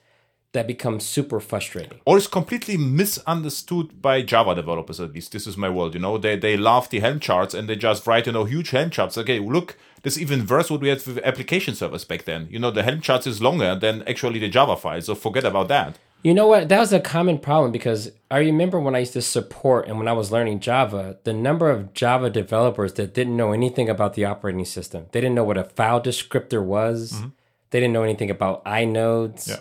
[0.53, 1.99] that becomes super frustrating.
[2.05, 5.31] Or is completely misunderstood by Java developers at least.
[5.31, 6.17] This is my world, you know.
[6.17, 9.17] They they love the Helm charts and they just write, you know, huge Helm charts.
[9.17, 12.47] Okay, look, this even worse what we had with application servers back then.
[12.49, 15.67] You know, the Helm charts is longer than actually the Java file, so forget about
[15.69, 15.97] that.
[16.21, 16.67] You know what?
[16.67, 20.07] That was a common problem because I remember when I used to support and when
[20.07, 24.25] I was learning Java, the number of Java developers that didn't know anything about the
[24.25, 25.05] operating system.
[25.11, 27.13] They didn't know what a file descriptor was.
[27.13, 27.27] Mm-hmm.
[27.71, 29.47] They didn't know anything about inodes.
[29.47, 29.59] Yeah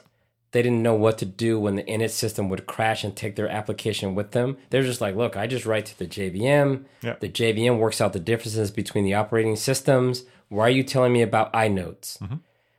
[0.52, 3.48] they didn't know what to do when the init system would crash and take their
[3.48, 4.56] application with them.
[4.70, 6.84] They're just like, look, I just write to the JVM.
[7.02, 7.16] Yeah.
[7.20, 10.24] The JVM works out the differences between the operating systems.
[10.48, 12.18] Why are you telling me about inodes?
[12.18, 12.36] Mm-hmm.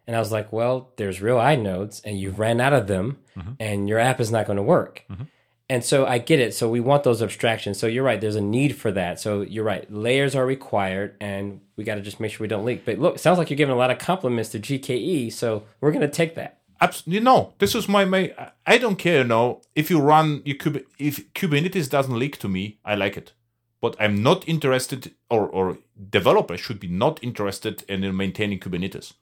[0.07, 3.51] And I was like, well, there's real inodes, and you ran out of them, mm-hmm.
[3.59, 5.03] and your app is not going to work.
[5.07, 5.25] Mm-hmm.
[5.69, 6.55] And so I get it.
[6.55, 7.77] So we want those abstractions.
[7.77, 8.19] So you're right.
[8.19, 9.19] There's a need for that.
[9.19, 9.85] So you're right.
[9.93, 12.85] Layers are required, and we got to just make sure we don't leak.
[12.85, 15.31] But look, sounds like you're giving a lot of compliments to GKE.
[15.31, 16.59] So we're going to take that.
[16.81, 17.53] Absolutely no.
[17.60, 18.34] This is my my.
[18.65, 19.19] I don't care.
[19.19, 23.18] You know, if you run you Kub, if Kubernetes doesn't leak to me, I like
[23.18, 23.34] it.
[23.81, 25.77] But I'm not interested, or or
[26.10, 29.14] developers should be not interested in maintaining Kubernetes.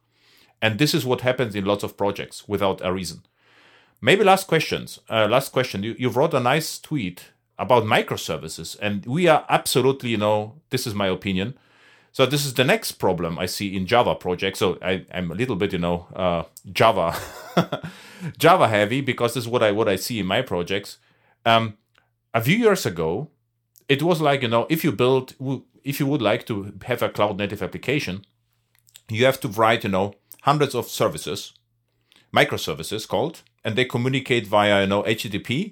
[0.62, 3.22] And this is what happens in lots of projects without a reason.
[4.02, 5.00] Maybe last questions.
[5.10, 5.84] Uh, last question.
[5.84, 10.86] You you wrote a nice tweet about microservices, and we are absolutely, you know, this
[10.86, 11.58] is my opinion
[12.18, 14.58] so this is the next problem I see in Java projects.
[14.58, 17.16] So I, am a little bit, you know, uh, Java,
[18.40, 20.98] Java heavy because this is what I what I see in my projects.
[21.46, 21.78] Um,
[22.34, 23.30] a few years ago,
[23.88, 25.36] it was like you know, if you build,
[25.84, 28.26] if you would like to have a cloud native application,
[29.10, 31.54] you have to write, you know, hundreds of services,
[32.36, 35.72] microservices called, and they communicate via you know HTTP.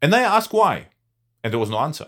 [0.00, 0.86] And I ask why,
[1.42, 2.06] and there was no answer.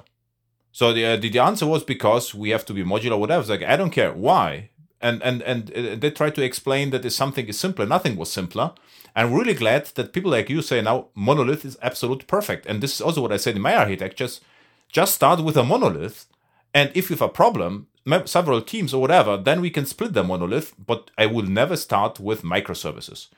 [0.72, 3.40] So the, uh, the, the answer was because we have to be modular, whatever.
[3.40, 4.70] It's like I don't care why,
[5.00, 8.30] and and and uh, they try to explain that if something is simpler, nothing was
[8.30, 8.72] simpler.
[9.16, 12.94] I'm really glad that people like you say now monolith is absolute perfect, and this
[12.94, 14.40] is also what I said in my architectures.
[14.88, 16.26] Just start with a monolith,
[16.72, 17.88] and if you have a problem,
[18.24, 20.74] several teams or whatever, then we can split the monolith.
[20.84, 23.28] But I will never start with microservices.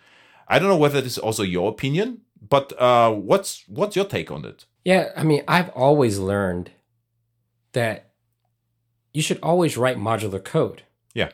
[0.48, 4.30] I don't know whether this is also your opinion, but uh, what's what's your take
[4.30, 4.66] on it?
[4.84, 6.70] Yeah, I mean, I've always learned
[7.72, 8.10] that
[9.12, 10.82] you should always write modular code.
[11.14, 11.30] Yeah.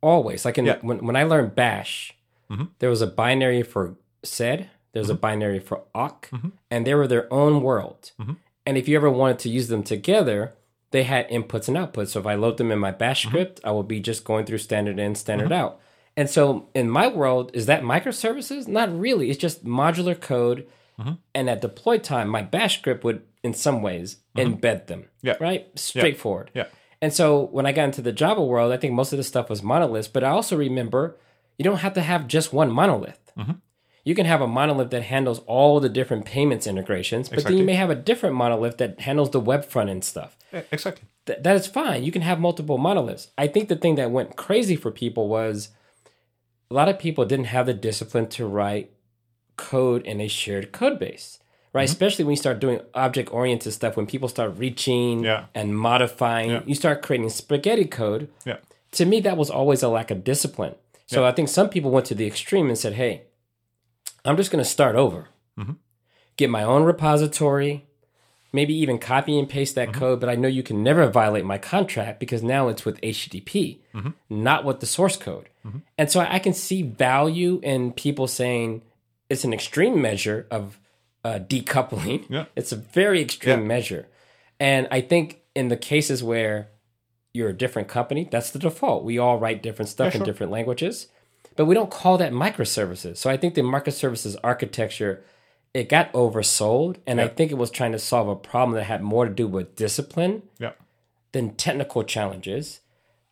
[0.00, 0.44] Always.
[0.44, 0.78] Like in, yeah.
[0.80, 2.16] when, when I learned Bash,
[2.50, 2.64] mm-hmm.
[2.78, 5.16] there was a binary for sed, there was mm-hmm.
[5.16, 6.48] a binary for awk, mm-hmm.
[6.70, 8.12] and they were their own world.
[8.20, 8.34] Mm-hmm.
[8.66, 10.54] And if you ever wanted to use them together,
[10.90, 12.08] they had inputs and outputs.
[12.08, 13.30] So if I load them in my bash mm-hmm.
[13.30, 15.64] script, I will be just going through standard in, standard mm-hmm.
[15.64, 15.80] out.
[16.16, 18.66] And so in my world, is that microservices?
[18.66, 19.30] Not really.
[19.30, 20.66] It's just modular code.
[21.34, 24.54] And at deploy time, my bash script would in some ways mm-hmm.
[24.54, 25.06] embed them.
[25.22, 25.36] Yeah.
[25.40, 25.68] Right?
[25.78, 26.50] Straightforward.
[26.54, 26.66] Yeah.
[27.02, 29.48] And so when I got into the Java world, I think most of the stuff
[29.48, 31.16] was monoliths, but I also remember
[31.58, 33.32] you don't have to have just one monolith.
[33.38, 33.52] Mm-hmm.
[34.04, 37.56] You can have a monolith that handles all the different payments integrations, but exactly.
[37.56, 40.36] then you may have a different monolith that handles the web front end stuff.
[40.52, 41.06] Yeah, exactly.
[41.26, 42.02] Th- that is fine.
[42.02, 43.28] You can have multiple monoliths.
[43.36, 45.68] I think the thing that went crazy for people was
[46.70, 48.90] a lot of people didn't have the discipline to write
[49.68, 51.36] code in a shared code base
[51.72, 51.88] right?
[51.88, 55.44] Especially when you start doing object oriented stuff, when people start reaching Yeah.
[55.54, 56.62] and modifying, Yeah.
[56.66, 58.28] you start creating spaghetti code.
[58.44, 58.56] Yeah.
[58.98, 60.74] To me, that was always a lack of discipline.
[61.06, 63.22] So I think some people went to the extreme and said, hey,
[64.24, 65.28] I'm just going to start over,
[65.58, 65.74] Mm-hmm.
[66.36, 67.86] get my own repository,
[68.52, 70.00] maybe even copy and paste that Mm-hmm.
[70.00, 73.78] code, but I know you can never violate my contract because now it's with HTTP,
[73.94, 74.10] Mm-hmm.
[74.28, 75.48] not with the source code.
[75.96, 78.82] And so I can see value in people saying
[79.30, 80.78] it's an extreme measure of
[81.24, 82.24] uh, decoupling.
[82.28, 82.46] Yeah.
[82.56, 83.66] It's a very extreme Yeah.
[83.66, 84.08] measure.
[84.58, 86.68] And I think in the cases where
[87.32, 89.04] you're a different company, that's the default.
[89.04, 91.06] We all write different stuff Yeah, in different languages,
[91.56, 93.16] but we don't call that microservices.
[93.18, 95.22] So I think the microservices architecture
[95.72, 99.02] it got oversold, and I think it was trying to solve a problem that had
[99.02, 100.72] more to do with discipline Yeah.
[101.30, 102.80] than technical challenges.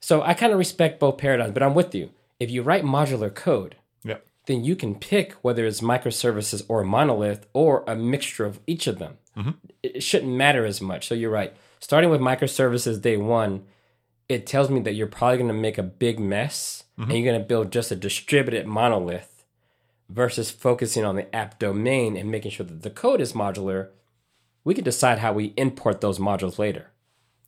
[0.01, 2.11] So I kind of respect both paradigms, but I'm with you.
[2.39, 3.81] If you write modular code, Yeah.
[4.49, 8.87] Then you can pick whether it's microservices or a monolith or a mixture of each
[8.87, 9.19] of them.
[9.83, 11.07] It it shouldn't matter as much.
[11.07, 11.55] So you're right.
[11.79, 13.65] Starting with microservices day one,
[14.29, 17.41] it tells me that you're probably going to make a big mess and you're going
[17.41, 19.45] to build just a distributed monolith
[20.09, 23.91] versus focusing on the app domain and making sure that the code is modular.
[24.65, 26.91] We can decide how we import those modules later.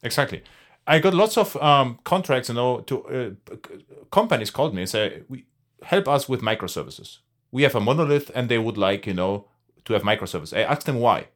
[0.03, 0.43] Exactly.
[0.87, 3.57] I got lots of um, contracts, you know, to uh,
[4.11, 5.45] companies called me and say, "We
[5.85, 7.19] help us with microservices.
[7.51, 9.47] We have a monolith, and they would like, you know,
[9.85, 11.29] to have microservices." I asked them why,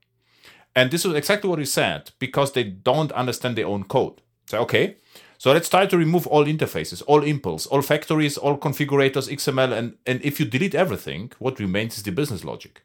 [0.74, 4.20] and this is exactly what he said because they don't understand their own code.
[4.46, 4.96] So okay,
[5.38, 9.96] so let's try to remove all interfaces, all impls, all factories, all configurators, XML, and
[10.06, 12.82] and if you delete everything, what remains is the business logic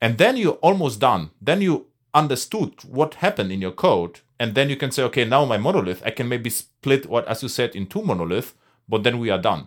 [0.00, 4.70] and then you're almost done then you understood what happened in your code and then
[4.70, 7.74] you can say okay now my monolith i can maybe split what as you said
[7.76, 8.54] in two monolith
[8.88, 9.66] but then we are done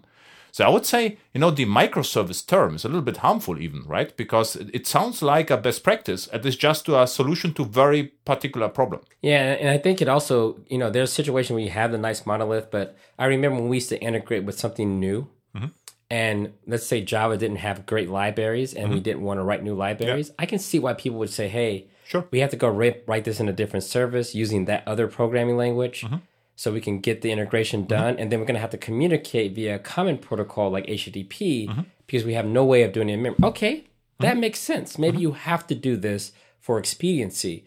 [0.52, 3.84] so i would say you know the microservice term is a little bit harmful even
[3.88, 7.66] right because it sounds like a best practice and it's just to a solution to
[7.66, 11.64] very particular problem Yeah, and I think it also, you know, there's a situation where
[11.64, 15.00] you have the nice monolith, but I remember when we used to integrate with something
[15.00, 15.68] new, mm-hmm.
[16.10, 19.04] and let's say Java didn't have great libraries, and we mm-hmm.
[19.04, 20.32] didn't want to write new libraries.
[20.40, 22.26] I can see why people would say, "Hey, Sure.
[22.32, 25.58] we have to go write, write this in a different service using that other programming
[25.58, 26.18] language." Mm-hmm.
[26.62, 27.88] So we can get the integration mm-hmm.
[27.88, 31.68] done, and then we're going to have to communicate via a common protocol like HTTP
[31.68, 31.82] mm-hmm.
[32.06, 33.14] because we have no way of doing it.
[33.14, 33.40] in memory.
[33.42, 33.86] Okay,
[34.20, 34.42] that mm-hmm.
[34.42, 35.00] makes sense.
[35.00, 37.66] Maybe you have to do this for expediency,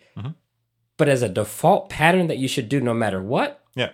[0.96, 3.64] but as a default pattern that you should do no matter what.
[3.74, 3.90] yeah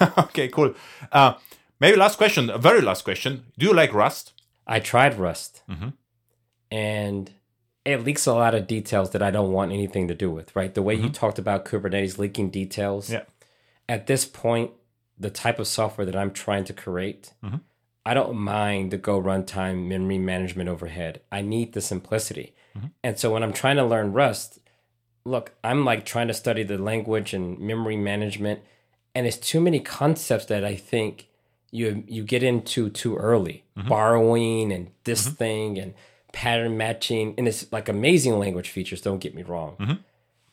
[0.18, 0.72] okay cool
[1.12, 1.34] uh
[1.80, 4.32] maybe last question a very last question do you like rust
[4.66, 5.62] I tried Rust,
[6.70, 7.30] and
[7.84, 10.56] it leaks a lot of details that I don't want anything to do with.
[10.56, 13.10] Right, the way you talked about Kubernetes leaking details.
[13.10, 13.24] Yeah.
[13.88, 14.72] At this point,
[15.18, 17.56] the type of software that I'm trying to create, mm-hmm.
[18.06, 21.20] I don't mind the Go runtime memory management overhead.
[21.30, 22.88] I need the simplicity, mm-hmm.
[23.02, 24.58] and so when I'm trying to learn Rust,
[25.24, 28.60] look, I'm like trying to study the language and memory management,
[29.14, 31.28] and it's too many concepts that I think
[31.70, 33.64] you you get into too early.
[33.76, 33.88] Mm-hmm.
[33.88, 35.94] Borrowing and this thing and
[36.32, 39.00] pattern matching, and it's like amazing language features.
[39.00, 40.00] Don't get me wrong,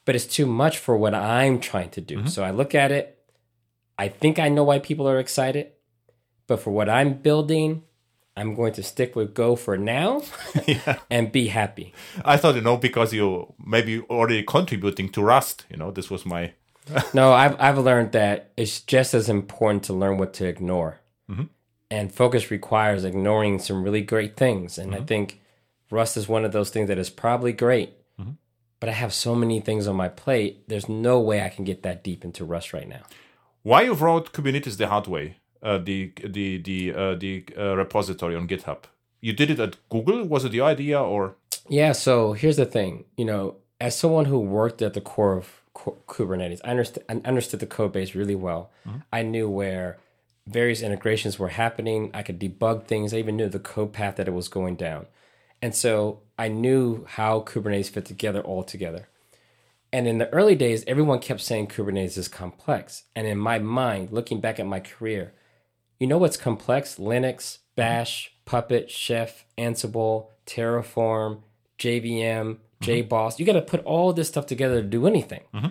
[0.05, 2.27] but it's too much for what I'm trying to do.
[2.27, 3.17] So I look at it.
[3.97, 5.71] I think I know why people are excited,
[6.47, 7.83] but for what I'm building,
[8.35, 10.23] I'm going to stick with Go for now
[11.09, 11.93] and be happy.
[12.23, 16.25] I thought, you know, because you maybe already contributing to Rust, you know, this was
[16.25, 16.53] my.
[17.13, 20.99] no, I've I've learned that it's just as important to learn what to ignore,
[21.29, 21.43] mm-hmm.
[21.91, 24.77] and focus requires ignoring some really great things.
[24.77, 25.05] And I mm-hmm.
[25.05, 25.41] think
[25.91, 28.31] Rust is one of those things that is probably great, mm-hmm.
[28.79, 30.67] but I have so many things on my plate.
[30.67, 33.03] There's no way I can get that deep into Rust right now.
[33.63, 35.37] Why you wrote Kubernetes the hard way?
[35.61, 38.79] Uh, the the the uh, the uh, repository on GitHub.
[39.19, 40.23] You did it at Google.
[40.25, 41.35] Was it your idea or?
[41.69, 41.91] Yeah.
[41.91, 43.05] So here's the thing.
[43.15, 47.21] You know, as someone who worked at the core of Ku- Kubernetes, I understood, I
[47.23, 48.71] understood the code base really well.
[49.13, 49.99] I knew where
[50.47, 52.09] various integrations were happening.
[52.15, 53.13] I could debug things.
[53.13, 55.05] I even knew the code path that it was going down.
[55.61, 59.07] And so I knew how Kubernetes fit together all together.
[59.93, 63.03] And in the early days, everyone kept saying Kubernetes is complex.
[63.15, 65.33] And in my mind, looking back at my career,
[65.99, 66.95] you know what's complex?
[66.95, 71.41] Linux, Bash, Puppet, Chef, Ansible, Terraform,
[71.77, 72.83] JVM, mm-hmm.
[72.83, 73.37] JBoss.
[73.37, 75.43] You got to put all this stuff together to do anything.
[75.53, 75.67] Mm-hmm.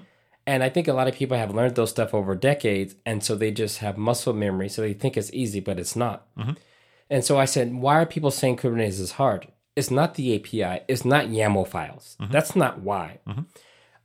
[0.46, 2.94] And I think a lot of people have learned those stuff over decades.
[3.06, 4.68] And so they just have muscle memory.
[4.68, 6.26] So they think it's easy, but it's not.
[6.36, 6.52] Mm-hmm.
[7.08, 9.48] And so I said, why are people saying Kubernetes is hard?
[9.76, 10.84] It's not the API.
[10.88, 12.16] It's not YAML files.
[12.30, 13.18] That's not why.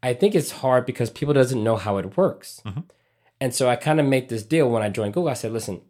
[0.09, 2.61] I think it's hard because people doesn't know how it works.
[3.41, 5.29] And so I kind of made this deal when I joined Google.
[5.29, 5.81] I said, listen,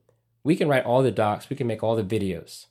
[0.44, 2.66] we can write all the docs, we can make all the videos.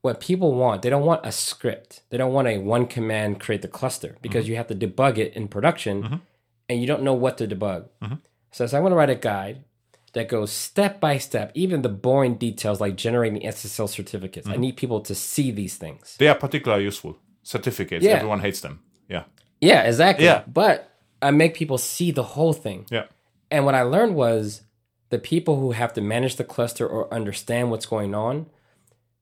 [0.00, 2.02] what people want, they don't want a script.
[2.10, 4.50] They don't want a one command create the cluster because Mm-hmm.
[4.50, 6.20] you have to debug it in production
[6.68, 7.82] and you don't know what to debug.
[8.02, 8.14] Mm-hmm.
[8.52, 9.64] So, so I want to write a guide
[10.12, 14.46] that goes step by step, even the boring details like generating SSL certificates.
[14.46, 14.54] Mm-hmm.
[14.58, 16.16] I need people to see these things.
[16.18, 17.18] They are particularly useful.
[17.42, 18.04] Certificates.
[18.04, 18.12] Yeah.
[18.12, 18.80] Everyone hates them.
[19.08, 19.24] Yeah.
[19.60, 20.24] Yeah, exactly.
[20.24, 20.42] Yeah.
[20.46, 20.90] But
[21.20, 22.86] I make people see the whole thing.
[22.90, 23.04] Yeah.
[23.50, 24.62] And what I learned was
[25.10, 28.46] the people who have to manage the cluster or understand what's going on,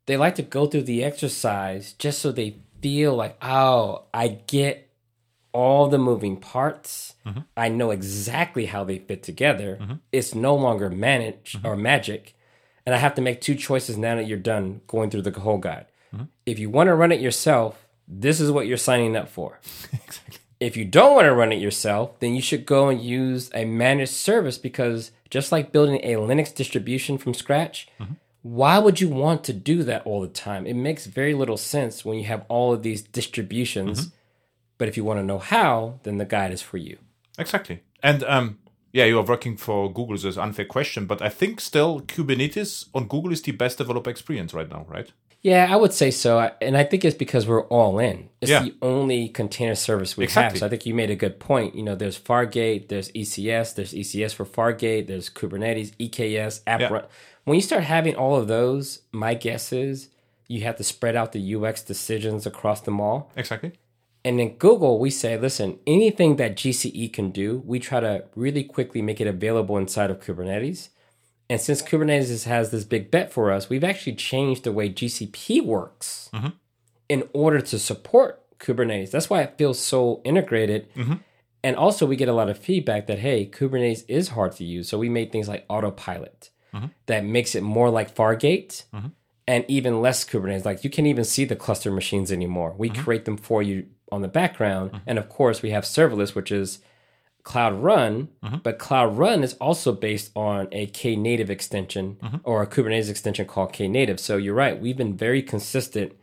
[0.07, 4.91] they like to go through the exercise just so they feel like, oh, I get
[5.53, 7.15] all the moving parts.
[7.25, 7.41] Mm-hmm.
[7.57, 9.79] I know exactly how they fit together.
[9.81, 9.95] Mm-hmm.
[10.13, 11.67] It's no longer managed mm-hmm.
[11.67, 12.37] or magic.
[12.85, 15.59] And I have to make two choices now that you're done going through the whole
[15.59, 15.87] guide.
[16.47, 19.61] If you want to run it yourself, this is what you're signing up for.
[20.59, 23.66] If you don't want to run it yourself, then you should go and use a
[23.66, 27.89] managed service because just like building a Linux distribution from scratch,
[28.41, 30.66] why would you want to do that all the time?
[30.66, 34.12] It makes very little sense when you have all of these distributions.
[34.78, 36.97] But if you want to know how, then the guide is for you.
[37.39, 37.83] Exactly.
[38.03, 38.59] And um,
[38.93, 42.01] yeah, you are working for Google, so it's an unfair question, but I think still
[42.01, 45.12] Kubernetes on Google is the best developer experience right now, right?
[45.43, 46.51] Yeah, I would say so.
[46.61, 48.31] And I think it's because we're all in.
[48.41, 48.63] It's Yeah.
[48.65, 50.55] the only container service we Exactly.
[50.57, 50.59] have.
[50.61, 51.75] So I think you made a good point.
[51.77, 56.89] You know, there's Fargate, there's ECS, there's ECS for Fargate, there's Kubernetes, EKS, App Yeah.
[56.89, 57.05] Run.
[57.45, 60.09] When you start having all of those, my guess is
[60.49, 63.31] you have to spread out the UX decisions across them all.
[63.37, 63.73] Exactly.
[64.25, 68.65] And in Google, we say, listen, anything that GCE can do, we try to really
[68.65, 70.89] quickly make it available inside of Kubernetes.
[71.48, 75.64] And since Kubernetes has this big bet for us, we've actually changed the way GCP
[75.64, 76.48] works mm-hmm.
[77.09, 79.10] in order to support Kubernetes.
[79.10, 80.93] That's why it feels so integrated.
[80.94, 81.14] Mm-hmm.
[81.62, 84.89] And also, we get a lot of feedback that, hey, Kubernetes is hard to use.
[84.89, 86.86] So we made things like autopilot mm-hmm.
[87.06, 88.85] that makes it more like Fargate
[89.48, 90.64] and even less Kubernetes.
[90.64, 92.74] Like you can't even see the cluster machines anymore.
[92.77, 95.01] We create them for you on the background.
[95.06, 96.81] And of course, we have serverless, which is
[97.47, 98.56] Cloud Run, mm-hmm.
[98.64, 102.36] but Cloud Run is also based on a Knative extension mm-hmm.
[102.43, 104.18] or a Kubernetes extension called Knative.
[104.18, 104.78] So you're right.
[104.78, 106.14] We've been very consistent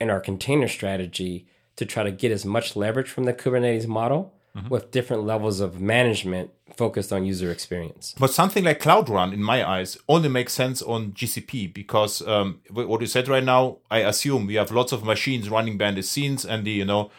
[0.00, 4.32] in our container strategy to try to get as much leverage from the Kubernetes model
[4.56, 4.68] mm-hmm.
[4.68, 8.14] with different levels of management focused on user experience.
[8.16, 12.60] But something like Cloud Run, in my eyes, only makes sense on GCP because um,
[12.70, 16.04] what you said right now, I assume we have lots of machines running behind the
[16.04, 17.10] scenes and the you know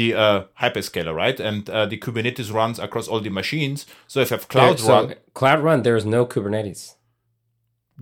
[0.00, 1.38] the uh, hyperscaler, right?
[1.48, 3.78] And uh, the Kubernetes runs across all the machines.
[4.12, 6.82] So if you have Cloud so Run, Cloud Run, there is no Kubernetes.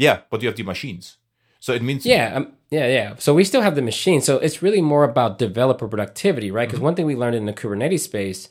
[0.07, 1.05] yeah, but you have the machines.
[1.61, 3.09] So it means Yeah, um, yeah, yeah.
[3.25, 4.21] So we still have the machine.
[4.29, 6.69] So it's really more about developer productivity, right?
[6.69, 6.71] Mm-hmm.
[6.71, 8.49] Because one thing we learned in the Kubernetes space,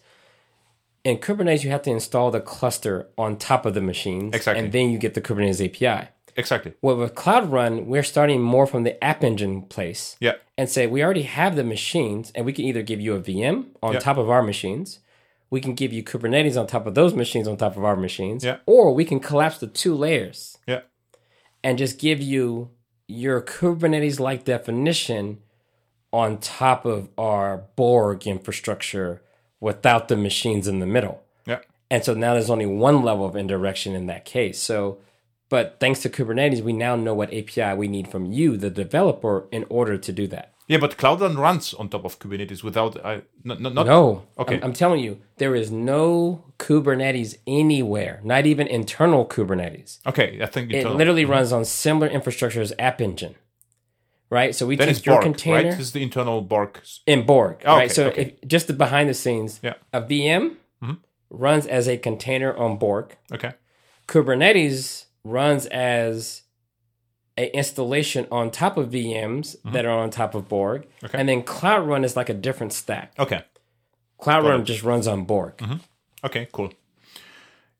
[1.03, 4.59] in Kubernetes, you have to install the cluster on top of the machines, Exactly.
[4.63, 6.09] and then you get the Kubernetes API.
[6.37, 6.73] Exactly.
[6.81, 10.87] Well, with Cloud Run, we're starting more from the App Engine place Yeah, and say
[10.87, 13.99] we already have the machines, and we can either give you a VM on Yeah.
[13.99, 14.99] top of our machines.
[15.49, 18.43] We can give you Kubernetes on top of those machines on top of our machines,
[18.43, 18.57] Yeah.
[18.65, 20.81] or we can collapse the two layers yeah,
[21.63, 22.69] and just give you
[23.07, 25.39] your Kubernetes like definition
[26.11, 29.21] on top of our Borg infrastructure
[29.59, 31.23] without the machines in the middle.
[31.45, 31.59] yeah.
[31.89, 34.59] And so now there's only one level of indirection in that case.
[34.59, 34.97] So,
[35.49, 39.47] but thanks to Kubernetes, we now know what API we need from you, the developer,
[39.51, 40.53] in order to do that.
[40.67, 44.23] Yeah, but Cloud Run runs on top of Kubernetes without I not not, No.
[44.37, 44.55] Okay.
[44.55, 49.99] I'm, I'm telling you, there is no Kubernetes anywhere, not even internal Kubernetes.
[50.05, 51.31] Okay, I think It internal- literally mm-hmm.
[51.31, 53.35] runs on similar infrastructure as App Engine.
[54.29, 54.53] Right?
[54.53, 55.65] So we Then take your Borg, container right?
[55.71, 56.81] This is the internal Borg.
[57.05, 57.61] in Borg.
[57.63, 57.85] Oh, right?
[57.85, 58.35] okay, So okay.
[58.41, 59.75] if, just the behind the scenes, Yeah.
[59.93, 60.93] a VM mm-hmm.
[61.29, 63.15] runs as a container on Borg.
[63.31, 63.53] Okay.
[64.05, 66.43] Kubernetes runs as
[67.37, 70.81] a installation on top of VMs that are on top of Borg.
[70.81, 71.05] Mm-hmm.
[71.05, 71.19] Okay.
[71.19, 73.13] And then Cloud Run is like a different stack.
[73.19, 73.43] Okay.
[74.17, 75.53] Cloud Run just runs on Borg.
[76.23, 76.73] Okay, cool.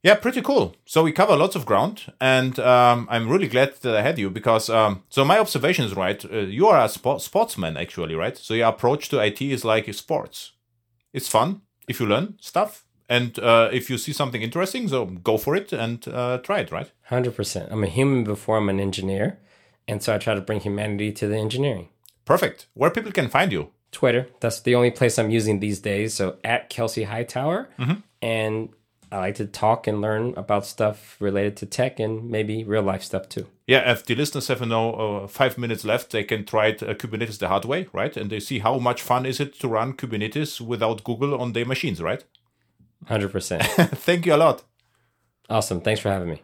[0.04, 0.76] Yeah, pretty cool.
[0.86, 4.30] So we cover lots of ground, and um, I'm really glad that I had you
[4.30, 4.70] because.
[4.70, 6.24] Um, so my observation is right.
[6.24, 8.36] Uh, you are a sport- sportsman, actually, right?
[8.38, 10.52] So your approach to IT is like sports.
[11.12, 15.36] It's fun if you learn stuff, and uh, if you see something interesting, so go
[15.36, 16.92] for it and uh, try it, right?
[17.10, 17.68] 100%.
[17.70, 19.38] I'm a human before I'm an engineer.
[19.86, 21.88] And so I try to bring humanity to the engineering.
[22.24, 22.66] Perfect.
[22.74, 23.70] Where people can find you?
[23.90, 26.12] Twitter, that's the only place I'm using these days.
[26.12, 27.70] So at Kelsey Hightower.
[28.20, 28.68] And
[29.10, 33.02] I like to talk and learn about stuff related to tech and maybe real life
[33.02, 33.46] stuff too.
[33.66, 36.94] Yeah, if the listeners have no uh, five minutes left, they can try it, uh,
[36.94, 38.14] Kubernetes the hard way, right?
[38.16, 41.64] And they see how much fun is it to run Kubernetes without Google on their
[41.64, 42.24] machines, right?
[43.06, 43.62] 100%.
[43.96, 44.64] Thank you a lot.
[45.48, 45.80] awesome.
[45.80, 46.42] Thanks for having me.